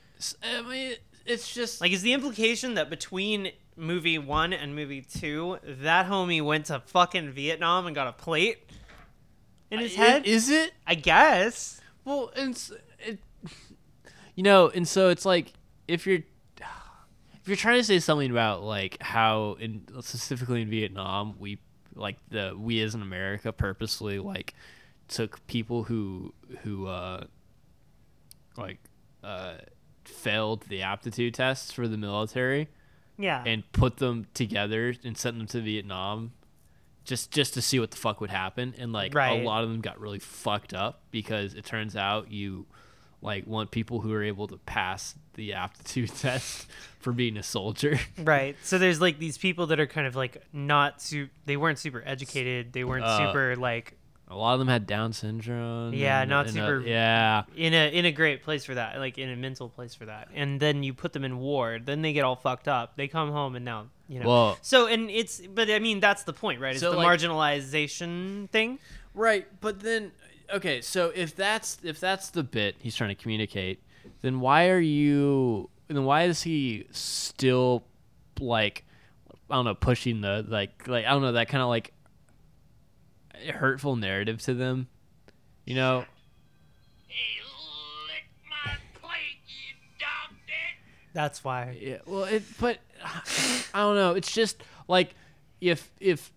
I 0.43 0.63
mean, 0.63 0.95
it's 1.25 1.53
just 1.53 1.81
Like, 1.81 1.93
is 1.93 2.03
the 2.03 2.13
implication 2.13 2.75
that 2.75 2.91
between 2.91 3.53
movie 3.77 4.19
one 4.19 4.53
and 4.53 4.75
movie 4.75 5.03
two, 5.03 5.59
that 5.65 6.07
homie 6.07 6.43
went 6.43 6.67
to 6.67 6.81
fucking 6.81 7.31
Vietnam 7.33 7.87
and 7.87 7.95
got 7.95 8.07
a 8.07 8.13
plate 8.13 8.59
in 9.71 9.79
his 9.81 9.93
I- 9.99 10.03
head? 10.03 10.27
Is 10.27 10.51
it? 10.51 10.73
I 10.87 10.95
guess. 10.95 11.81
Well, 12.05 12.33
and 12.37 12.61
it, 12.99 13.19
you 14.35 14.43
know, 14.43 14.69
and 14.69 14.87
so 14.87 15.09
it's 15.09 15.25
like 15.25 15.53
if 15.89 16.07
you're 16.07 16.23
if 16.59 17.49
you're 17.49 17.57
trying 17.57 17.79
to 17.79 17.85
say 17.85 17.99
something 17.99 18.31
about 18.31 18.63
like 18.63 19.03
how 19.03 19.57
in 19.61 19.83
specifically 20.01 20.63
in 20.63 20.71
Vietnam 20.71 21.35
we 21.39 21.59
like 21.95 22.17
the 22.31 22.55
we 22.59 22.81
as 22.81 22.95
in 22.95 23.03
America 23.03 23.53
purposely 23.53 24.19
like 24.19 24.55
took 25.09 25.45
people 25.47 25.83
who 25.85 26.33
who 26.63 26.87
uh 26.87 27.25
like 28.57 28.79
uh 29.25 29.55
failed 30.05 30.63
the 30.69 30.83
aptitude 30.83 31.35
tests 31.35 31.71
for 31.73 31.87
the 31.87 31.97
military 31.99 32.69
Yeah. 33.19 33.43
and 33.47 33.63
put 33.73 33.99
them 33.99 34.27
together 34.35 34.95
and 35.05 35.17
sent 35.17 35.39
them 35.39 35.47
to 35.49 35.61
Vietnam 35.61 36.33
just 37.05 37.31
just 37.33 37.55
to 37.55 37.63
see 37.63 37.81
what 37.81 37.91
the 37.91 37.97
fuck 37.97 38.21
would 38.21 38.31
happen 38.31 38.75
and 38.79 38.93
like 38.93 39.15
Right. 39.15 39.41
a 39.41 39.45
lot 39.45 39.65
of 39.65 39.71
them 39.71 39.81
got 39.81 40.01
really 40.01 40.19
fucked 40.21 40.73
up 40.73 41.01
because 41.11 41.55
it 41.55 41.65
turns 41.65 41.97
out 41.97 42.31
you 42.31 42.67
like 43.21 43.47
want 43.47 43.71
people 43.71 44.01
who 44.01 44.13
are 44.13 44.23
able 44.23 44.47
to 44.49 44.57
pass 44.59 45.15
the 45.35 45.53
aptitude 45.55 46.09
test 46.19 46.67
for 47.01 47.13
being 47.13 47.37
a 47.37 47.43
soldier. 47.43 47.99
Right. 48.19 48.57
So 48.63 48.79
there's 48.79 49.01
like 49.01 49.19
these 49.19 49.37
people 49.39 49.67
that 49.69 49.81
are 49.81 49.87
kind 49.87 50.07
of 50.07 50.15
like 50.17 50.43
not 50.53 51.01
su- 51.03 51.29
they 51.47 51.57
weren't 51.57 51.79
super 51.79 52.03
educated. 52.07 52.73
They 52.73 52.85
weren't 52.85 53.05
Uh, 53.05 53.19
super 53.29 53.57
like 53.57 53.95
A 54.33 54.37
lot 54.37 54.55
of 54.55 54.59
them 54.61 54.69
had 54.69 54.87
Down 54.87 55.13
syndrome. 55.13 55.93
Yeah, 55.93 56.23
and- 56.23 56.31
not 56.31 56.47
and, 56.49 56.59
uh, 56.59 56.67
super- 56.67 56.81
yeah, 56.87 57.43
in 57.55 57.75
a 57.75 57.93
in 57.93 58.07
a 58.07 58.13
great 58.13 58.43
place 58.43 58.65
for 58.65 58.75
that, 58.75 58.99
like 58.99 59.19
in 59.19 59.29
a 59.29 59.37
mental 59.37 59.69
place 59.69 59.95
for 59.95 60.07
that. 60.07 60.29
And 60.35 60.59
then 60.59 60.83
you 60.83 60.95
put 60.95 61.13
them 61.13 61.23
in 61.25 61.39
ward, 61.39 61.85
then 61.87 62.01
they 62.03 62.13
get 62.13 62.25
all 62.25 62.37
fucked 62.37 62.67
up. 62.67 62.97
They 62.97 63.09
come 63.09 63.31
home 63.31 63.55
and 63.57 63.65
now, 63.65 63.87
you 64.09 64.21
know. 64.21 64.27
Well- 64.27 64.59
so 64.63 64.87
and 64.87 65.11
it's 65.11 65.41
but 65.47 65.71
I 65.71 65.79
mean 65.79 66.01
that's 66.01 66.23
the 66.23 66.33
point, 66.33 66.61
right? 66.61 66.73
It's 66.73 66.81
So, 66.81 66.93
the 66.93 66.97
like- 66.97 67.21
marginalization 67.21 68.49
thing. 68.51 68.79
Right, 69.15 69.47
but 69.61 69.81
then 69.81 70.13
okay, 70.53 70.81
so 70.81 71.13
if 71.15 71.37
that's 71.37 71.79
if 71.83 72.01
that's 72.01 72.31
the 72.31 72.43
bit 72.43 72.77
he's 72.79 72.97
trying 72.97 73.11
to 73.15 73.21
communicate, 73.23 73.83
then 74.23 74.41
why 74.41 74.69
are 74.69 74.81
you 74.81 75.69
then 75.89 76.05
why 76.05 76.23
is 76.25 76.43
he 76.43 76.87
still 76.91 77.85
like 78.41 78.85
I 79.51 79.57
don't 79.57 79.67
know, 79.67 79.75
pushing 79.75 80.23
the 80.23 80.45
like 80.49 80.89
like 80.89 81.05
I 81.05 81.11
don't 81.11 81.21
know, 81.23 81.33
that 81.33 81.49
kind 81.49 81.63
of 81.63 81.69
like 81.69 81.93
hurtful 83.51 83.97
narrative 83.97 84.41
to 84.43 84.55
them? 84.55 84.89
You 85.65 85.75
know? 85.77 86.05
Hey, 87.09 87.41
lick 88.09 88.25
my 88.49 88.73
plate, 89.01 89.41
you 89.47 89.75
dumb 89.99 90.37
dick. 90.47 90.79
That's 91.13 91.45
why. 91.45 91.79
Yeah, 91.81 91.99
well, 92.07 92.25
it 92.25 92.43
but 92.61 92.79
I 93.75 93.81
don't 93.81 93.97
know, 93.97 94.13
it's 94.13 94.33
just 94.33 94.63
like 94.89 95.15
if 95.61 95.91
if 96.01 96.33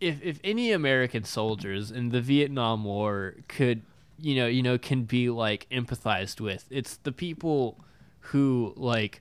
if 0.00 0.22
if 0.22 0.40
any 0.44 0.72
American 0.72 1.24
soldiers 1.24 1.90
in 1.90 2.10
the 2.10 2.20
Vietnam 2.20 2.84
War 2.84 3.36
could, 3.48 3.82
you 4.18 4.36
know, 4.36 4.46
you 4.46 4.62
know, 4.62 4.78
can 4.78 5.04
be 5.04 5.30
like 5.30 5.66
empathized 5.70 6.40
with, 6.40 6.66
it's 6.70 6.96
the 6.98 7.12
people 7.12 7.78
who 8.20 8.72
like 8.76 9.20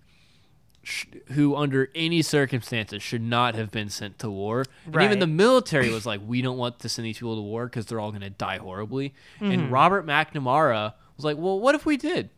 sh- 0.84 1.06
who 1.32 1.56
under 1.56 1.90
any 1.96 2.22
circumstances 2.22 3.02
should 3.02 3.22
not 3.22 3.56
have 3.56 3.72
been 3.72 3.90
sent 3.90 4.20
to 4.20 4.30
war. 4.30 4.66
And 4.86 5.02
even 5.02 5.20
the 5.20 5.28
military 5.28 5.90
was 5.90 6.06
like, 6.06 6.22
we 6.26 6.42
don't 6.42 6.58
want 6.58 6.80
to 6.80 6.90
send 6.90 7.06
these 7.06 7.18
people 7.18 7.36
to 7.36 7.42
war 7.42 7.66
because 7.66 7.86
they're 7.86 8.00
all 8.00 8.12
going 8.12 8.22
to 8.22 8.30
die 8.30 8.58
horribly. 8.58 9.14
Mm-hmm. 9.40 9.52
And 9.52 9.72
Robert 9.72 10.06
McNamara 10.06 10.94
was 11.16 11.26
like, 11.26 11.38
well, 11.38 11.60
what 11.60 11.76
if 11.76 11.86
we 11.86 11.98
did? 11.98 12.30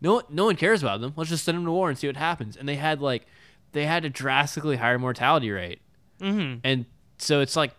No, 0.00 0.22
no 0.28 0.46
one 0.46 0.56
cares 0.56 0.82
about 0.82 1.00
them. 1.00 1.12
Let's 1.16 1.30
just 1.30 1.44
send 1.44 1.58
them 1.58 1.64
to 1.64 1.72
war 1.72 1.88
and 1.88 1.98
see 1.98 2.06
what 2.06 2.16
happens. 2.16 2.56
And 2.56 2.68
they 2.68 2.76
had 2.76 3.00
like, 3.00 3.26
they 3.72 3.84
had 3.84 4.04
a 4.04 4.10
drastically 4.10 4.76
higher 4.76 4.98
mortality 4.98 5.50
rate. 5.50 5.80
Mm-hmm. 6.20 6.60
And 6.64 6.86
so 7.18 7.40
it's 7.40 7.56
like 7.56 7.72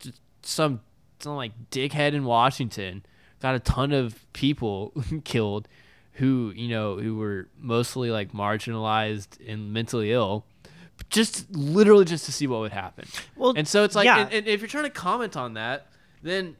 some, 0.43 0.81
some 1.19 1.35
like 1.35 1.51
dickhead 1.71 2.13
in 2.13 2.25
Washington 2.25 3.03
got 3.41 3.55
a 3.55 3.59
ton 3.59 3.91
of 3.91 4.31
people 4.33 4.93
killed 5.23 5.67
who, 6.19 6.53
you 6.55 6.67
know, 6.67 6.97
who 6.97 7.15
were 7.17 7.47
mostly 7.57 8.11
like 8.11 8.31
marginalized 8.31 9.37
and 9.47 9.73
mentally 9.73 10.11
ill, 10.11 10.45
just 11.09 11.49
literally 11.55 12.05
just 12.05 12.25
to 12.25 12.31
see 12.31 12.45
what 12.47 12.59
would 12.59 12.71
happen. 12.73 13.07
Well, 13.35 13.53
And 13.55 13.67
so 13.67 13.83
it's 13.83 13.95
like, 13.95 14.05
yeah. 14.05 14.19
and, 14.19 14.33
and 14.33 14.47
if 14.47 14.61
you're 14.61 14.67
trying 14.67 14.83
to 14.83 14.89
comment 14.89 15.35
on 15.37 15.53
that, 15.55 15.87
then 16.21 16.55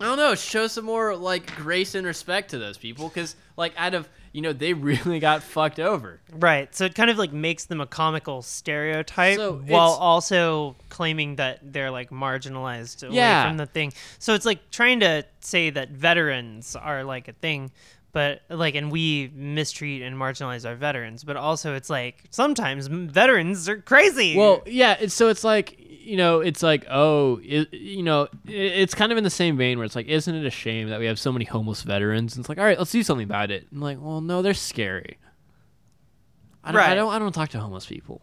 I 0.00 0.04
don't 0.04 0.16
know, 0.18 0.34
show 0.34 0.66
some 0.66 0.84
more 0.84 1.16
like 1.16 1.54
grace 1.56 1.94
and 1.94 2.06
respect 2.06 2.50
to 2.50 2.58
those 2.58 2.76
people 2.78 3.08
because, 3.08 3.34
like, 3.56 3.72
out 3.76 3.94
of 3.94 4.08
you 4.32 4.42
know, 4.42 4.52
they 4.52 4.72
really 4.74 5.20
got 5.20 5.42
fucked 5.42 5.80
over. 5.80 6.20
Right. 6.30 6.72
So 6.74 6.84
it 6.84 6.94
kind 6.94 7.08
of 7.10 7.16
like 7.18 7.32
makes 7.32 7.64
them 7.64 7.80
a 7.80 7.86
comical 7.86 8.42
stereotype 8.42 9.36
So 9.36 9.54
while 9.66 9.92
also 9.92 10.76
claiming 10.90 11.36
that 11.36 11.60
they're 11.72 11.90
like 11.90 12.10
marginalized 12.10 13.02
away 13.06 13.16
Yeah. 13.16 13.48
from 13.48 13.56
the 13.56 13.66
thing. 13.66 13.92
So 14.18 14.34
it's 14.34 14.44
like 14.44 14.70
trying 14.70 15.00
to 15.00 15.24
say 15.40 15.70
that 15.70 15.90
veterans 15.90 16.76
are 16.76 17.04
like 17.04 17.26
a 17.28 17.32
thing, 17.32 17.70
but 18.12 18.42
like, 18.48 18.74
and 18.74 18.90
we 18.90 19.30
mistreat 19.34 20.02
and 20.02 20.16
marginalize 20.16 20.66
our 20.66 20.74
veterans, 20.74 21.24
but 21.24 21.36
also 21.36 21.74
it's 21.74 21.90
like 21.90 22.24
sometimes 22.30 22.86
veterans 22.86 23.68
are 23.68 23.78
crazy. 23.78 24.36
Well, 24.36 24.62
yeah. 24.66 24.96
It's, 24.98 25.14
so 25.14 25.28
it's 25.28 25.44
like 25.44 25.76
you 25.78 26.16
know, 26.16 26.40
it's 26.40 26.62
like 26.62 26.86
oh, 26.90 27.38
it, 27.44 27.72
you 27.72 28.02
know, 28.02 28.22
it, 28.46 28.52
it's 28.54 28.94
kind 28.94 29.12
of 29.12 29.18
in 29.18 29.24
the 29.24 29.30
same 29.30 29.56
vein 29.56 29.78
where 29.78 29.84
it's 29.84 29.94
like, 29.96 30.06
isn't 30.06 30.34
it 30.34 30.46
a 30.46 30.50
shame 30.50 30.88
that 30.88 30.98
we 30.98 31.06
have 31.06 31.18
so 31.18 31.30
many 31.30 31.44
homeless 31.44 31.82
veterans? 31.82 32.34
And 32.34 32.42
it's 32.42 32.48
like, 32.48 32.58
all 32.58 32.64
right, 32.64 32.78
let's 32.78 32.90
do 32.92 33.02
something 33.02 33.24
about 33.24 33.50
it. 33.50 33.66
I'm 33.70 33.80
like, 33.80 33.98
well, 34.00 34.20
no, 34.22 34.40
they're 34.40 34.54
scary. 34.54 35.18
I 36.64 36.72
don't, 36.72 36.82
I 36.82 36.94
don't, 36.94 37.12
I 37.14 37.18
don't 37.18 37.32
talk 37.32 37.50
to 37.50 37.60
homeless 37.60 37.86
people. 37.86 38.20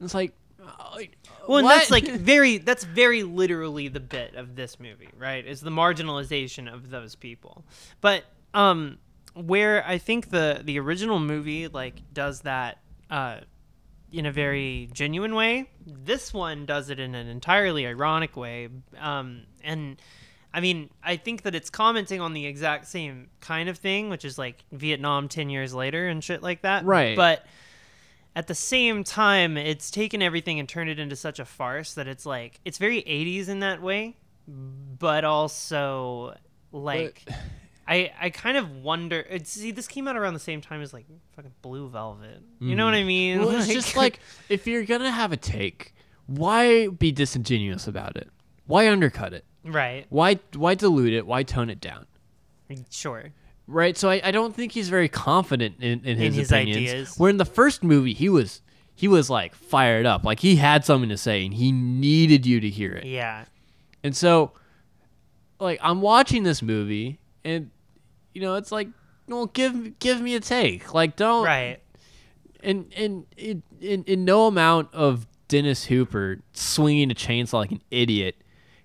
It's 0.00 0.14
like, 0.14 0.32
uh, 0.62 0.70
like, 0.94 1.16
Well, 1.46 1.58
and 1.58 1.64
what? 1.64 1.76
that's 1.76 1.90
like 1.90 2.06
very 2.08 2.58
that's 2.58 2.84
very 2.84 3.22
literally 3.22 3.88
the 3.88 4.00
bit 4.00 4.34
of 4.34 4.56
this 4.56 4.80
movie, 4.80 5.08
right? 5.18 5.46
Is 5.46 5.60
the 5.60 5.70
marginalization 5.70 6.72
of 6.72 6.90
those 6.90 7.14
people. 7.14 7.64
But 8.00 8.24
um 8.54 8.98
where 9.36 9.86
I 9.86 9.98
think 9.98 10.30
the 10.30 10.62
the 10.64 10.78
original 10.78 11.20
movie 11.20 11.68
like 11.68 12.02
does 12.12 12.40
that 12.40 12.78
uh 13.10 13.40
in 14.12 14.24
a 14.24 14.32
very 14.32 14.88
genuine 14.92 15.34
way, 15.34 15.68
this 15.86 16.32
one 16.32 16.64
does 16.64 16.90
it 16.90 16.98
in 16.98 17.14
an 17.14 17.28
entirely 17.28 17.86
ironic 17.86 18.36
way. 18.36 18.68
Um 18.98 19.42
and 19.62 20.00
I 20.54 20.60
mean, 20.60 20.88
I 21.02 21.16
think 21.16 21.42
that 21.42 21.54
it's 21.54 21.68
commenting 21.68 22.20
on 22.22 22.32
the 22.32 22.46
exact 22.46 22.86
same 22.86 23.28
kind 23.40 23.68
of 23.68 23.76
thing, 23.76 24.08
which 24.08 24.24
is 24.24 24.38
like 24.38 24.64
Vietnam 24.72 25.28
10 25.28 25.50
years 25.50 25.74
later 25.74 26.08
and 26.08 26.24
shit 26.24 26.42
like 26.42 26.62
that. 26.62 26.86
Right. 26.86 27.14
But 27.14 27.44
at 28.34 28.46
the 28.46 28.54
same 28.54 29.04
time, 29.04 29.58
it's 29.58 29.90
taken 29.90 30.22
everything 30.22 30.58
and 30.58 30.66
turned 30.66 30.88
it 30.88 30.98
into 30.98 31.14
such 31.14 31.38
a 31.40 31.44
farce 31.44 31.92
that 31.94 32.08
it's 32.08 32.24
like 32.24 32.60
it's 32.64 32.78
very 32.78 33.02
80s 33.02 33.48
in 33.48 33.60
that 33.60 33.82
way, 33.82 34.16
but 34.46 35.24
also 35.24 36.36
like 36.72 37.26
I 37.88 38.12
I 38.20 38.30
kind 38.30 38.56
of 38.56 38.70
wonder. 38.76 39.24
Uh, 39.30 39.38
see, 39.44 39.70
this 39.70 39.86
came 39.86 40.08
out 40.08 40.16
around 40.16 40.34
the 40.34 40.40
same 40.40 40.60
time 40.60 40.82
as 40.82 40.92
like 40.92 41.06
fucking 41.34 41.52
Blue 41.62 41.88
Velvet. 41.88 42.42
You 42.60 42.74
know 42.74 42.84
what 42.84 42.94
I 42.94 43.02
mm. 43.02 43.06
mean? 43.06 43.38
Well, 43.40 43.50
it's 43.50 43.68
just 43.72 43.96
like 43.96 44.20
if 44.48 44.66
you're 44.66 44.84
gonna 44.84 45.10
have 45.10 45.32
a 45.32 45.36
take, 45.36 45.94
why 46.26 46.88
be 46.88 47.12
disingenuous 47.12 47.86
about 47.86 48.16
it? 48.16 48.28
Why 48.66 48.90
undercut 48.90 49.32
it? 49.32 49.44
right, 49.64 50.06
Why 50.08 50.38
why 50.54 50.74
dilute 50.74 51.12
it? 51.12 51.26
Why 51.26 51.42
tone 51.42 51.70
it 51.70 51.80
down? 51.80 52.06
sure. 52.90 53.32
Right. 53.68 53.96
So 53.96 54.10
I, 54.10 54.20
I 54.24 54.30
don't 54.30 54.54
think 54.54 54.72
he's 54.72 54.88
very 54.88 55.08
confident 55.08 55.76
in, 55.80 56.04
in 56.04 56.16
his, 56.18 56.36
his 56.36 56.52
opinions. 56.52 56.76
ideas. 56.76 57.18
Where 57.18 57.30
in 57.30 57.36
the 57.36 57.44
first 57.44 57.82
movie 57.82 58.12
he 58.12 58.28
was 58.28 58.62
he 58.94 59.08
was 59.08 59.28
like 59.28 59.54
fired 59.54 60.06
up, 60.06 60.24
like 60.24 60.40
he 60.40 60.56
had 60.56 60.84
something 60.84 61.10
to 61.10 61.18
say 61.18 61.44
and 61.44 61.54
he 61.54 61.70
needed 61.70 62.46
you 62.46 62.60
to 62.60 62.68
hear 62.68 62.92
it. 62.92 63.04
Yeah, 63.04 63.44
And 64.02 64.16
so, 64.16 64.52
like 65.60 65.78
I'm 65.82 66.00
watching 66.00 66.44
this 66.44 66.62
movie 66.62 67.20
and 67.44 67.70
you 68.36 68.42
know 68.42 68.54
it's 68.54 68.70
like, 68.70 68.88
well, 69.26 69.46
give 69.46 69.98
give 69.98 70.20
me 70.20 70.34
a 70.34 70.40
take. 70.40 70.92
Like 70.94 71.16
don't 71.16 71.44
right. 71.46 71.78
and 72.62 72.92
and 72.96 73.24
in, 73.36 73.62
in 73.80 74.04
in 74.04 74.24
no 74.24 74.46
amount 74.46 74.92
of 74.92 75.26
Dennis 75.48 75.88
Hopper 75.88 76.40
swinging 76.52 77.10
a 77.10 77.14
chainsaw 77.14 77.54
like 77.54 77.70
an 77.72 77.82
idiot 77.90 78.36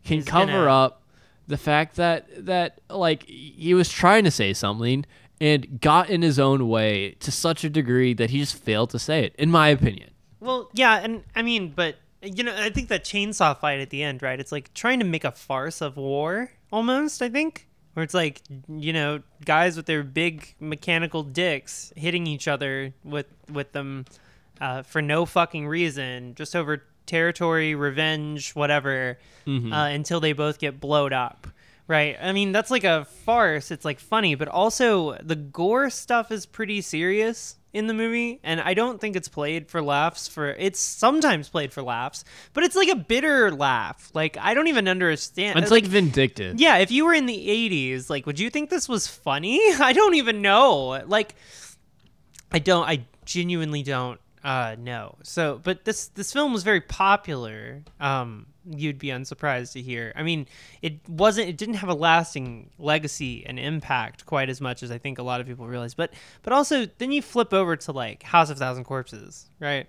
can 0.05 0.17
He's 0.19 0.25
cover 0.25 0.51
gonna- 0.51 0.71
up 0.71 1.03
the 1.47 1.57
fact 1.57 1.97
that 1.97 2.45
that 2.45 2.79
like 2.89 3.23
he 3.27 3.73
was 3.73 3.89
trying 3.91 4.23
to 4.23 4.31
say 4.31 4.53
something 4.53 5.05
and 5.41 5.81
got 5.81 6.09
in 6.09 6.21
his 6.21 6.39
own 6.39 6.69
way 6.69 7.11
to 7.19 7.31
such 7.31 7.63
a 7.63 7.69
degree 7.69 8.13
that 8.13 8.29
he 8.29 8.39
just 8.39 8.55
failed 8.55 8.89
to 8.91 8.99
say 8.99 9.25
it 9.25 9.35
in 9.37 9.49
my 9.51 9.67
opinion 9.69 10.11
Well, 10.39 10.69
yeah, 10.73 10.99
and 11.03 11.23
I 11.35 11.41
mean, 11.41 11.73
but 11.75 11.95
you 12.23 12.43
know, 12.43 12.55
I 12.55 12.69
think 12.69 12.87
that 12.89 13.03
chainsaw 13.03 13.59
fight 13.59 13.79
at 13.79 13.89
the 13.89 14.03
end, 14.03 14.21
right? 14.21 14.39
It's 14.39 14.51
like 14.51 14.71
trying 14.75 14.99
to 14.99 15.05
make 15.05 15.23
a 15.23 15.31
farce 15.31 15.81
of 15.81 15.97
war 15.97 16.51
almost, 16.71 17.21
I 17.23 17.29
think. 17.29 17.67
Where 17.93 18.03
it's 18.03 18.13
like, 18.13 18.41
you 18.69 18.93
know, 18.93 19.21
guys 19.43 19.75
with 19.75 19.85
their 19.85 20.03
big 20.03 20.55
mechanical 20.59 21.23
dicks 21.23 21.91
hitting 21.95 22.25
each 22.25 22.47
other 22.47 22.93
with 23.03 23.27
with 23.51 23.73
them 23.73 24.05
uh, 24.61 24.83
for 24.83 25.01
no 25.01 25.25
fucking 25.25 25.67
reason, 25.67 26.35
just 26.35 26.55
over 26.55 26.83
territory, 27.05 27.75
revenge, 27.75 28.51
whatever, 28.51 29.17
uh, 29.73 29.89
until 29.91 30.19
they 30.19 30.33
both 30.33 30.59
get 30.59 30.79
blowed 30.79 31.11
up. 31.13 31.47
Right. 31.87 32.15
I 32.21 32.31
mean, 32.31 32.53
that's 32.53 32.71
like 32.71 32.85
a 32.85 33.03
farce. 33.03 33.71
It's 33.71 33.83
like 33.83 33.99
funny, 33.99 34.35
but 34.35 34.47
also 34.47 35.17
the 35.21 35.35
gore 35.35 35.89
stuff 35.89 36.31
is 36.31 36.45
pretty 36.45 36.79
serious 36.79 37.57
in 37.73 37.87
the 37.87 37.93
movie, 37.93 38.39
and 38.43 38.59
I 38.59 38.73
don't 38.73 38.99
think 38.99 39.15
it's 39.15 39.27
played 39.27 39.69
for 39.69 39.81
laughs. 39.81 40.27
For 40.27 40.49
it's 40.49 40.79
sometimes 40.79 41.49
played 41.49 41.73
for 41.73 41.81
laughs, 41.81 42.23
but 42.53 42.63
it's 42.63 42.75
like 42.75 42.89
a 42.89 42.95
bitter 42.95 43.51
laugh. 43.51 44.09
Like 44.13 44.37
I 44.37 44.53
don't 44.53 44.67
even 44.67 44.87
understand. 44.87 45.59
it's 45.59 45.71
like, 45.71 45.85
vindictive 45.85 46.59
yeah, 46.59 46.77
if 46.77 46.91
you 46.91 47.05
were 47.05 47.13
in 47.13 47.25
the 47.25 47.47
80s, 47.47 48.09
like, 48.09 48.25
would 48.25 48.39
you 48.39 48.49
think 48.49 48.69
this 48.69 48.87
was 48.87 49.07
funny? 49.07 49.59
I 49.79 49.93
don't 49.93 50.15
even 50.15 50.41
know. 50.41 51.01
Like, 51.07 51.35
I 52.51 52.59
don't, 52.59 52.87
I 52.87 53.05
genuinely 53.25 53.83
don't 53.83 54.19
uh, 54.43 54.75
no. 54.79 55.17
So, 55.23 55.59
but 55.63 55.85
this, 55.85 56.07
this 56.07 56.33
film 56.33 56.53
was 56.53 56.63
very 56.63 56.81
popular. 56.81 57.83
Um, 57.99 58.47
you'd 58.65 58.99
be 58.99 59.09
unsurprised 59.09 59.73
to 59.73 59.81
hear. 59.81 60.13
I 60.15 60.23
mean, 60.23 60.47
it 60.81 61.07
wasn't, 61.07 61.49
it 61.49 61.57
didn't 61.57 61.75
have 61.75 61.89
a 61.89 61.93
lasting 61.93 62.71
legacy 62.77 63.45
and 63.45 63.59
impact 63.59 64.25
quite 64.25 64.49
as 64.49 64.61
much 64.61 64.83
as 64.83 64.91
I 64.91 64.97
think 64.97 65.19
a 65.19 65.23
lot 65.23 65.41
of 65.41 65.47
people 65.47 65.67
realize. 65.67 65.93
But, 65.93 66.13
but 66.43 66.53
also, 66.53 66.85
then 66.97 67.11
you 67.11 67.21
flip 67.21 67.53
over 67.53 67.75
to 67.75 67.91
like 67.91 68.23
House 68.23 68.49
of 68.49 68.57
Thousand 68.57 68.83
Corpses, 68.83 69.49
right? 69.59 69.87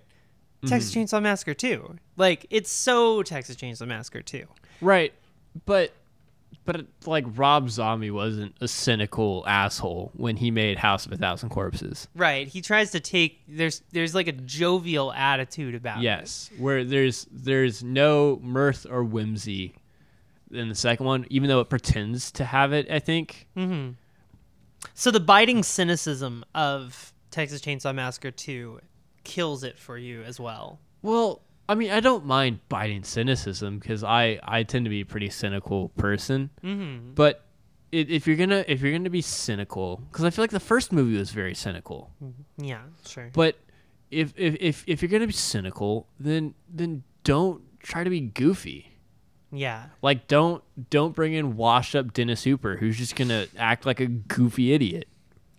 Texas 0.65 0.95
Chainsaw 0.95 1.21
Massacre 1.21 1.53
too. 1.53 1.97
Like, 2.15 2.45
it's 2.49 2.71
so 2.71 3.21
Texas 3.21 3.57
Chainsaw 3.57 3.85
Massacre 3.85 4.21
too. 4.21 4.45
right 4.79 5.13
but 5.65 5.91
but 6.65 6.85
like 7.05 7.25
Rob 7.35 7.69
Zombie 7.69 8.11
wasn't 8.11 8.55
a 8.61 8.67
cynical 8.67 9.43
asshole 9.47 10.11
when 10.15 10.37
he 10.37 10.51
made 10.51 10.77
House 10.77 11.05
of 11.05 11.11
a 11.11 11.17
Thousand 11.17 11.49
Corpses. 11.49 12.07
Right. 12.15 12.47
He 12.47 12.61
tries 12.61 12.91
to 12.91 12.99
take 12.99 13.41
there's 13.47 13.81
there's 13.91 14.15
like 14.15 14.27
a 14.27 14.31
jovial 14.31 15.11
attitude 15.13 15.75
about 15.75 15.99
it. 15.99 16.03
Yes, 16.03 16.49
where 16.57 16.83
there's 16.83 17.27
there's 17.31 17.83
no 17.83 18.39
mirth 18.41 18.85
or 18.89 19.03
whimsy 19.03 19.75
in 20.51 20.69
the 20.69 20.75
second 20.75 21.05
one, 21.05 21.25
even 21.29 21.49
though 21.49 21.59
it 21.59 21.69
pretends 21.69 22.31
to 22.33 22.45
have 22.45 22.73
it. 22.73 22.89
I 22.89 22.99
think. 22.99 23.47
Mm-hmm. 23.57 23.91
So 24.93 25.11
the 25.11 25.19
biting 25.19 25.63
cynicism 25.63 26.43
of 26.53 27.13
Texas 27.31 27.61
Chainsaw 27.61 27.95
Massacre 27.95 28.31
2 28.31 28.79
kills 29.23 29.63
it 29.63 29.77
for 29.77 29.97
you 29.97 30.23
as 30.23 30.39
well. 30.39 30.79
Well, 31.01 31.41
I 31.67 31.75
mean, 31.75 31.91
I 31.91 31.99
don't 31.99 32.25
mind 32.25 32.59
biting 32.67 33.03
cynicism 33.03 33.79
because 33.79 34.03
I 34.03 34.39
I 34.43 34.63
tend 34.63 34.85
to 34.85 34.89
be 34.89 35.01
a 35.01 35.05
pretty 35.05 35.29
cynical 35.29 35.89
person. 35.89 36.49
Mm-hmm. 36.63 37.13
But 37.13 37.45
i 37.93 37.97
if 37.97 38.27
you're 38.27 38.35
gonna 38.35 38.65
if 38.67 38.81
you're 38.81 38.91
gonna 38.91 39.09
be 39.09 39.21
cynical, 39.21 39.97
because 40.11 40.25
I 40.25 40.29
feel 40.29 40.43
like 40.43 40.51
the 40.51 40.59
first 40.59 40.91
movie 40.91 41.17
was 41.17 41.31
very 41.31 41.55
cynical. 41.55 42.11
Yeah, 42.57 42.81
sure. 43.05 43.29
But 43.33 43.57
if 44.11 44.33
if 44.35 44.55
if, 44.59 44.83
if 44.87 45.01
you're 45.01 45.09
gonna 45.09 45.27
be 45.27 45.33
cynical, 45.33 46.07
then 46.19 46.53
then 46.69 47.03
don't 47.23 47.61
try 47.79 48.03
to 48.03 48.09
be 48.09 48.19
goofy. 48.19 48.91
Yeah. 49.51 49.85
Like 50.01 50.27
don't 50.27 50.63
don't 50.89 51.15
bring 51.15 51.33
in 51.33 51.55
washed 51.55 51.95
up 51.95 52.11
Dennis 52.13 52.43
Hopper 52.43 52.77
who's 52.77 52.97
just 52.97 53.15
gonna 53.15 53.47
act 53.57 53.85
like 53.85 53.99
a 53.99 54.07
goofy 54.07 54.73
idiot. 54.73 55.07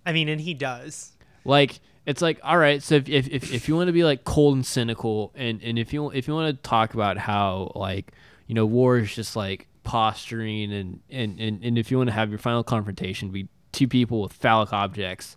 I 0.05 0.13
mean, 0.13 0.29
and 0.29 0.41
he 0.41 0.53
does. 0.53 1.13
Like 1.45 1.81
it's 2.07 2.21
like 2.21 2.39
all 2.43 2.59
right, 2.59 2.83
so 2.83 2.97
if 2.97 3.09
if, 3.09 3.29
if, 3.29 3.53
if 3.53 3.69
you 3.69 3.77
want 3.77 3.89
to 3.89 3.93
be 3.93 4.05
like 4.05 4.25
cold 4.25 4.57
and 4.57 4.67
cynical, 4.67 5.33
and 5.35 5.63
and 5.63 5.79
if 5.79 5.93
you 5.93 6.11
if 6.11 6.29
you 6.29 6.35
want 6.35 6.55
to 6.55 6.69
talk 6.69 6.95
about 6.95 7.17
how 7.17 7.73
like 7.75 8.13
you 8.47 8.55
know 8.55 8.67
war 8.67 8.99
is 8.99 9.15
just 9.15 9.37
like 9.37 9.69
posturing, 9.85 10.73
and 10.73 11.01
and 11.11 11.41
and, 11.41 11.65
and 11.65 11.79
if 11.79 11.91
you 11.91 11.97
want 11.97 12.09
to 12.09 12.15
have 12.15 12.29
your 12.29 12.39
final 12.39 12.63
confrontation 12.63 13.31
be 13.31 13.49
two 13.73 13.89
people 13.89 14.21
with 14.23 14.33
phallic 14.33 14.73
objects 14.73 15.37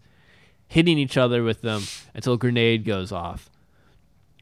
hitting 0.67 0.97
each 0.97 1.17
other 1.17 1.43
with 1.43 1.61
them 1.61 1.81
until 2.13 2.33
a 2.33 2.37
grenade 2.37 2.83
goes 2.85 3.11
off. 3.11 3.49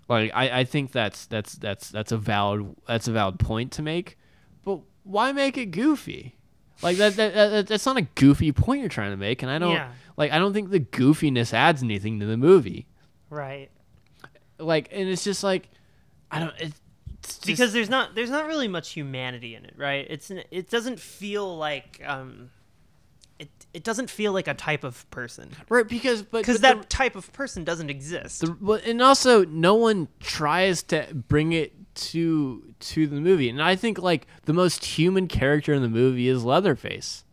Like 0.10 0.32
I, 0.34 0.60
I 0.60 0.64
think 0.64 0.92
that's 0.92 1.26
that's 1.28 1.54
that's 1.54 1.90
that's 1.90 2.12
a 2.12 2.18
valid 2.18 2.76
that's 2.88 3.08
a 3.08 3.12
valid 3.12 3.40
point 3.40 3.72
to 3.74 3.82
make, 3.82 4.18
but 4.64 4.80
why 5.04 5.32
make 5.32 5.58
it 5.58 5.68
goofy? 5.68 6.36
Like 6.82 6.98
that, 6.98 7.16
that, 7.16 7.34
that 7.34 7.68
that's 7.68 7.86
not 7.86 7.98
a 7.98 8.02
goofy 8.02 8.52
point 8.52 8.82
you're 8.82 8.90
trying 8.90 9.12
to 9.12 9.18
make, 9.18 9.42
and 9.42 9.52
I 9.52 9.60
don't 9.60 9.72
Yeah. 9.72 9.92
Like 10.18 10.32
I 10.32 10.40
don't 10.40 10.54
think 10.54 10.70
the 10.72 10.80
goofiness 10.80 11.54
adds 11.54 11.84
anything 11.84 12.20
to 12.20 12.26
the 12.26 12.38
movie. 12.38 12.88
Right. 13.30 13.70
Like, 14.58 14.90
and 14.92 15.10
it's 15.10 15.24
just 15.24 15.44
like 15.44 15.70
I 16.32 16.40
don't. 16.40 16.54
It's 16.60 16.80
just, 17.24 17.46
because 17.46 17.74
there's 17.74 17.90
not 17.90 18.16
there's 18.16 18.30
not 18.30 18.46
really 18.48 18.68
much 18.68 18.92
humanity 18.92 19.56
in 19.56 19.66
it, 19.66 19.74
right? 19.78 20.06
It's 20.10 20.30
it 20.32 20.70
doesn't 20.70 21.00
feel 21.00 21.58
like 21.58 22.02
um 22.06 22.52
it 23.40 23.50
it 23.74 23.84
doesn't 23.84 24.10
feel 24.10 24.32
like 24.32 24.48
a 24.48 24.54
type 24.54 24.86
of 24.86 25.10
person 25.12 25.50
right 25.68 25.86
because 25.86 26.22
but 26.22 26.40
because 26.40 26.62
that 26.62 26.78
the- 26.82 26.88
type 26.88 27.16
of 27.18 27.34
person 27.34 27.64
doesn't 27.66 27.90
exist. 27.90 28.42
The, 28.42 28.56
well, 28.62 28.80
and 28.86 29.02
also, 29.02 29.44
no 29.44 29.76
one 29.76 30.08
tries 30.22 30.84
to 30.84 31.08
bring 31.28 31.52
it 31.52 31.74
to 31.96 32.74
to 32.80 33.08
the 33.08 33.20
movie, 33.20 33.50
and 33.50 33.62
I 33.62 33.76
think 33.76 33.98
like 34.00 34.28
the 34.46 34.54
most 34.54 34.86
human 34.86 35.28
character 35.28 35.74
in 35.74 35.82
the 35.82 35.90
movie 35.90 36.28
is 36.30 36.44
Leatherface. 36.46 37.24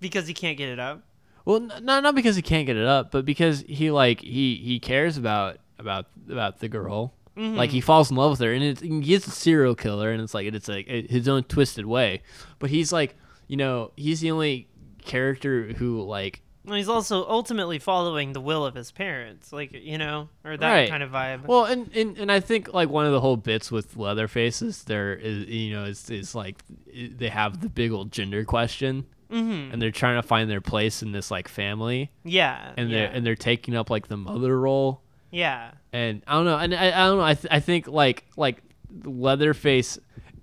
because 0.00 0.26
he 0.26 0.34
can't 0.34 0.58
get 0.58 0.68
it 0.68 0.78
up. 0.78 1.02
Well, 1.46 1.60
not 1.60 2.02
not 2.02 2.14
because 2.14 2.36
he 2.36 2.42
can't 2.42 2.66
get 2.66 2.76
it 2.76 2.86
up, 2.86 3.10
but 3.10 3.24
because 3.24 3.64
he 3.66 3.90
like 3.90 4.20
he 4.20 4.56
he 4.56 4.78
cares 4.78 5.16
about 5.16 5.58
about 5.78 6.06
about 6.28 6.58
the 6.60 6.68
girl. 6.68 7.14
Mm-hmm. 7.36 7.56
Like 7.56 7.70
he 7.70 7.80
falls 7.80 8.10
in 8.10 8.16
love 8.16 8.32
with 8.32 8.40
her, 8.40 8.52
and 8.52 8.64
it's, 8.64 8.80
he 8.80 9.00
gets 9.00 9.26
a 9.26 9.30
serial 9.30 9.74
killer, 9.74 10.10
and 10.10 10.20
it's 10.22 10.34
like 10.34 10.46
it's 10.52 10.68
like 10.68 10.86
his 10.86 11.28
own 11.28 11.44
twisted 11.44 11.86
way. 11.86 12.22
But 12.58 12.70
he's 12.70 12.92
like, 12.92 13.14
you 13.46 13.56
know, 13.56 13.92
he's 13.96 14.20
the 14.20 14.30
only 14.30 14.68
character 15.04 15.72
who 15.74 16.02
like 16.02 16.42
And 16.66 16.74
he's 16.74 16.88
also 16.88 17.28
ultimately 17.28 17.78
following 17.78 18.32
the 18.32 18.40
will 18.40 18.64
of 18.66 18.74
his 18.74 18.90
parents, 18.90 19.52
like 19.52 19.70
you 19.72 19.98
know, 19.98 20.30
or 20.44 20.56
that 20.56 20.72
Right. 20.72 20.88
kind 20.90 21.02
of 21.02 21.10
vibe. 21.10 21.46
Well, 21.46 21.66
and, 21.66 21.94
and 21.94 22.16
and 22.18 22.32
I 22.32 22.40
think 22.40 22.72
like 22.74 22.88
one 22.88 23.06
of 23.06 23.12
the 23.12 23.20
whole 23.20 23.36
bits 23.36 23.70
with 23.70 23.96
Leatherface 23.96 24.62
is 24.62 24.82
there 24.84 25.14
is 25.14 25.46
you 25.46 25.74
know 25.74 25.84
is 25.84 26.10
is 26.10 26.34
like 26.34 26.56
they 26.92 27.28
have 27.28 27.60
the 27.60 27.68
big 27.68 27.92
old 27.92 28.10
gender 28.10 28.44
question, 28.44 29.06
mm-hmm. 29.30 29.72
and 29.72 29.80
they're 29.80 29.90
trying 29.90 30.20
to 30.20 30.26
find 30.26 30.50
their 30.50 30.60
place 30.60 31.02
in 31.02 31.12
this 31.12 31.30
like 31.30 31.48
family, 31.48 32.10
yeah, 32.24 32.72
and 32.76 32.92
they're 32.92 33.08
and 33.08 33.24
they're 33.24 33.34
taking 33.34 33.76
up 33.76 33.90
like 33.90 34.08
the 34.08 34.16
mother 34.16 34.58
role, 34.58 35.02
yeah, 35.30 35.72
and 35.92 36.22
I 36.26 36.34
don't 36.34 36.44
know, 36.44 36.58
and 36.58 36.74
I, 36.74 36.88
I 36.88 37.06
don't 37.06 37.18
know, 37.18 37.24
I 37.24 37.34
th- 37.34 37.52
I 37.52 37.60
think 37.60 37.88
like 37.88 38.24
like 38.36 38.62
Leatherface, 39.04 39.98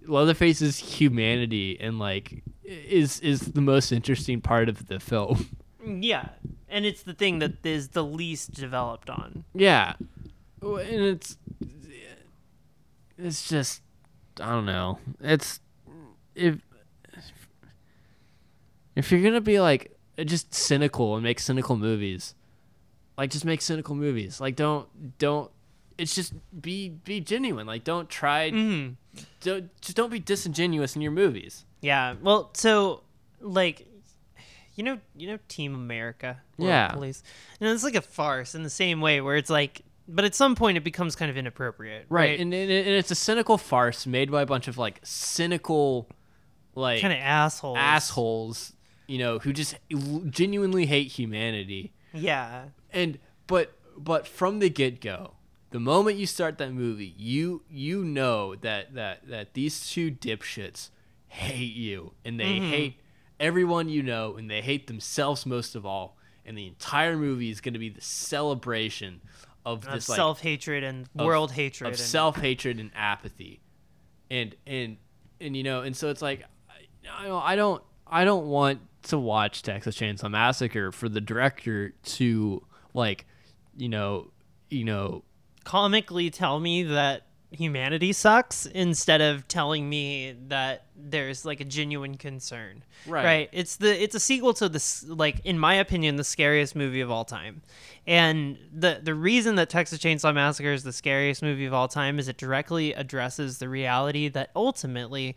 Leatherface's 0.06 0.78
humanity 0.78 1.78
and 1.80 2.00
like 2.00 2.44
is 2.64 3.20
is 3.20 3.42
the 3.42 3.62
most 3.62 3.92
interesting 3.92 4.42
part 4.42 4.70
of 4.70 4.88
the 4.88 5.00
film. 5.00 5.58
yeah, 5.86 6.30
and 6.70 6.86
it's 6.86 7.04
the 7.04 7.14
thing 7.14 7.40
that 7.40 7.66
is 7.66 7.90
the 7.90 8.04
least 8.04 8.54
developed 8.54 9.10
on. 9.10 9.46
Yeah, 9.54 9.94
and 10.62 10.80
it's 10.90 11.38
it's 13.18 13.48
just 13.48 13.82
I 14.40 14.52
don't 14.52 14.66
know. 14.66 15.00
It's 15.22 15.60
if 16.36 16.58
if 18.96 19.12
you're 19.12 19.22
gonna 19.22 19.41
be 19.41 19.60
like 19.60 19.98
just 20.26 20.54
cynical 20.54 21.16
and 21.16 21.24
make 21.24 21.39
cynical 21.39 21.76
movies, 21.76 22.36
like 23.18 23.30
just 23.30 23.46
make 23.46 23.62
cynical 23.62 23.96
movies. 23.96 24.39
Like 24.39 24.56
don't 24.56 25.18
don't. 25.18 25.52
It's 25.98 26.16
just 26.16 26.34
be 26.60 26.89
be 26.89 27.20
genuine. 27.20 27.68
Like 27.68 27.84
don't 27.84 28.10
try. 28.10 28.52
Mm-hmm. 28.52 28.94
Don't 29.41 29.82
just 29.82 29.96
don't 29.96 30.12
be 30.12 30.20
disingenuous 30.20 30.96
in 30.96 31.02
your 31.02 31.12
movies. 31.12 31.66
Yeah. 31.82 32.16
Well, 32.22 32.52
so 32.54 33.04
like 33.39 33.88
you 34.76 34.84
know, 34.84 35.00
you 35.16 35.28
know 35.28 35.39
Team 35.48 35.76
America. 35.76 36.41
Yeah. 36.58 36.89
Police. 36.89 37.24
You 37.60 37.68
know, 37.68 37.74
it's 37.74 37.84
like 37.84 37.96
a 37.96 38.02
farce 38.02 38.56
in 38.56 38.64
the 38.64 38.70
same 38.70 39.02
way 39.02 39.22
where 39.22 39.36
it's 39.36 39.50
like 39.50 39.84
but 40.08 40.26
at 40.26 40.36
some 40.36 40.56
point 40.56 40.78
it 40.78 40.84
becomes 40.84 41.16
kind 41.16 41.32
of 41.32 41.38
inappropriate. 41.38 42.06
Right. 42.10 42.39
And, 42.39 42.54
and, 42.54 42.72
and 42.72 42.89
it's 42.89 43.12
a 43.12 43.16
cynical 43.16 43.58
farce 43.58 44.06
made 44.06 44.32
by 44.32 44.41
a 44.41 44.46
bunch 44.46 44.68
of 44.68 44.78
like 44.78 45.00
cynical, 45.04 46.10
like 46.76 47.02
kind 47.02 47.14
of 47.14 47.20
assholes. 47.20 47.78
assholes, 47.78 48.74
you 49.14 49.20
know, 49.20 49.38
who 49.38 49.53
just 49.53 49.76
genuinely 50.32 50.88
hate 50.88 51.11
humanity. 51.11 51.93
Yeah. 52.14 52.70
And 52.91 53.20
but 53.45 53.78
but 53.95 54.28
from 54.28 54.57
the 54.57 54.72
get 54.72 55.01
go, 55.01 55.36
the 55.70 55.80
moment 55.80 56.18
you 56.18 56.26
start 56.26 56.57
that 56.57 56.74
movie, 56.74 57.14
you 57.16 57.61
you 57.70 58.03
know 58.03 58.55
that 58.55 58.95
that 58.95 59.28
that 59.28 59.53
these 59.53 59.88
two 59.88 60.09
dipshits 60.09 60.89
hate 61.28 61.76
you 61.76 62.14
and 62.26 62.39
they 62.39 62.55
mm-hmm. 62.57 62.70
hate 62.70 62.95
everyone 63.39 63.88
you 63.88 64.01
know 64.01 64.36
and 64.36 64.49
they 64.49 64.61
hate 64.61 64.88
themselves 64.88 65.45
most 65.45 65.76
of 65.76 65.86
all. 65.86 66.18
And 66.43 66.57
the 66.57 66.66
entire 66.66 67.16
movie 67.16 67.51
is 67.51 67.61
going 67.61 67.74
to 67.74 67.80
be 67.80 67.89
the 67.89 68.01
celebration 68.01 69.22
of 69.64 69.86
Of 69.86 69.93
this 69.93 70.09
like 70.09 70.16
self 70.16 70.41
hatred 70.41 70.84
and 70.84 71.07
of- 71.20 71.26
world 71.28 71.51
hatred. 71.51 71.86
of 71.88 71.93
and- 71.93 72.01
self 72.01 72.38
hatred 72.38 72.80
and 72.80 72.89
apathy, 72.95 73.61
and 74.32 74.55
and 74.66 74.97
and 75.39 75.55
you 75.55 75.61
know, 75.61 75.84
and 75.84 75.95
so 75.95 76.09
it's 76.09 76.24
like, 76.24 76.45
I, 77.07 77.30
I 77.30 77.55
don't 77.55 77.84
I 78.07 78.26
don't 78.26 78.47
want 78.47 78.80
to 79.04 79.18
watch 79.18 79.62
Texas 79.62 79.97
Chainsaw 79.97 80.30
Massacre 80.30 80.91
for 80.91 81.10
the 81.10 81.22
director 81.22 81.93
to 82.04 82.66
like, 82.93 83.26
you 83.78 83.89
know, 83.89 84.32
you 84.70 84.84
know, 84.84 85.24
comically 85.64 86.30
tell 86.30 86.60
me 86.60 86.84
that 86.84 87.28
humanity 87.54 88.12
sucks 88.12 88.66
instead 88.66 89.22
of 89.22 89.47
telling 89.47 89.88
me 89.88 90.36
that 90.47 90.88
there's 90.95 91.45
like 91.45 91.60
a 91.60 91.64
genuine 91.64 92.18
concern. 92.18 92.84
Right. 93.06 93.26
Right. 93.26 93.49
It's 93.51 93.76
the 93.76 94.01
it's 94.01 94.16
a 94.16 94.20
sequel 94.20 94.54
to 94.56 94.70
this 94.70 95.04
like 95.08 95.45
in 95.45 95.60
my 95.60 95.76
opinion 95.76 96.16
the 96.16 96.24
scariest 96.24 96.76
movie 96.76 97.01
of 97.01 97.12
all 97.12 97.26
time. 97.26 97.62
And 98.08 98.58
the 98.74 98.99
the 99.01 99.14
reason 99.14 99.56
that 99.56 99.70
Texas 99.70 99.99
Chainsaw 99.99 100.34
Massacre 100.34 100.74
is 100.74 100.84
the 100.84 100.93
scariest 100.93 101.43
movie 101.43 101.66
of 101.66 101.74
all 101.74 101.88
time 101.88 102.20
is 102.20 102.28
it 102.28 102.38
directly 102.38 102.93
addresses 102.93 103.60
the 103.60 103.70
reality 103.70 104.28
that 104.30 104.49
ultimately 104.56 105.36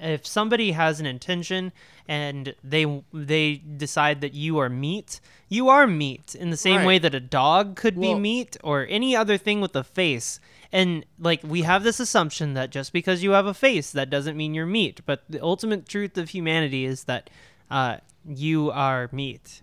if 0.00 0.26
somebody 0.26 0.72
has 0.72 1.00
an 1.00 1.06
intention 1.06 1.72
and 2.08 2.54
they 2.62 3.02
they 3.12 3.56
decide 3.56 4.20
that 4.20 4.34
you 4.34 4.58
are 4.58 4.68
meat, 4.68 5.20
you 5.48 5.68
are 5.68 5.86
meat 5.86 6.34
in 6.34 6.50
the 6.50 6.56
same 6.56 6.78
Right. 6.78 6.86
way 6.86 6.98
that 6.98 7.14
a 7.14 7.20
dog 7.20 7.76
could 7.76 8.00
be 8.00 8.14
meat 8.14 8.56
or 8.62 8.86
any 8.88 9.14
other 9.16 9.36
thing 9.38 9.60
with 9.60 9.74
a 9.76 9.84
face. 9.84 10.40
And 10.72 11.04
like 11.18 11.40
we 11.42 11.62
have 11.62 11.82
this 11.82 11.98
assumption 12.00 12.54
that 12.54 12.70
just 12.70 12.92
because 12.92 13.22
you 13.22 13.32
have 13.32 13.46
a 13.46 13.54
face, 13.54 13.90
that 13.92 14.10
doesn't 14.10 14.36
mean 14.36 14.54
you're 14.54 14.66
meat. 14.66 15.00
But 15.06 15.24
the 15.28 15.42
ultimate 15.42 15.88
truth 15.88 16.16
of 16.18 16.30
humanity 16.30 16.84
is 16.84 17.04
that 17.04 17.30
uh, 17.70 17.98
you 18.26 18.70
are 18.70 19.08
meat. 19.12 19.62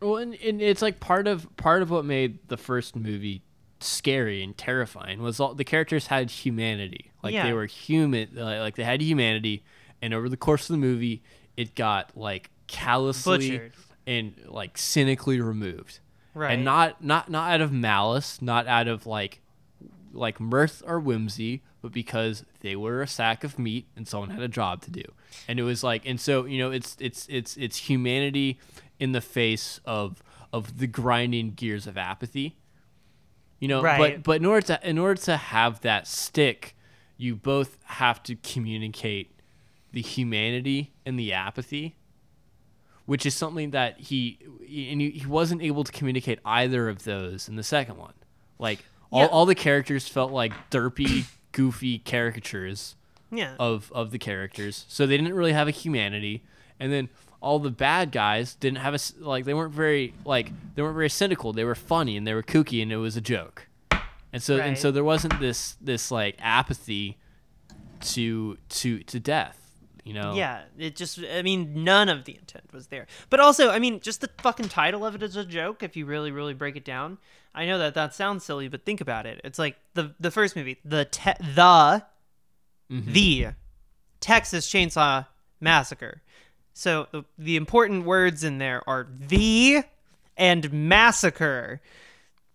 well, 0.00 0.16
and, 0.18 0.34
and 0.36 0.60
it's 0.60 0.82
like 0.82 1.00
part 1.00 1.26
of 1.26 1.48
part 1.56 1.82
of 1.82 1.90
what 1.90 2.04
made 2.04 2.38
the 2.48 2.56
first 2.56 2.94
movie 2.96 3.42
scary 3.84 4.42
and 4.42 4.56
terrifying 4.56 5.22
was 5.22 5.38
all 5.40 5.54
the 5.54 5.64
characters 5.64 6.08
had 6.08 6.30
humanity, 6.30 7.10
like 7.22 7.34
Yeah. 7.34 7.44
they 7.46 7.52
were 7.52 7.66
human, 7.66 8.30
like, 8.34 8.58
like 8.60 8.74
they 8.76 8.84
had 8.84 9.00
humanity, 9.00 9.62
and 10.02 10.12
over 10.14 10.28
the 10.28 10.36
course 10.36 10.68
of 10.68 10.74
the 10.74 10.78
movie, 10.78 11.22
it 11.56 11.74
got 11.74 12.16
like 12.16 12.50
callously 12.66 13.50
Butchered. 13.50 13.72
and 14.06 14.34
like 14.46 14.76
cynically 14.78 15.40
removed. 15.40 16.00
Right. 16.34 16.54
and 16.54 16.64
not 16.64 17.02
not 17.04 17.30
not 17.30 17.52
out 17.52 17.60
of 17.60 17.72
malice, 17.72 18.42
not 18.42 18.66
out 18.66 18.88
of 18.88 19.06
like 19.06 19.40
like 20.12 20.40
mirth 20.40 20.82
or 20.86 20.98
whimsy, 21.00 21.62
but 21.82 21.92
because 21.92 22.44
they 22.60 22.74
were 22.76 23.02
a 23.02 23.06
sack 23.06 23.44
of 23.44 23.58
meat 23.58 23.86
and 23.96 24.06
someone 24.08 24.30
had 24.30 24.42
a 24.42 24.48
job 24.48 24.80
to 24.82 24.90
do. 24.90 25.02
And 25.48 25.58
it 25.60 25.62
was 25.64 25.82
like, 25.84 26.02
and 26.06 26.20
so 26.20 26.44
you 26.44 26.58
know, 26.58 26.70
it's 26.72 26.96
it's 26.98 27.26
it's 27.28 27.56
it's 27.56 27.76
humanity 27.88 28.58
in 28.98 29.12
the 29.12 29.20
face 29.20 29.80
of 29.84 30.22
of 30.52 30.78
the 30.78 30.86
grinding 30.86 31.50
gears 31.52 31.86
of 31.86 31.96
apathy. 31.98 32.56
You 33.60 33.68
know, 33.68 33.82
Right. 33.82 34.16
but 34.16 34.22
but 34.22 34.36
in 34.40 34.46
order 34.46 34.66
to 34.68 34.88
in 34.88 34.98
order 34.98 35.20
to 35.22 35.36
have 35.36 35.80
that 35.82 36.06
stick, 36.06 36.74
you 37.16 37.34
both 37.36 37.78
have 37.84 38.22
to 38.24 38.36
communicate 38.36 39.30
the 39.92 40.02
humanity 40.02 40.92
and 41.06 41.18
the 41.18 41.32
apathy 41.32 41.94
which 43.06 43.26
is 43.26 43.34
something 43.34 43.70
that 43.72 44.00
he 44.00 44.38
and 44.90 44.98
he, 45.00 45.10
he 45.10 45.26
wasn't 45.26 45.60
able 45.62 45.84
to 45.84 45.92
communicate 45.92 46.38
either 46.44 46.88
of 46.88 47.04
those 47.04 47.48
in 47.48 47.56
the 47.56 47.62
second 47.62 47.98
one. 47.98 48.14
Like 48.58 48.78
all, 49.12 49.20
Yeah. 49.20 49.26
all 49.26 49.44
the 49.46 49.54
characters 49.54 50.08
felt 50.08 50.32
like 50.32 50.52
derpy, 50.70 51.26
goofy 51.52 51.98
caricatures 51.98 52.96
Yeah. 53.30 53.56
of 53.58 53.92
of 53.94 54.10
the 54.10 54.18
characters, 54.18 54.86
so 54.88 55.06
they 55.06 55.18
didn't 55.18 55.34
really 55.34 55.52
have 55.52 55.68
a 55.68 55.70
humanity. 55.70 56.42
And 56.80 56.90
then 56.92 57.10
all 57.44 57.58
the 57.58 57.70
bad 57.70 58.10
guys 58.10 58.54
didn't 58.54 58.78
have 58.78 58.94
a 58.94 58.98
like 59.20 59.44
they 59.44 59.52
weren't 59.52 59.74
very 59.74 60.14
like 60.24 60.50
they 60.74 60.80
weren't 60.80 60.94
very 60.94 61.10
cynical. 61.10 61.52
They 61.52 61.64
were 61.64 61.74
funny 61.74 62.16
and 62.16 62.26
they 62.26 62.32
were 62.32 62.42
kooky 62.42 62.82
and 62.82 62.90
it 62.90 62.96
was 62.96 63.18
a 63.18 63.20
joke. 63.20 63.68
And 64.32 64.42
so 64.42 64.56
and 64.56 64.78
so 64.78 64.90
there 64.90 65.04
wasn't 65.04 65.38
this 65.38 65.76
this 65.80 66.10
like 66.10 66.36
apathy 66.40 67.18
to 68.00 68.56
to 68.70 69.00
to 69.00 69.20
death. 69.20 69.60
You 70.04 70.12
know. 70.12 70.34
Yeah, 70.34 70.62
it 70.76 70.96
just, 70.96 71.18
I 71.18 71.40
mean, 71.40 71.82
none 71.82 72.10
of 72.10 72.26
the 72.26 72.36
intent 72.36 72.64
was 72.74 72.88
there. 72.88 73.06
But 73.30 73.40
also, 73.40 73.70
I 73.70 73.78
mean, 73.78 74.00
just 74.00 74.20
the 74.20 74.28
fucking 74.42 74.68
title 74.68 75.06
of 75.06 75.14
it 75.14 75.22
is 75.22 75.34
a 75.34 75.46
joke 75.46 75.82
if 75.82 75.96
you 75.96 76.04
really, 76.04 76.30
really 76.30 76.52
break 76.52 76.76
it 76.76 76.84
down. 76.84 77.16
I 77.54 77.64
know 77.64 77.78
that 77.78 77.94
that 77.94 78.14
sounds 78.14 78.44
silly, 78.44 78.68
but 78.68 78.84
think 78.84 79.00
about 79.00 79.24
it. 79.24 79.40
It's 79.44 79.58
like 79.58 79.76
the 79.94 80.14
the 80.20 80.30
first 80.30 80.56
movie, 80.56 80.78
the 80.84 81.06
te- 81.06 81.40
the 81.54 82.04
mm-hmm. 82.90 83.12
the 83.12 83.46
Texas 84.20 84.70
Chainsaw 84.70 85.26
Massacre. 85.60 86.20
So 86.74 87.06
the, 87.12 87.24
the 87.38 87.56
important 87.56 88.04
words 88.04 88.44
in 88.44 88.58
there 88.58 88.82
are 88.88 89.06
the 89.18 89.84
and 90.36 90.72
massacre. 90.72 91.80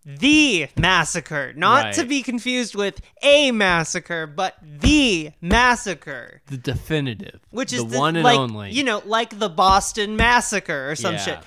The 0.05 0.69
massacre, 0.77 1.53
not 1.55 1.93
to 1.95 2.05
be 2.05 2.23
confused 2.23 2.73
with 2.73 2.99
a 3.21 3.51
massacre, 3.51 4.25
but 4.25 4.55
the 4.61 5.31
massacre 5.41 6.41
The 6.47 6.57
definitive, 6.57 7.41
which 7.51 7.73
is 7.73 7.83
the, 7.83 7.89
the, 7.89 7.97
one 7.99 8.15
and 8.15 8.23
like, 8.23 8.39
only. 8.39 8.71
You 8.71 8.83
know, 8.83 9.03
like 9.05 9.37
the 9.37 9.49
Boston 9.49 10.15
Massacre 10.15 10.89
or 10.89 10.95
some 10.95 11.15
Yeah. 11.15 11.19
shit. 11.19 11.39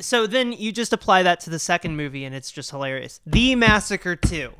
So 0.00 0.26
then 0.26 0.52
you 0.52 0.72
just 0.72 0.92
apply 0.92 1.22
that 1.22 1.40
to 1.40 1.50
the 1.50 1.58
second 1.58 1.96
movie, 1.96 2.24
and 2.24 2.34
it's 2.34 2.50
just 2.50 2.70
hilarious. 2.70 3.20
The 3.26 3.54
Massacre 3.54 4.16
Two, 4.16 4.54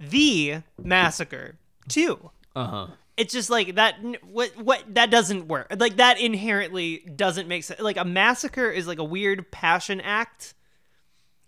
the 0.00 0.62
Massacre 0.82 1.56
Two. 1.88 2.30
Uh 2.56 2.66
huh. 2.66 2.86
It's 3.16 3.32
just 3.32 3.48
like 3.48 3.76
that. 3.76 3.96
What? 4.24 4.56
What? 4.56 4.94
That 4.94 5.10
doesn't 5.10 5.48
work. 5.48 5.74
Like 5.78 5.96
that 5.96 6.20
inherently 6.20 6.98
doesn't 6.98 7.48
make 7.48 7.64
sense. 7.64 7.80
Like 7.80 7.96
a 7.96 8.04
massacre 8.04 8.70
is 8.70 8.86
like 8.86 8.98
a 8.98 9.04
weird 9.04 9.50
passion 9.50 10.00
act. 10.00 10.54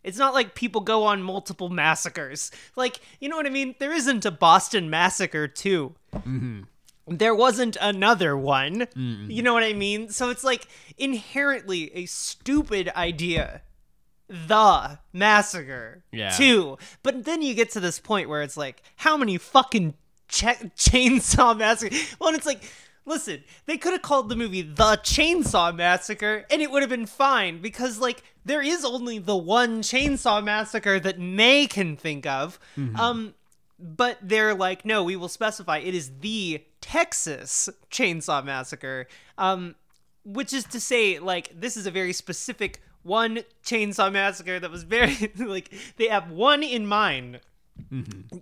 It's 0.05 0.17
not 0.17 0.33
like 0.33 0.55
people 0.55 0.81
go 0.81 1.05
on 1.05 1.23
multiple 1.23 1.69
massacres. 1.69 2.51
Like, 2.77 3.01
you 3.21 3.29
know 3.29 3.37
what 3.37 3.47
I 3.47 3.51
mean? 3.51 3.75
There 3.79 3.93
isn't 3.93 4.25
a 4.25 4.31
Boston 4.31 4.89
Massacre 4.89 5.49
2. 5.49 5.95
Mm-hmm. 6.15 6.61
There 7.09 7.35
wasn't 7.35 7.77
another 7.81 8.37
one. 8.37 8.87
You 8.95 9.43
know 9.43 9.53
what 9.53 9.65
I 9.65 9.73
mean? 9.73 10.09
So 10.09 10.31
it's 10.31 10.45
like 10.45 10.69
inherently 10.97 11.95
a 11.95 12.07
stupid 12.07 12.91
idea. 12.95 13.63
The 14.29 14.99
massacre. 15.13 16.05
Yeah. 16.13 16.31
2. 16.31 16.79
But 17.03 17.25
then 17.25 17.43
you 17.43 17.55
get 17.55 17.71
to 17.73 17.81
this 17.81 17.99
point 17.99 18.29
where 18.29 18.43
it's 18.43 18.57
like, 18.57 18.83
how 18.97 19.17
many 19.17 19.37
fucking 19.37 19.95
cha- 20.29 20.55
chainsaw 20.77 21.57
massacre? 21.57 21.97
Well, 22.19 22.29
and 22.29 22.37
it's 22.37 22.47
like, 22.47 22.63
listen, 23.05 23.43
they 23.67 23.77
could 23.77 23.93
have 23.93 24.03
called 24.03 24.29
the 24.29 24.37
movie 24.37 24.63
The 24.63 24.99
Chainsaw 25.03 25.75
Massacre 25.75 26.45
and 26.51 26.63
it 26.63 26.71
would 26.71 26.83
have 26.83 26.91
been 26.91 27.07
fine 27.07 27.61
because, 27.61 27.99
like, 27.99 28.23
there 28.45 28.63
is 28.63 28.85
only 28.85 29.19
the 29.19 29.37
one 29.37 29.83
chainsaw 29.83 30.43
massacre 30.43 31.01
that 31.01 31.19
May 31.19 31.67
can 31.67 31.97
think 31.97 32.27
of. 32.27 32.59
Um, 32.97 33.35
but 33.79 34.19
they're 34.23 34.55
like, 34.55 34.85
no, 34.85 35.05
we 35.05 35.17
will 35.17 35.29
specify 35.29 35.79
it 35.79 35.95
is 35.95 36.11
the 36.21 36.65
Texas 36.81 37.69
Chainsaw 37.91 38.45
Massacre. 38.45 39.07
Um, 39.37 39.75
which 40.25 40.53
is 40.53 40.65
to 40.65 40.81
say, 40.81 41.19
like, 41.19 41.59
this 41.59 41.77
is 41.77 41.87
a 41.87 41.91
very 41.91 42.13
specific 42.13 42.83
one 43.03 43.41
chainsaw 43.65 44.13
massacre 44.13 44.61
that 44.61 44.71
was 44.71 44.83
very 44.83 45.33
like 45.39 45.73
they 45.97 46.09
have 46.09 46.31
one 46.31 46.63
in 46.63 46.87
mind. 46.87 47.41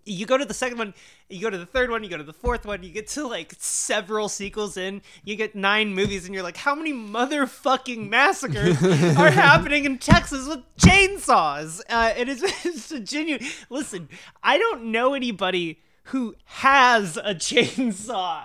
You 0.05 0.26
go 0.26 0.39
to 0.39 0.45
the 0.45 0.55
second 0.55 0.78
one, 0.78 0.95
you 1.28 1.41
go 1.41 1.51
to 1.51 1.59
the 1.59 1.66
third 1.66 1.91
one, 1.91 2.03
you 2.03 2.11
go 2.11 2.16
to 2.16 2.24
the 2.24 2.32
fourth 2.32 2.64
one, 2.66 2.82
you 2.82 2.91
get 2.91 3.07
to 3.09 3.26
like 3.26 3.55
several 3.59 4.28
sequels 4.28 4.76
in, 4.76 5.03
you 5.24 5.37
get 5.37 5.55
nine 5.55 5.95
movies, 5.95 6.24
and 6.24 6.34
you're 6.34 6.43
like, 6.43 6.57
how 6.57 6.74
many 6.74 6.93
motherfucking 6.93 8.09
massacres 8.09 8.82
are 9.16 9.30
happening 9.30 9.84
in 9.84 9.99
Texas 9.99 10.49
with 10.49 10.61
chainsaws? 10.78 11.80
Uh, 11.89 12.12
it 12.16 12.28
is 12.28 12.43
it's 12.64 12.91
a 12.91 13.01
genuine. 13.01 13.47
Listen, 13.70 14.09
I 14.43 14.59
don't 14.59 14.84
know 14.87 15.14
anybody 15.14 15.80
who 16.05 16.34
has 16.45 17.16
a 17.16 17.22
chainsaw. 17.34 18.45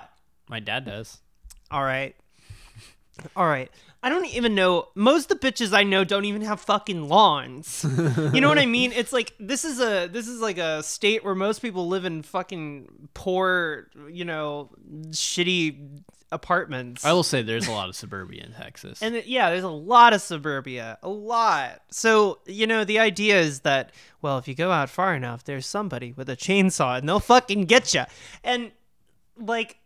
My 0.49 0.59
dad 0.59 0.85
does. 0.85 1.19
All 1.69 1.83
right. 1.83 2.15
All 3.35 3.47
right. 3.47 3.71
I 4.03 4.09
don't 4.09 4.25
even 4.25 4.55
know. 4.55 4.87
Most 4.95 5.31
of 5.31 5.39
the 5.39 5.51
bitches 5.51 5.73
I 5.73 5.83
know 5.83 6.03
don't 6.03 6.25
even 6.25 6.41
have 6.41 6.59
fucking 6.61 7.07
lawns. 7.07 7.85
you 8.33 8.41
know 8.41 8.49
what 8.49 8.57
I 8.57 8.65
mean? 8.65 8.91
It's 8.93 9.13
like 9.13 9.33
this 9.39 9.63
is 9.63 9.79
a 9.79 10.07
this 10.07 10.27
is 10.27 10.39
like 10.41 10.57
a 10.57 10.81
state 10.81 11.23
where 11.23 11.35
most 11.35 11.61
people 11.61 11.87
live 11.87 12.05
in 12.05 12.23
fucking 12.23 13.09
poor, 13.13 13.89
you 14.09 14.25
know, 14.25 14.71
shitty 15.09 16.01
apartments. 16.31 17.05
I 17.05 17.11
will 17.11 17.23
say 17.23 17.43
there's 17.43 17.67
a 17.67 17.71
lot 17.71 17.89
of 17.89 17.95
suburbia 17.95 18.43
in 18.43 18.53
Texas. 18.53 19.01
And 19.03 19.23
yeah, 19.25 19.49
there's 19.49 19.63
a 19.63 19.69
lot 19.69 20.13
of 20.13 20.21
suburbia, 20.21 20.97
a 21.03 21.09
lot. 21.09 21.81
So, 21.91 22.39
you 22.45 22.65
know, 22.65 22.83
the 22.83 22.99
idea 22.99 23.39
is 23.39 23.61
that, 23.61 23.91
well, 24.21 24.37
if 24.37 24.47
you 24.47 24.55
go 24.55 24.71
out 24.71 24.89
far 24.89 25.13
enough, 25.13 25.43
there's 25.43 25.67
somebody 25.67 26.13
with 26.13 26.29
a 26.29 26.35
chainsaw 26.35 26.97
and 26.97 27.07
they'll 27.07 27.19
fucking 27.19 27.65
get 27.65 27.93
you. 27.93 28.05
And, 28.43 28.71
like, 29.37 29.77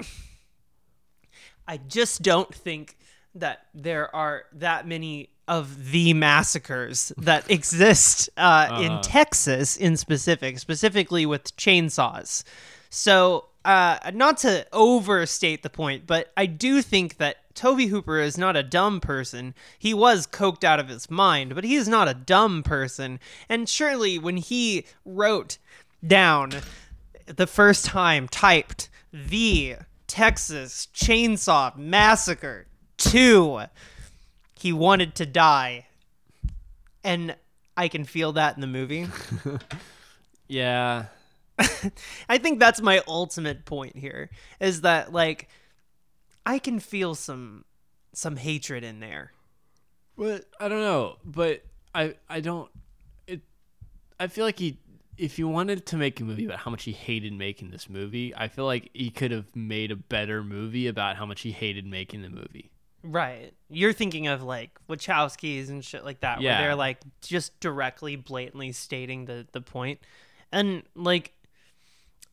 I 1.68 1.78
just 1.78 2.22
don't 2.22 2.52
think 2.52 2.98
that 3.34 3.66
there 3.74 4.14
are 4.14 4.44
that 4.52 4.86
many 4.86 5.30
of 5.46 5.90
the 5.92 6.14
massacres 6.14 7.12
that 7.18 7.50
exist 7.50 8.30
uh, 8.36 8.78
in 8.80 9.00
Texas 9.02 9.76
in 9.76 9.96
specific, 9.96 10.58
specifically 10.58 11.26
with 11.26 11.56
chainsaws. 11.56 12.44
So, 12.90 13.46
uh, 13.64 13.98
not 14.12 14.36
to 14.38 14.66
overstate 14.72 15.62
the 15.62 15.70
point, 15.70 16.06
but 16.06 16.30
I 16.36 16.46
do 16.46 16.82
think 16.82 17.16
that 17.16 17.38
Tobe 17.54 17.88
Hooper 17.88 18.18
is 18.20 18.36
not 18.36 18.56
a 18.56 18.62
dumb 18.62 19.00
person. 19.00 19.54
He 19.78 19.94
was 19.94 20.26
coked 20.26 20.64
out 20.64 20.80
of 20.80 20.88
his 20.88 21.10
mind, 21.10 21.54
but 21.54 21.64
he 21.64 21.74
is 21.74 21.88
not 21.88 22.08
a 22.08 22.14
dumb 22.14 22.62
person. 22.62 23.20
And 23.48 23.68
surely 23.68 24.18
when 24.18 24.36
he 24.36 24.84
wrote 25.04 25.58
down 26.06 26.52
the 27.26 27.46
first 27.46 27.86
time 27.86 28.28
typed 28.28 28.90
the 29.12 29.76
Texas 30.06 30.88
Chainsaw 30.94 31.74
Massacre 31.76 32.66
2, 33.10 33.62
he 34.54 34.72
wanted 34.72 35.14
to 35.16 35.26
die. 35.26 35.86
And 37.02 37.36
I 37.76 37.88
can 37.88 38.04
feel 38.04 38.32
that 38.32 38.54
in 38.54 38.60
the 38.60 38.66
movie. 38.66 39.06
yeah. 40.48 41.06
I 42.28 42.38
think 42.38 42.58
that's 42.58 42.80
my 42.80 43.02
ultimate 43.06 43.64
point 43.64 43.96
here 43.96 44.30
is 44.60 44.80
that 44.80 45.12
like 45.12 45.48
I 46.44 46.58
can 46.58 46.80
feel 46.80 47.14
some 47.14 47.64
some 48.12 48.36
hatred 48.36 48.84
in 48.84 49.00
there. 49.00 49.32
But 50.16 50.46
I 50.58 50.68
don't 50.68 50.80
know. 50.80 51.16
But 51.24 51.64
I 51.94 52.14
I 52.28 52.40
don't 52.40 52.70
it 53.26 53.42
I 54.18 54.26
feel 54.26 54.44
like 54.44 54.58
he 54.58 54.78
if 55.16 55.36
he 55.36 55.44
wanted 55.44 55.86
to 55.86 55.96
make 55.96 56.18
a 56.20 56.24
movie 56.24 56.44
about 56.44 56.58
how 56.58 56.70
much 56.70 56.84
he 56.84 56.92
hated 56.92 57.32
making 57.32 57.70
this 57.70 57.88
movie, 57.88 58.34
I 58.34 58.48
feel 58.48 58.64
like 58.64 58.90
he 58.92 59.10
could 59.10 59.30
have 59.30 59.54
made 59.54 59.92
a 59.92 59.96
better 59.96 60.42
movie 60.42 60.88
about 60.88 61.16
how 61.16 61.26
much 61.26 61.42
he 61.42 61.52
hated 61.52 61.86
making 61.86 62.22
the 62.22 62.30
movie. 62.30 62.72
Right. 63.04 63.52
You're 63.68 63.92
thinking 63.92 64.28
of 64.28 64.42
like 64.42 64.70
Wachowskis 64.88 65.68
and 65.68 65.84
shit 65.84 66.04
like 66.04 66.20
that, 66.20 66.40
Yeah. 66.40 66.58
where 66.58 66.68
they're 66.68 66.74
like 66.74 66.98
just 67.20 67.60
directly, 67.60 68.16
blatantly 68.16 68.72
stating 68.72 69.26
the 69.26 69.46
the 69.52 69.60
point, 69.60 70.00
and 70.50 70.82
like, 70.94 71.32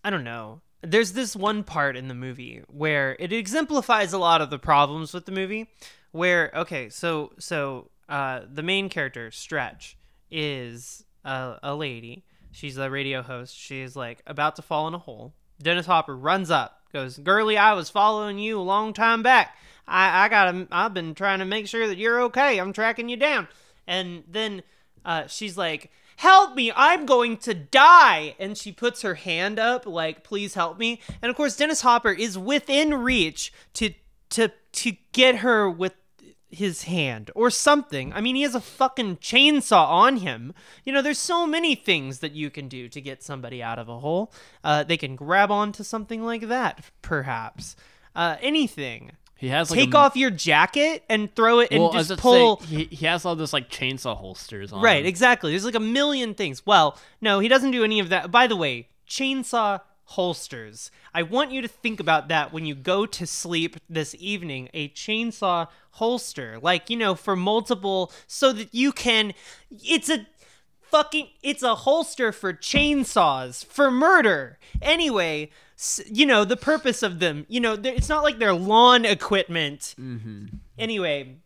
I 0.04 0.10
don't 0.10 0.24
know. 0.24 0.62
There's 0.82 1.14
this 1.14 1.36
one 1.36 1.64
part 1.64 1.96
in 1.96 2.08
the 2.08 2.16
movie 2.16 2.64
where 2.68 3.16
it 3.20 3.32
exemplifies 3.32 4.14
a 4.14 4.18
lot 4.18 4.42
of 4.42 4.50
the 4.50 4.58
problems 4.58 5.14
with 5.14 5.26
the 5.26 5.32
movie. 5.32 5.70
Where 6.12 6.52
okay, 6.56 6.90
so 6.90 7.34
so 7.38 7.92
uh, 8.10 8.42
the 8.52 8.64
main 8.64 8.90
character 8.90 9.30
Stretch 9.30 9.98
is 10.30 11.04
a, 11.24 11.58
a 11.62 11.76
lady. 11.76 12.24
She's 12.52 12.78
a 12.78 12.90
radio 12.90 13.22
host. 13.22 13.56
She's 13.58 13.96
like 13.96 14.22
about 14.26 14.56
to 14.56 14.62
fall 14.62 14.88
in 14.88 14.94
a 14.94 14.98
hole. 15.00 15.34
Dennis 15.62 15.86
Hopper 15.86 16.16
runs 16.18 16.50
up, 16.50 16.81
goes, 16.92 17.18
"Girlie, 17.18 17.58
I 17.58 17.74
was 17.74 17.90
following 17.90 18.40
you 18.40 18.60
a 18.60 18.62
long 18.62 18.94
time 18.94 19.24
back. 19.24 19.56
I 19.88 20.26
I 20.26 20.30
got 20.30 20.68
I've 20.72 20.94
been 20.94 21.16
trying 21.16 21.40
to 21.40 21.46
make 21.46 21.68
sure 21.68 21.88
that 21.88 21.98
you're 21.98 22.22
okay. 22.24 22.60
I'm 22.60 22.74
tracking 22.74 23.10
you 23.10 23.18
down." 23.18 23.48
And 23.88 24.24
then 24.28 24.64
uh, 25.04 25.28
she's 25.28 25.58
like, 25.58 25.92
help 26.18 26.56
me, 26.56 26.72
I'm 26.76 27.06
going 27.06 27.38
to 27.38 27.54
die. 27.54 28.36
And 28.40 28.58
she 28.58 28.72
puts 28.72 29.02
her 29.02 29.16
hand 29.16 29.60
up, 29.60 29.86
like, 29.86 30.24
please 30.24 30.54
help 30.54 30.78
me. 30.78 31.02
And 31.22 31.30
of 31.30 31.36
course, 31.36 31.58
Dennis 31.58 31.82
Hopper 31.82 32.12
is 32.12 32.38
within 32.38 32.94
reach 32.94 33.52
to 33.74 33.94
to 34.30 34.52
to 34.74 34.94
get 35.12 35.38
her 35.38 35.70
with 35.70 35.94
his 36.52 36.84
hand 36.84 37.32
or 37.36 37.50
something. 37.50 38.14
I 38.14 38.22
mean, 38.22 38.36
he 38.36 38.42
has 38.44 38.56
a 38.56 38.62
fucking 38.62 39.18
chainsaw 39.18 39.88
on 39.88 40.18
him. 40.18 40.54
You 40.84 40.94
know, 40.94 41.02
there's 41.02 41.18
so 41.20 41.48
many 41.48 41.76
things 41.76 42.20
that 42.20 42.34
you 42.34 42.50
can 42.50 42.68
do 42.68 42.90
to 42.90 43.02
get 43.02 43.24
somebody 43.24 43.64
out 43.64 43.80
of 43.80 43.90
a 43.90 44.00
hole. 44.00 44.32
Uh, 44.64 44.84
they 44.84 44.98
can 44.98 45.16
grab 45.16 45.50
onto 45.52 45.84
something 45.84 46.24
like 46.24 46.48
that, 46.50 46.86
perhaps. 47.02 47.76
Uh, 48.16 48.36
anything. 48.42 49.12
He 49.38 49.48
has 49.48 49.72
like 49.72 49.80
Take 49.80 49.94
a, 49.96 49.98
off 49.98 50.16
your 50.16 50.30
jacket 50.30 51.04
and 51.10 51.34
throw 51.34 51.60
it 51.60 51.70
and 51.72 51.82
Well, 51.82 51.94
I 51.94 51.98
just 51.98 52.10
to 52.10 52.16
say, 52.18 52.22
pull. 52.22 52.58
he, 52.58 52.84
he 52.86 53.06
has 53.08 53.26
all 53.26 53.36
those 53.36 53.54
like 53.54 53.70
chainsaw 53.70 54.16
holsters 54.16 54.72
on. 54.72 54.84
Right, 54.84 55.02
him. 55.02 55.08
exactly. 55.08 55.52
There's 55.52 55.66
like 55.66 55.74
a 55.74 55.80
million 55.80 56.36
things. 56.36 56.64
Well, 56.64 56.96
no, 57.22 57.40
he 57.40 57.48
doesn't 57.48 57.72
do 57.72 57.84
any 57.84 58.00
of 58.00 58.10
that. 58.10 58.30
By 58.30 58.46
the 58.46 58.56
way, 58.56 58.90
chainsaw 59.10 59.82
holsters. 60.04 60.92
I 61.14 61.24
want 61.24 61.52
you 61.52 61.62
to 61.62 61.68
think 61.68 62.00
about 62.00 62.28
that 62.28 62.52
when 62.52 62.66
you 62.66 62.76
go 62.76 63.06
to 63.06 63.26
sleep 63.28 63.78
this 63.90 64.16
evening. 64.20 64.70
A 64.74 64.90
chainsaw 64.90 65.68
holster, 65.92 66.60
like, 66.62 66.90
you 66.90 66.98
know, 66.98 67.16
for 67.16 67.36
multiple, 67.36 68.12
so 68.28 68.52
that 68.54 68.74
you 68.74 68.92
can. 68.92 69.34
It's 69.70 70.10
a. 70.10 70.28
Fucking, 70.84 71.30
it's 71.42 71.64
a 71.64 71.74
holster 71.76 72.34
for 72.34 72.52
chainsaws, 72.52 73.66
for 73.66 73.90
murder. 73.90 74.60
Anyway, 74.82 75.50
you 76.06 76.26
know, 76.26 76.44
the 76.44 76.58
purpose 76.58 77.02
of 77.02 77.20
them, 77.20 77.46
you 77.48 77.62
know, 77.62 77.78
it's 77.82 78.10
not 78.10 78.24
like 78.24 78.40
they're 78.40 78.54
lawn 78.54 79.06
equipment. 79.06 79.96
Anyway, 80.78 81.38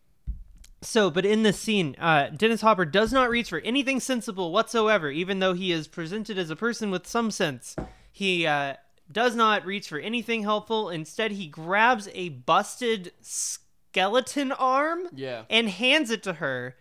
so, 0.82 1.12
but 1.12 1.28
in 1.28 1.44
this 1.44 1.60
scene, 1.60 1.96
uh, 2.00 2.30
Dennis 2.30 2.62
Hopper 2.62 2.86
does 2.86 3.14
not 3.14 3.30
reach 3.30 3.50
for 3.50 3.60
anything 3.60 4.00
sensible 4.00 4.52
whatsoever, 4.52 5.12
even 5.12 5.38
though 5.38 5.54
he 5.54 5.72
is 5.72 5.88
presented 5.88 6.40
as 6.40 6.50
a 6.50 6.56
person 6.56 6.90
with 6.90 7.06
some 7.06 7.30
sense. 7.30 7.76
He 8.16 8.48
uh, 8.48 8.76
does 9.12 9.36
not 9.36 9.66
reach 9.66 9.90
for 9.90 10.00
anything 10.00 10.44
helpful. 10.44 10.90
Instead, 10.90 11.32
he 11.32 11.48
grabs 11.48 12.08
a 12.14 12.30
busted 12.30 13.12
skeleton 13.20 14.54
arm 14.54 15.10
Yeah. 15.14 15.44
and 15.50 15.68
hands 15.68 16.10
it 16.12 16.24
to 16.24 16.36
her, 16.36 16.78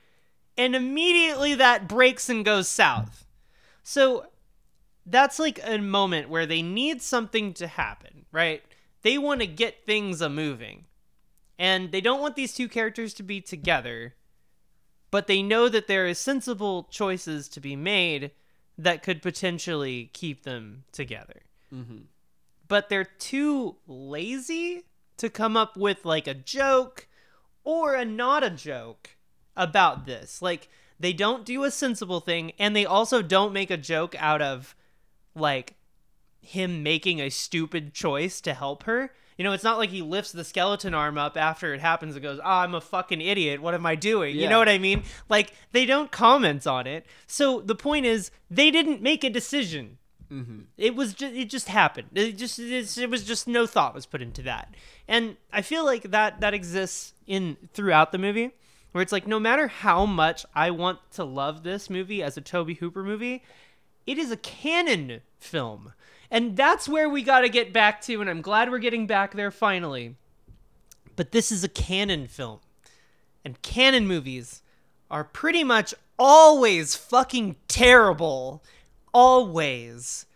and 0.57 0.77
immediately 0.77 1.57
that 1.57 1.89
breaks 1.89 2.29
and 2.29 2.45
goes 2.45 2.69
south. 2.69 3.27
So 3.83 4.27
that's 5.05 5.41
like 5.41 5.59
a 5.65 5.79
moment 5.79 6.29
where 6.29 6.47
they 6.47 6.63
need 6.63 7.03
something 7.03 7.53
to 7.55 7.67
happen, 7.67 8.27
right? 8.31 8.63
They 9.03 9.19
want 9.19 9.41
to 9.41 9.49
get 9.49 9.85
things 9.85 10.21
a 10.21 10.29
moving. 10.29 10.85
And 11.59 11.91
they 11.91 12.01
don't 12.01 12.21
want 12.21 12.37
these 12.37 12.55
two 12.55 12.69
characters 12.69 13.13
to 13.15 13.25
be 13.25 13.41
together, 13.41 14.15
but 15.11 15.27
they 15.27 15.43
know 15.43 15.69
that 15.69 15.89
there 15.89 16.07
is 16.07 16.19
sensible 16.21 16.85
choices 16.93 17.49
to 17.49 17.61
be 17.61 17.75
made 17.75 18.31
that 18.77 19.03
could 19.03 19.23
potentially 19.23 20.11
keep 20.13 20.43
them 20.43 20.85
together. 20.93 21.43
Mm-hmm. 21.73 21.99
But 22.67 22.89
they're 22.89 23.05
too 23.05 23.77
lazy 23.87 24.85
to 25.17 25.31
come 25.31 25.57
up 25.57 25.77
with 25.77 26.05
like 26.05 26.27
a 26.27 26.35
joke 26.35 27.09
or 27.63 27.95
a 27.95 28.05
not 28.05 28.43
a 28.43 28.51
joke 28.51 29.17
about 29.57 30.07
this. 30.07 30.43
Like 30.43 30.69
they 30.99 31.13
don't 31.13 31.45
do 31.45 31.65
a 31.65 31.71
sensible 31.71 32.21
thing 32.21 32.53
and 32.59 32.75
they 32.75 32.87
also 32.87 33.23
don't 33.23 33.53
make 33.53 33.71
a 33.71 33.77
joke 33.77 34.15
out 34.19 34.43
of 34.43 34.75
like 35.35 35.75
him 36.41 36.83
making 36.83 37.21
a 37.21 37.31
stupid 37.31 37.95
choice 37.95 38.41
to 38.43 38.55
help 38.55 38.85
her. 38.85 39.13
You 39.37 39.45
know, 39.45 39.53
it's 39.53 39.65
not 39.65 39.79
like 39.79 39.91
he 39.91 40.03
lifts 40.03 40.33
the 40.33 40.45
skeleton 40.45 40.95
arm 40.95 41.19
up 41.19 41.37
after 41.37 41.75
it 41.75 41.81
happens 41.81 42.15
and 42.15 42.23
goes, 42.23 42.39
"Ah, 42.43 42.63
I'm 42.63 42.75
a 42.75 42.81
fucking 42.81 43.21
idiot. 43.21 43.61
What 43.61 43.75
am 43.75 43.85
I 43.85 43.95
doing?" 43.97 44.37
You 44.37 44.49
know 44.49 44.59
what 44.59 44.69
I 44.69 44.79
mean? 44.79 45.03
Like 45.29 45.53
they 45.73 45.87
don't 45.87 46.11
comment 46.13 46.67
on 46.67 46.87
it. 46.87 47.05
So 47.27 47.61
the 47.61 47.75
point 47.75 48.07
is, 48.07 48.31
they 48.51 48.71
didn't 48.71 49.03
make 49.03 49.25
a 49.25 49.31
decision. 49.31 49.99
It 50.77 50.95
was 50.97 51.15
just 51.15 51.35
it 51.35 51.51
just 51.51 51.69
happened. 51.69 52.09
It 52.15 52.33
just 52.33 52.59
it 52.59 53.11
was 53.11 53.25
just 53.25 53.47
no 53.47 53.67
thought 53.67 53.95
was 53.95 54.07
put 54.07 54.23
into 54.23 54.43
that. 54.43 54.75
And 55.07 55.37
I 55.53 55.63
feel 55.63 55.85
like 55.85 56.11
that 56.11 56.41
that 56.41 56.55
exists 56.55 57.13
in 57.27 57.57
throughout 57.73 58.13
the 58.13 58.19
movie 58.19 58.53
where 58.93 59.03
it's 59.03 59.13
like 59.13 59.27
no 59.27 59.41
matter 59.41 59.67
how 59.69 60.07
much 60.07 60.47
I 60.55 60.71
want 60.71 60.99
to 61.13 61.25
love 61.25 61.63
this 61.63 61.91
movie 61.91 62.23
as 62.23 62.37
a 62.37 62.41
Tobe 62.41 62.77
Hooper 62.79 63.03
movie, 63.03 63.43
it 64.07 64.19
is 64.19 64.31
a 64.31 64.37
cannon 64.37 65.21
film. 65.39 65.93
And 66.35 66.57
that's 66.57 66.89
where 66.89 67.09
we 67.09 67.23
got 67.23 67.43
to 67.43 67.49
get 67.49 67.73
back 67.73 68.01
to 68.03 68.21
and 68.21 68.29
I'm 68.29 68.43
glad 68.43 68.69
we're 68.69 68.81
getting 68.81 69.07
back 69.07 69.35
there 69.35 69.53
finally. 69.53 70.17
But 71.15 71.31
this 71.31 71.53
is 71.53 71.63
a 71.63 71.69
cannon 71.69 72.27
film. 72.27 72.59
And 73.45 73.63
cannon 73.63 74.09
movies 74.09 74.63
are 75.13 75.23
pretty 75.23 75.63
much 75.63 75.95
always 76.19 76.97
fucking 76.97 77.55
terrible. 77.69 78.65
Always. 79.13 80.27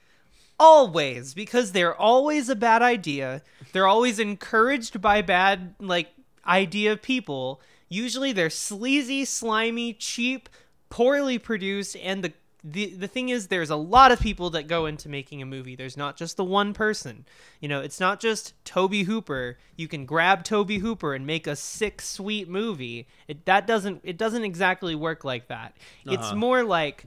Always. 0.60 1.34
Because 1.34 1.72
they're 1.72 1.96
always 1.96 2.48
a 2.48 2.54
bad 2.54 2.80
idea. 2.80 3.42
They're 3.72 3.88
always 3.88 4.20
encouraged 4.20 5.00
by 5.00 5.20
bad, 5.20 5.74
like, 5.80 6.10
idea 6.46 6.96
people. 6.96 7.60
Usually 7.88 8.30
they're 8.30 8.50
sleazy, 8.50 9.24
slimy, 9.24 9.94
cheap, 9.94 10.48
poorly 10.90 11.40
produced, 11.40 11.96
and 11.96 12.22
the 12.22 12.34
the, 12.64 12.86
the 12.86 13.06
thing 13.06 13.28
is 13.28 13.46
there's 13.46 13.70
a 13.70 13.76
lot 13.76 14.10
of 14.10 14.20
people 14.20 14.50
that 14.50 14.66
go 14.66 14.86
into 14.86 15.08
making 15.08 15.40
a 15.40 15.46
movie. 15.46 15.76
There's 15.76 15.96
not 15.96 16.16
just 16.16 16.36
the 16.36 16.44
one 16.44 16.74
person. 16.74 17.24
You 17.60 17.68
know 17.68 17.80
it's 17.80 18.00
not 18.00 18.20
just 18.20 18.52
tobe 18.64 18.94
hooper. 18.94 19.58
You 19.76 19.86
can 19.88 20.04
grab 20.06 20.42
tobe 20.44 20.70
hooper 20.72 21.14
and 21.14 21.26
make 21.26 21.46
a 21.46 21.54
sick 21.56 22.00
sweet 22.02 22.48
movie. 22.48 23.06
It 23.28 23.44
that 23.46 23.66
doesn't 23.66 24.00
it 24.02 24.16
doesn't 24.16 24.44
exactly 24.44 24.94
work 24.94 25.24
like 25.24 25.46
that. 25.48 25.76
It's 26.04 26.32
Uh-huh. 26.32 26.36
more 26.36 26.64
like 26.64 27.04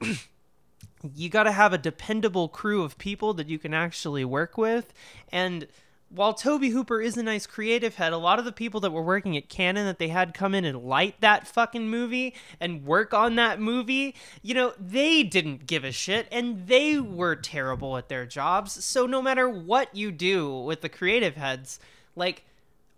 you 1.14 1.28
got 1.28 1.44
to 1.44 1.52
have 1.52 1.72
a 1.72 1.78
dependable 1.78 2.48
crew 2.48 2.82
of 2.82 2.98
people 2.98 3.32
that 3.34 3.48
you 3.48 3.58
can 3.58 3.72
actually 3.72 4.24
work 4.24 4.58
with. 4.58 4.92
And 5.30 5.68
while 6.10 6.32
Tobe 6.32 6.64
Hooper 6.64 7.00
is 7.00 7.16
a 7.16 7.22
nice 7.22 7.46
creative 7.46 7.96
head, 7.96 8.12
a 8.12 8.18
lot 8.18 8.38
of 8.38 8.44
the 8.44 8.52
people 8.52 8.80
that 8.80 8.92
were 8.92 9.02
working 9.02 9.36
at 9.36 9.48
Cannon 9.48 9.86
that 9.86 9.98
they 9.98 10.08
had 10.08 10.32
come 10.34 10.54
in 10.54 10.64
and 10.64 10.82
light 10.84 11.20
that 11.20 11.46
fucking 11.46 11.88
movie 11.88 12.34
and 12.60 12.84
work 12.84 13.12
on 13.12 13.34
that 13.36 13.60
movie, 13.60 14.14
you 14.42 14.54
know, 14.54 14.72
they 14.78 15.22
didn't 15.22 15.66
give 15.66 15.84
a 15.84 15.92
shit 15.92 16.26
and 16.32 16.66
they 16.66 16.98
were 16.98 17.36
terrible 17.36 17.96
at 17.96 18.08
their 18.08 18.24
jobs. 18.26 18.84
So 18.84 19.06
no 19.06 19.20
matter 19.20 19.48
what 19.48 19.94
you 19.94 20.10
do 20.10 20.58
with 20.60 20.80
the 20.80 20.88
creative 20.88 21.36
heads, 21.36 21.78
like 22.16 22.44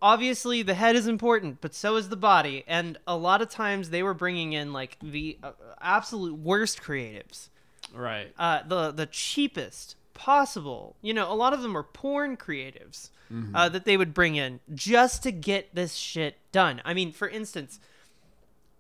obviously 0.01 0.63
the 0.63 0.75
head 0.75 0.95
is 0.97 1.07
important, 1.07 1.61
but 1.61 1.75
so 1.75 1.97
is 1.97 2.09
the 2.11 2.17
body. 2.17 2.65
And 2.67 2.97
a 3.07 3.17
lot 3.17 3.43
of 3.43 3.51
times 3.51 3.91
they 3.91 4.03
were 4.03 4.15
bringing 4.15 4.53
in 4.53 4.73
like 4.73 4.97
the 5.03 5.37
uh, 5.43 5.53
absolute 5.81 6.39
worst 6.39 6.81
creatives 6.81 7.49
Right. 7.93 8.33
uh, 8.39 8.61
the 8.67 8.93
the 8.93 9.07
cheapest 9.07 9.97
possible. 10.21 10.97
You 11.01 11.15
know, 11.15 11.33
a 11.33 11.35
lot 11.35 11.55
of 11.55 11.63
them 11.63 11.75
are 11.75 11.83
porn 11.83 12.37
creatives 12.37 13.09
mm-hmm. 13.33 13.57
uh, 13.57 13.71
that 13.71 13.87
they 13.87 13.97
would 13.97 14.13
bring 14.13 14.37
in 14.37 14.61
just 14.75 15.23
to 15.23 15.33
get 15.33 15.75
this 15.75 15.95
shit 15.95 16.37
done. 16.53 16.83
I 16.85 16.93
mean, 16.93 17.11
for 17.11 17.27
instance, 17.27 17.81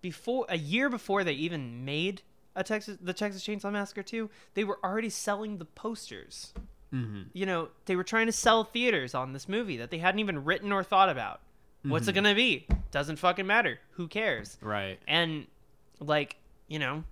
before 0.02 0.44
a 0.50 0.58
year 0.58 0.90
before 0.90 1.24
they 1.24 1.32
even 1.32 1.86
made 1.86 2.20
a 2.54 2.62
Texas 2.62 2.98
the 3.00 3.14
Texas 3.14 3.42
Chainsaw 3.42 3.72
Massacre 3.72 4.02
2, 4.02 4.28
they 4.52 4.64
were 4.64 4.78
already 4.84 5.08
selling 5.08 5.56
the 5.56 5.64
posters. 5.64 6.52
Mm-hmm. 6.92 7.22
You 7.32 7.46
know, 7.46 7.68
they 7.86 7.96
were 7.96 8.04
trying 8.04 8.26
to 8.26 8.32
sell 8.32 8.64
theaters 8.64 9.14
on 9.14 9.32
this 9.32 9.48
movie 9.48 9.78
that 9.78 9.90
they 9.90 9.98
hadn't 9.98 10.18
even 10.18 10.44
written 10.44 10.72
or 10.72 10.82
thought 10.82 11.08
about. 11.08 11.40
What's 11.82 12.06
it 12.06 12.10
mm-hmm. 12.10 12.24
gonna 12.24 12.34
be? 12.34 12.66
Doesn't 12.90 13.16
fucking 13.16 13.46
matter. 13.46 13.78
Who 13.92 14.08
cares? 14.08 14.58
Right. 14.60 14.98
and 15.08 15.46
like 16.00 16.36
you 16.68 16.78
know 16.78 17.04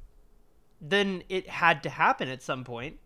then 0.80 1.22
it 1.28 1.48
had 1.48 1.82
to 1.82 1.90
happen 1.90 2.28
at 2.28 2.42
some 2.42 2.64
point 2.64 2.98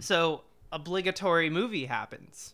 so 0.00 0.42
obligatory 0.74 1.48
movie 1.48 1.86
happens. 1.86 2.52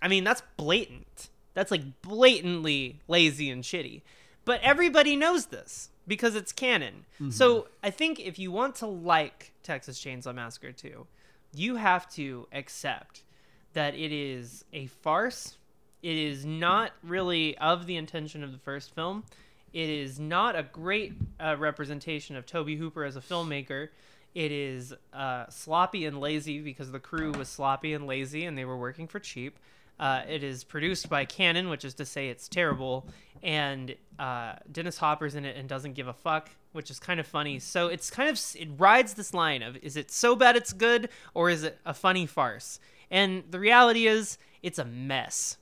I 0.00 0.08
mean 0.08 0.22
that's 0.22 0.42
blatant. 0.56 1.30
That's 1.54 1.70
like 1.70 2.02
blatantly 2.02 3.00
lazy 3.08 3.50
and 3.50 3.64
shitty. 3.64 4.02
But 4.44 4.60
everybody 4.62 5.16
knows 5.16 5.46
this 5.46 5.90
because 6.06 6.36
it's 6.36 6.52
cannon. 6.52 7.06
So 7.30 7.68
i 7.82 7.90
think 7.90 8.20
if 8.20 8.38
you 8.38 8.52
want 8.52 8.76
to 8.76 8.86
like 8.86 9.52
texas 9.62 9.98
chainsaw 9.98 10.34
massacre 10.34 10.70
2 10.70 11.06
you 11.54 11.76
have 11.76 12.08
to 12.14 12.46
accept 12.52 13.24
that 13.72 13.94
it 13.94 14.12
is 14.12 14.64
a 14.72 14.86
farce. 14.86 15.56
It 16.02 16.16
is 16.16 16.44
not 16.44 16.92
really 17.02 17.56
of 17.58 17.86
the 17.86 17.96
intention 17.96 18.42
of 18.44 18.52
the 18.52 18.58
first 18.58 18.94
film. 18.94 19.24
It 19.72 19.88
is 19.90 20.18
not 20.18 20.56
a 20.56 20.62
great 20.62 21.12
uh, 21.38 21.56
representation 21.58 22.36
of 22.36 22.46
Tobe 22.46 22.70
Hooper 22.78 23.04
as 23.04 23.16
a 23.16 23.20
filmmaker. 23.20 23.88
It 24.36 24.52
is 24.52 24.92
uh, 25.14 25.46
sloppy 25.48 26.04
and 26.04 26.20
lazy 26.20 26.60
because 26.60 26.92
the 26.92 26.98
crew 26.98 27.32
was 27.32 27.48
sloppy 27.48 27.94
and 27.94 28.06
lazy 28.06 28.44
and 28.44 28.58
they 28.58 28.66
were 28.66 28.76
working 28.76 29.08
for 29.08 29.18
cheap. 29.18 29.58
Uh, 29.98 30.24
it 30.28 30.44
is 30.44 30.62
produced 30.62 31.08
by 31.08 31.24
Cannon, 31.24 31.70
which 31.70 31.86
is 31.86 31.94
to 31.94 32.04
say 32.04 32.28
it's 32.28 32.46
terrible, 32.46 33.08
and 33.42 33.94
uh, 34.18 34.56
Dennis 34.70 34.98
Hopper's 34.98 35.36
in 35.36 35.46
it 35.46 35.56
and 35.56 35.66
doesn't 35.66 35.94
give 35.94 36.06
a 36.06 36.12
fuck, 36.12 36.50
which 36.72 36.90
is 36.90 36.98
kind 36.98 37.18
of 37.18 37.26
funny. 37.26 37.58
So 37.58 37.86
it's 37.88 38.10
kind 38.10 38.28
of 38.28 38.38
it 38.56 38.68
rides 38.76 39.14
this 39.14 39.32
line 39.32 39.62
of 39.62 39.78
is 39.78 39.96
it 39.96 40.10
so 40.10 40.36
bad 40.36 40.54
it's 40.54 40.74
good 40.74 41.08
or 41.32 41.48
is 41.48 41.64
it 41.64 41.78
a 41.86 41.94
funny 41.94 42.26
farce? 42.26 42.78
And 43.10 43.42
the 43.50 43.58
reality 43.58 44.06
is 44.06 44.36
it's 44.62 44.78
a 44.78 44.84
mess. 44.84 45.56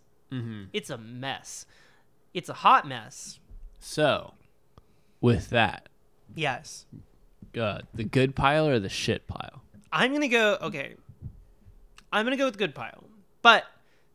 It's 0.72 0.90
a 0.90 0.98
mess. 0.98 1.64
It's 2.32 2.48
a 2.48 2.54
hot 2.54 2.88
mess. 2.88 3.38
So, 3.78 4.34
with 5.20 5.50
that, 5.50 5.88
Yes. 6.34 6.86
Uh, 7.56 7.78
the 7.94 8.04
good 8.04 8.34
pile 8.34 8.68
or 8.68 8.78
the 8.78 8.88
shit 8.88 9.26
pile? 9.26 9.62
I'm 9.92 10.12
gonna 10.12 10.28
go. 10.28 10.58
Okay, 10.60 10.94
I'm 12.12 12.24
gonna 12.26 12.36
go 12.36 12.46
with 12.46 12.58
good 12.58 12.74
pile, 12.74 13.04
but 13.42 13.64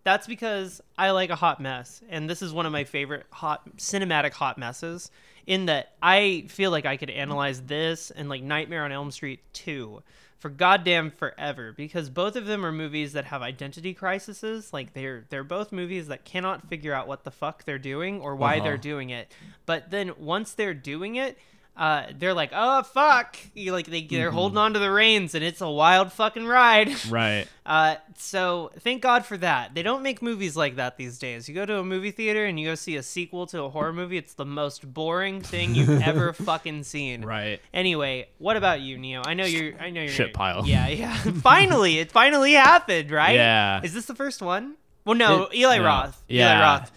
that's 0.04 0.28
because 0.28 0.82
I 0.98 1.12
like 1.12 1.30
a 1.30 1.36
hot 1.36 1.60
mess, 1.60 2.02
and 2.10 2.30
this 2.30 2.42
is 2.42 2.54
one 2.54 2.66
of 2.66 2.72
my 2.72 2.84
favorite 2.84 3.26
hot 3.32 3.78
cinematic 3.78 4.34
hot 4.34 4.58
messes. 4.58 5.12
In 5.48 5.66
that 5.66 5.94
I 6.02 6.46
feel 6.48 6.70
like 6.70 6.86
I 6.86 6.96
could 6.96 7.10
analyze 7.10 7.62
this 7.62 8.12
and 8.12 8.30
like 8.30 8.44
Nightmare 8.44 8.84
on 8.86 8.92
Elm 8.92 9.10
Street 9.10 9.40
2 9.54 10.04
for 10.38 10.50
goddamn 10.50 11.10
forever 11.10 11.74
because 11.76 12.08
both 12.12 12.36
of 12.36 12.46
them 12.46 12.64
are 12.64 12.72
movies 12.72 13.14
that 13.14 13.26
have 13.26 13.42
identity 13.42 13.96
crises. 13.96 14.72
Like 14.72 14.94
they're 14.94 15.26
they're 15.30 15.44
both 15.44 15.72
movies 15.72 16.08
that 16.10 16.24
cannot 16.24 16.70
figure 16.70 16.94
out 16.94 17.08
what 17.08 17.24
the 17.24 17.32
fuck 17.32 17.64
they're 17.64 17.80
doing 17.80 18.22
or 18.22 18.36
why 18.36 18.58
Uh-huh. 18.58 18.64
they're 18.66 18.78
doing 18.78 19.10
it. 19.10 19.32
But 19.66 19.90
then 19.90 20.12
once 20.20 20.54
they're 20.54 20.76
doing 20.76 21.16
it, 21.16 21.36
uh, 21.80 22.08
they're 22.18 22.34
like, 22.34 22.52
oh 22.54 22.84
fuck, 22.84 23.38
you 23.56 23.72
like 23.72 23.86
they 23.88 24.02
they're 24.04 24.32
holding 24.32 24.58
on 24.58 24.74
to 24.74 24.80
the 24.80 24.92
reins 24.92 25.34
and 25.34 25.46
it's 25.46 25.62
a 25.62 25.70
wild 25.70 26.12
fucking 26.12 26.46
ride. 26.46 26.94
Right. 27.10 27.48
Uh, 27.66 27.96
so 28.18 28.72
thank 28.80 29.02
God 29.02 29.26
for 29.26 29.38
that. 29.38 29.74
They 29.76 29.82
don't 29.82 30.04
make 30.04 30.22
movies 30.22 30.58
like 30.58 30.76
that 30.76 30.98
these 30.98 31.18
days. 31.18 31.48
You 31.48 31.56
go 31.56 31.66
to 31.66 31.78
a 31.80 31.84
movie 31.86 32.12
theater 32.12 32.46
and 32.46 32.60
you 32.60 32.68
go 32.68 32.76
see 32.76 32.98
a 32.98 33.04
sequel 33.04 33.48
to 33.48 33.64
a 33.64 33.70
horror 33.70 33.94
movie. 33.94 34.18
It's 34.18 34.34
the 34.34 34.44
most 34.46 34.94
boring 34.94 35.42
thing 35.42 35.74
you've 35.74 36.02
ever 36.06 36.34
fucking 36.34 36.84
seen. 36.84 37.24
Right. 37.24 37.62
Anyway, 37.74 38.28
what 38.40 38.58
about 38.58 38.82
you, 38.82 38.98
Neo? 38.98 39.22
I 39.26 39.36
know 39.36 39.46
you're. 39.46 39.80
I 39.80 39.90
know 39.90 40.02
you're. 40.02 40.12
Shit 40.12 40.34
pile. 40.34 40.66
Yeah, 40.68 40.88
yeah. 40.90 41.16
finally, 41.42 42.00
it 42.00 42.12
finally 42.12 42.54
happened, 42.54 43.10
right? 43.12 43.36
Yeah. 43.36 43.82
Is 43.84 43.94
this 43.94 44.06
the 44.06 44.16
first 44.16 44.42
one? 44.42 44.76
Well, 45.06 45.16
no. 45.16 45.44
It- 45.46 45.56
Eli 45.60 45.78
no. 45.78 45.86
Roth. 45.86 46.22
Eli 46.30 46.40
Yeah. 46.44 46.60
Roth. 46.62 46.92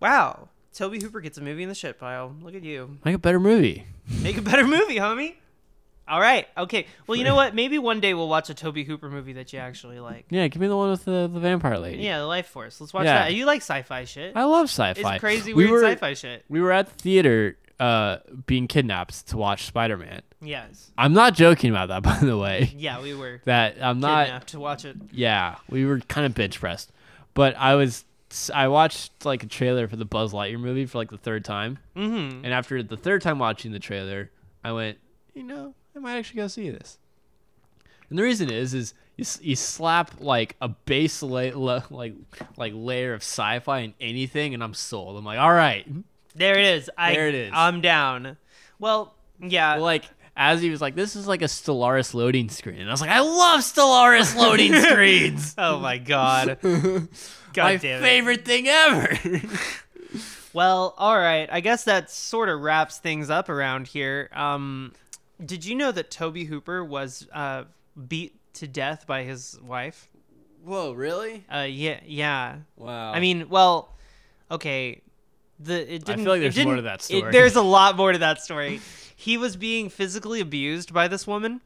Wow. 0.00 0.48
Tobe 0.76 1.00
Hooper 1.00 1.20
gets 1.20 1.38
a 1.38 1.40
movie 1.40 1.62
in 1.62 1.68
the 1.68 1.74
shit 1.74 1.98
pile. 1.98 2.34
Look 2.42 2.54
at 2.54 2.62
you. 2.62 2.98
Make 3.04 3.14
a 3.14 3.18
better 3.18 3.40
movie. 3.40 3.84
Make 4.22 4.36
a 4.36 4.42
better 4.42 4.66
movie, 4.66 4.96
homie. 4.96 5.34
All 6.08 6.20
right. 6.20 6.46
Okay. 6.56 6.86
Well, 7.06 7.16
you 7.18 7.24
know 7.24 7.34
what? 7.34 7.54
Maybe 7.54 7.78
one 7.78 7.98
day 7.98 8.14
we'll 8.14 8.28
watch 8.28 8.48
a 8.50 8.54
Tobe 8.54 8.76
Hooper 8.78 9.10
movie 9.10 9.32
that 9.32 9.52
you 9.52 9.58
actually 9.58 9.98
like. 9.98 10.26
Yeah, 10.30 10.46
give 10.46 10.60
me 10.62 10.68
the 10.68 10.76
one 10.76 10.90
with 10.90 11.04
the, 11.04 11.28
the 11.32 11.40
vampire 11.40 11.78
lady. 11.78 12.02
Yeah, 12.04 12.20
the 12.20 12.26
Lifeforce. 12.26 12.80
Let's 12.80 12.92
watch 12.94 13.06
Yeah. 13.06 13.24
that. 13.24 13.34
You 13.34 13.44
like 13.46 13.62
sci-fi 13.62 14.04
shit? 14.04 14.36
I 14.36 14.44
love 14.44 14.66
sci-fi. 14.66 15.14
It's 15.14 15.20
crazy 15.20 15.52
we 15.52 15.64
weird 15.64 15.82
were, 15.82 15.88
sci-fi 15.90 16.14
shit. 16.14 16.44
We 16.48 16.60
were 16.60 16.70
at 16.70 16.86
the 16.88 16.94
theater 16.94 17.56
uh, 17.80 18.18
being 18.46 18.68
kidnapped 18.68 19.26
to 19.28 19.36
watch 19.36 19.64
Spider-Man. 19.64 20.22
Yes. 20.40 20.92
I'm 20.96 21.12
not 21.12 21.34
joking 21.34 21.70
about 21.70 21.88
that, 21.88 22.02
by 22.04 22.18
the 22.24 22.38
way. 22.38 22.72
Yeah, 22.76 23.00
we 23.02 23.14
were 23.14 23.40
That 23.46 23.76
I'm 23.82 23.98
not. 23.98 24.26
kidnapped 24.26 24.48
to 24.48 24.60
watch 24.60 24.84
it. 24.84 24.96
Yeah, 25.10 25.56
we 25.68 25.84
were 25.86 25.98
kind 26.00 26.24
of 26.26 26.34
bench 26.34 26.60
pressed, 26.60 26.92
but 27.34 27.56
I 27.56 27.74
was. 27.74 28.04
I 28.54 28.68
watched 28.68 29.24
like 29.24 29.42
a 29.42 29.46
trailer 29.46 29.88
for 29.88 29.96
the 29.96 30.04
Buzz 30.04 30.32
Lightyear 30.32 30.58
movie 30.60 30.86
for 30.86 30.98
like 30.98 31.10
the 31.10 31.18
third 31.18 31.44
time, 31.44 31.78
Mm-hmm. 31.96 32.44
and 32.44 32.52
after 32.54 32.82
the 32.82 32.96
third 32.96 33.22
time 33.22 33.38
watching 33.38 33.72
the 33.72 33.78
trailer, 33.78 34.30
I 34.64 34.72
went, 34.72 34.98
you 35.34 35.42
know, 35.42 35.74
I 35.94 35.98
might 35.98 36.16
actually 36.16 36.36
go 36.40 36.48
see 36.48 36.70
this. 36.70 36.98
And 38.10 38.18
the 38.18 38.22
reason 38.22 38.50
is, 38.50 38.72
is 38.74 38.94
you, 39.16 39.24
you 39.40 39.56
slap 39.56 40.12
like 40.20 40.56
a 40.60 40.68
base 40.68 41.22
la- 41.22 41.50
la- 41.54 41.82
like 41.90 42.14
like 42.56 42.72
layer 42.74 43.14
of 43.14 43.22
sci-fi 43.22 43.80
in 43.80 43.94
anything, 44.00 44.54
and 44.54 44.62
I'm 44.62 44.74
sold. 44.74 45.16
I'm 45.18 45.24
like, 45.24 45.38
all 45.38 45.52
right, 45.52 45.86
There 46.34 46.58
it 46.58 46.64
is. 46.64 46.90
I, 46.96 47.14
There 47.14 47.28
it 47.28 47.34
is. 47.34 47.50
I'm 47.54 47.80
down. 47.80 48.36
Well, 48.78 49.14
yeah. 49.40 49.76
like 49.76 50.04
as 50.36 50.60
he 50.60 50.70
was 50.70 50.80
like, 50.80 50.94
this 50.94 51.16
is 51.16 51.26
like 51.26 51.40
a 51.42 51.46
Stellaris 51.46 52.12
loading 52.14 52.48
screen, 52.50 52.80
and 52.80 52.88
I 52.88 52.92
was 52.92 53.00
like, 53.00 53.10
I 53.10 53.20
love 53.20 53.60
Stellaris 53.60 54.36
loading 54.36 54.74
screens. 54.82 55.54
oh 55.58 55.78
my 55.78 55.98
god. 55.98 56.58
God 56.62 57.08
My 57.64 57.76
damn 57.76 58.00
it. 58.00 58.06
favorite 58.06 58.44
thing 58.44 58.68
ever. 58.68 59.18
Well, 60.52 60.94
all 60.96 61.16
right. 61.18 61.48
I 61.52 61.60
guess 61.60 61.84
that 61.84 62.10
sort 62.10 62.48
of 62.48 62.60
wraps 62.62 62.96
things 62.96 63.28
up 63.28 63.50
around 63.50 63.88
here. 63.88 64.30
Um, 64.32 64.94
did 65.44 65.66
you 65.66 65.74
know 65.74 65.92
that 65.92 66.10
Tobe 66.10 66.38
Hooper 66.38 66.82
was 66.82 67.28
uh, 67.30 67.64
beat 68.08 68.40
to 68.54 68.66
death 68.66 69.06
by 69.06 69.24
his 69.24 69.58
wife? 69.62 70.08
Whoa, 70.64 70.92
really? 70.92 71.44
Uh, 71.52 71.66
yeah, 71.68 72.00
yeah. 72.06 72.56
Wow. 72.76 73.12
I 73.12 73.20
mean, 73.20 73.50
well, 73.50 73.94
okay. 74.50 75.02
The 75.60 75.74
it 75.94 76.06
didn't. 76.06 76.20
I 76.20 76.24
feel 76.24 76.32
like 76.32 76.40
there's 76.40 76.64
more 76.64 76.76
to 76.76 76.82
that 76.82 77.00
it- 77.00 77.02
story. 77.02 77.32
there's 77.32 77.56
a 77.56 77.62
lot 77.62 77.96
more 77.98 78.12
to 78.12 78.18
that 78.18 78.40
story. 78.40 78.80
He 79.16 79.36
was 79.38 79.56
being 79.56 79.88
physically 79.88 80.40
abused 80.40 80.92
by 80.92 81.08
this 81.08 81.26
woman 81.26 81.62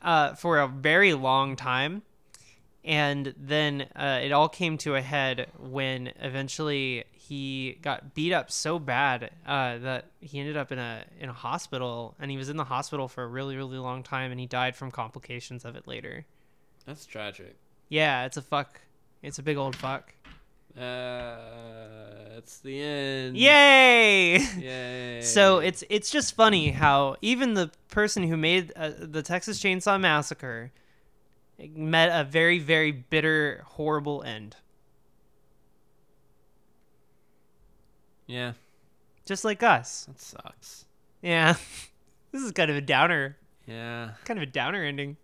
uh, 0.00 0.34
for 0.34 0.58
a 0.58 0.66
very 0.66 1.12
long 1.12 1.54
time, 1.54 2.02
and 2.82 3.34
then 3.36 3.82
uh, 3.94 4.20
it 4.22 4.32
all 4.32 4.48
came 4.48 4.78
to 4.78 4.94
a 4.94 5.02
head 5.02 5.48
when 5.58 6.12
eventually 6.18 7.04
he 7.12 7.78
got 7.82 8.14
beat 8.14 8.32
up 8.32 8.50
so 8.50 8.78
bad 8.78 9.30
uh, 9.46 9.76
that 9.78 10.06
he 10.20 10.40
ended 10.40 10.56
up 10.56 10.72
in 10.72 10.78
a 10.78 11.04
in 11.20 11.28
a 11.28 11.34
hospital, 11.34 12.14
and 12.18 12.30
he 12.30 12.38
was 12.38 12.48
in 12.48 12.56
the 12.56 12.64
hospital 12.64 13.06
for 13.06 13.22
a 13.22 13.26
really 13.26 13.54
really 13.54 13.76
long 13.76 14.02
time, 14.02 14.30
and 14.30 14.40
he 14.40 14.46
died 14.46 14.74
from 14.74 14.90
complications 14.90 15.66
of 15.66 15.76
it 15.76 15.86
later. 15.86 16.24
that's 16.86 17.04
tragic. 17.04 17.56
Yeah, 17.90 18.24
it's 18.24 18.38
a 18.38 18.42
fuck. 18.42 18.80
It's 19.22 19.38
a 19.38 19.42
big 19.42 19.58
old 19.58 19.76
fuck. 19.76 20.14
Uh, 20.76 21.36
it's 22.36 22.58
the 22.58 22.80
end. 22.82 23.36
Yay! 23.36 24.38
Yay. 24.38 25.20
So 25.22 25.58
it's 25.58 25.82
it's 25.90 26.10
just 26.10 26.34
funny 26.34 26.70
how 26.70 27.16
even 27.22 27.54
the 27.54 27.70
person 27.90 28.22
who 28.22 28.36
made 28.36 28.72
uh, 28.76 28.90
the 28.98 29.22
Texas 29.22 29.60
Chainsaw 29.60 30.00
Massacre 30.00 30.70
met 31.74 32.10
a 32.18 32.22
very 32.24 32.58
very 32.60 32.92
bitter 32.92 33.64
horrible 33.66 34.22
end. 34.22 34.56
yeah, 38.26 38.52
Just 39.24 39.44
like 39.44 39.62
us. 39.62 40.04
that 40.04 40.20
sucks. 40.20 40.84
Yeah. 41.22 41.54
this 42.32 42.42
is 42.42 42.52
kind 42.52 42.70
of 42.70 42.76
a 42.76 42.80
downer, 42.82 43.36
Yeah. 43.66 44.10
kind 44.24 44.38
of 44.38 44.42
a 44.42 44.46
downer 44.50 44.84
ending. 44.84 45.16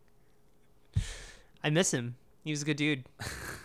I 1.63 1.69
miss 1.71 1.93
him. 1.93 2.17
He 2.45 2.51
was 2.51 2.63
a 2.63 2.65
good 2.65 2.77
dude. 2.79 3.05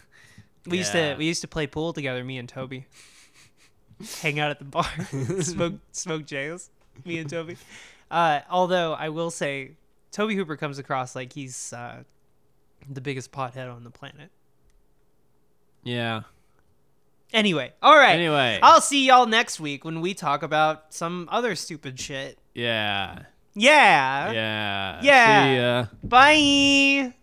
We 0.67 0.77
used 0.79 0.91
to 0.93 1.15
we 1.17 1.25
used 1.25 1.41
to 1.41 1.47
play 1.47 1.67
pool 1.67 1.93
together, 1.93 2.23
me 2.23 2.37
and 2.37 2.47
Tobe. 2.47 2.83
Hang 4.21 4.39
out 4.39 4.51
at 4.51 4.59
the 4.59 4.65
bar, 4.65 4.85
smoke 5.41 5.75
smoke 5.91 6.25
J's, 6.25 6.69
me 7.05 7.17
and 7.17 7.29
Tobe. 7.29 7.55
Uh, 8.09 8.39
although 8.49 8.93
I 8.93 9.09
will 9.09 9.29
say, 9.29 9.71
Tobe 10.11 10.31
Hooper 10.31 10.55
comes 10.55 10.79
across 10.79 11.15
like 11.15 11.33
he's 11.33 11.73
uh, 11.73 12.03
the 12.89 13.01
biggest 13.01 13.31
pothead 13.31 13.73
on 13.73 13.83
the 13.83 13.91
planet. 13.91 14.31
Yeah. 15.83 16.21
Anyway, 17.31 17.73
all 17.81 17.95
right. 17.95 18.15
Anyway. 18.15 18.59
I'll 18.63 18.81
see 18.81 19.05
y'all 19.05 19.27
next 19.27 19.59
week 19.59 19.85
when 19.85 20.01
we 20.01 20.13
talk 20.13 20.41
about 20.41 20.93
some 20.93 21.29
other 21.31 21.55
stupid 21.55 21.99
shit. 21.99 22.39
Yeah. 22.55 23.23
Yeah. 23.53 24.31
Yeah. 24.31 24.99
Yeah. 25.03 25.43
See 25.43 25.57
ya. 25.57 25.85
Bye. 26.03 27.13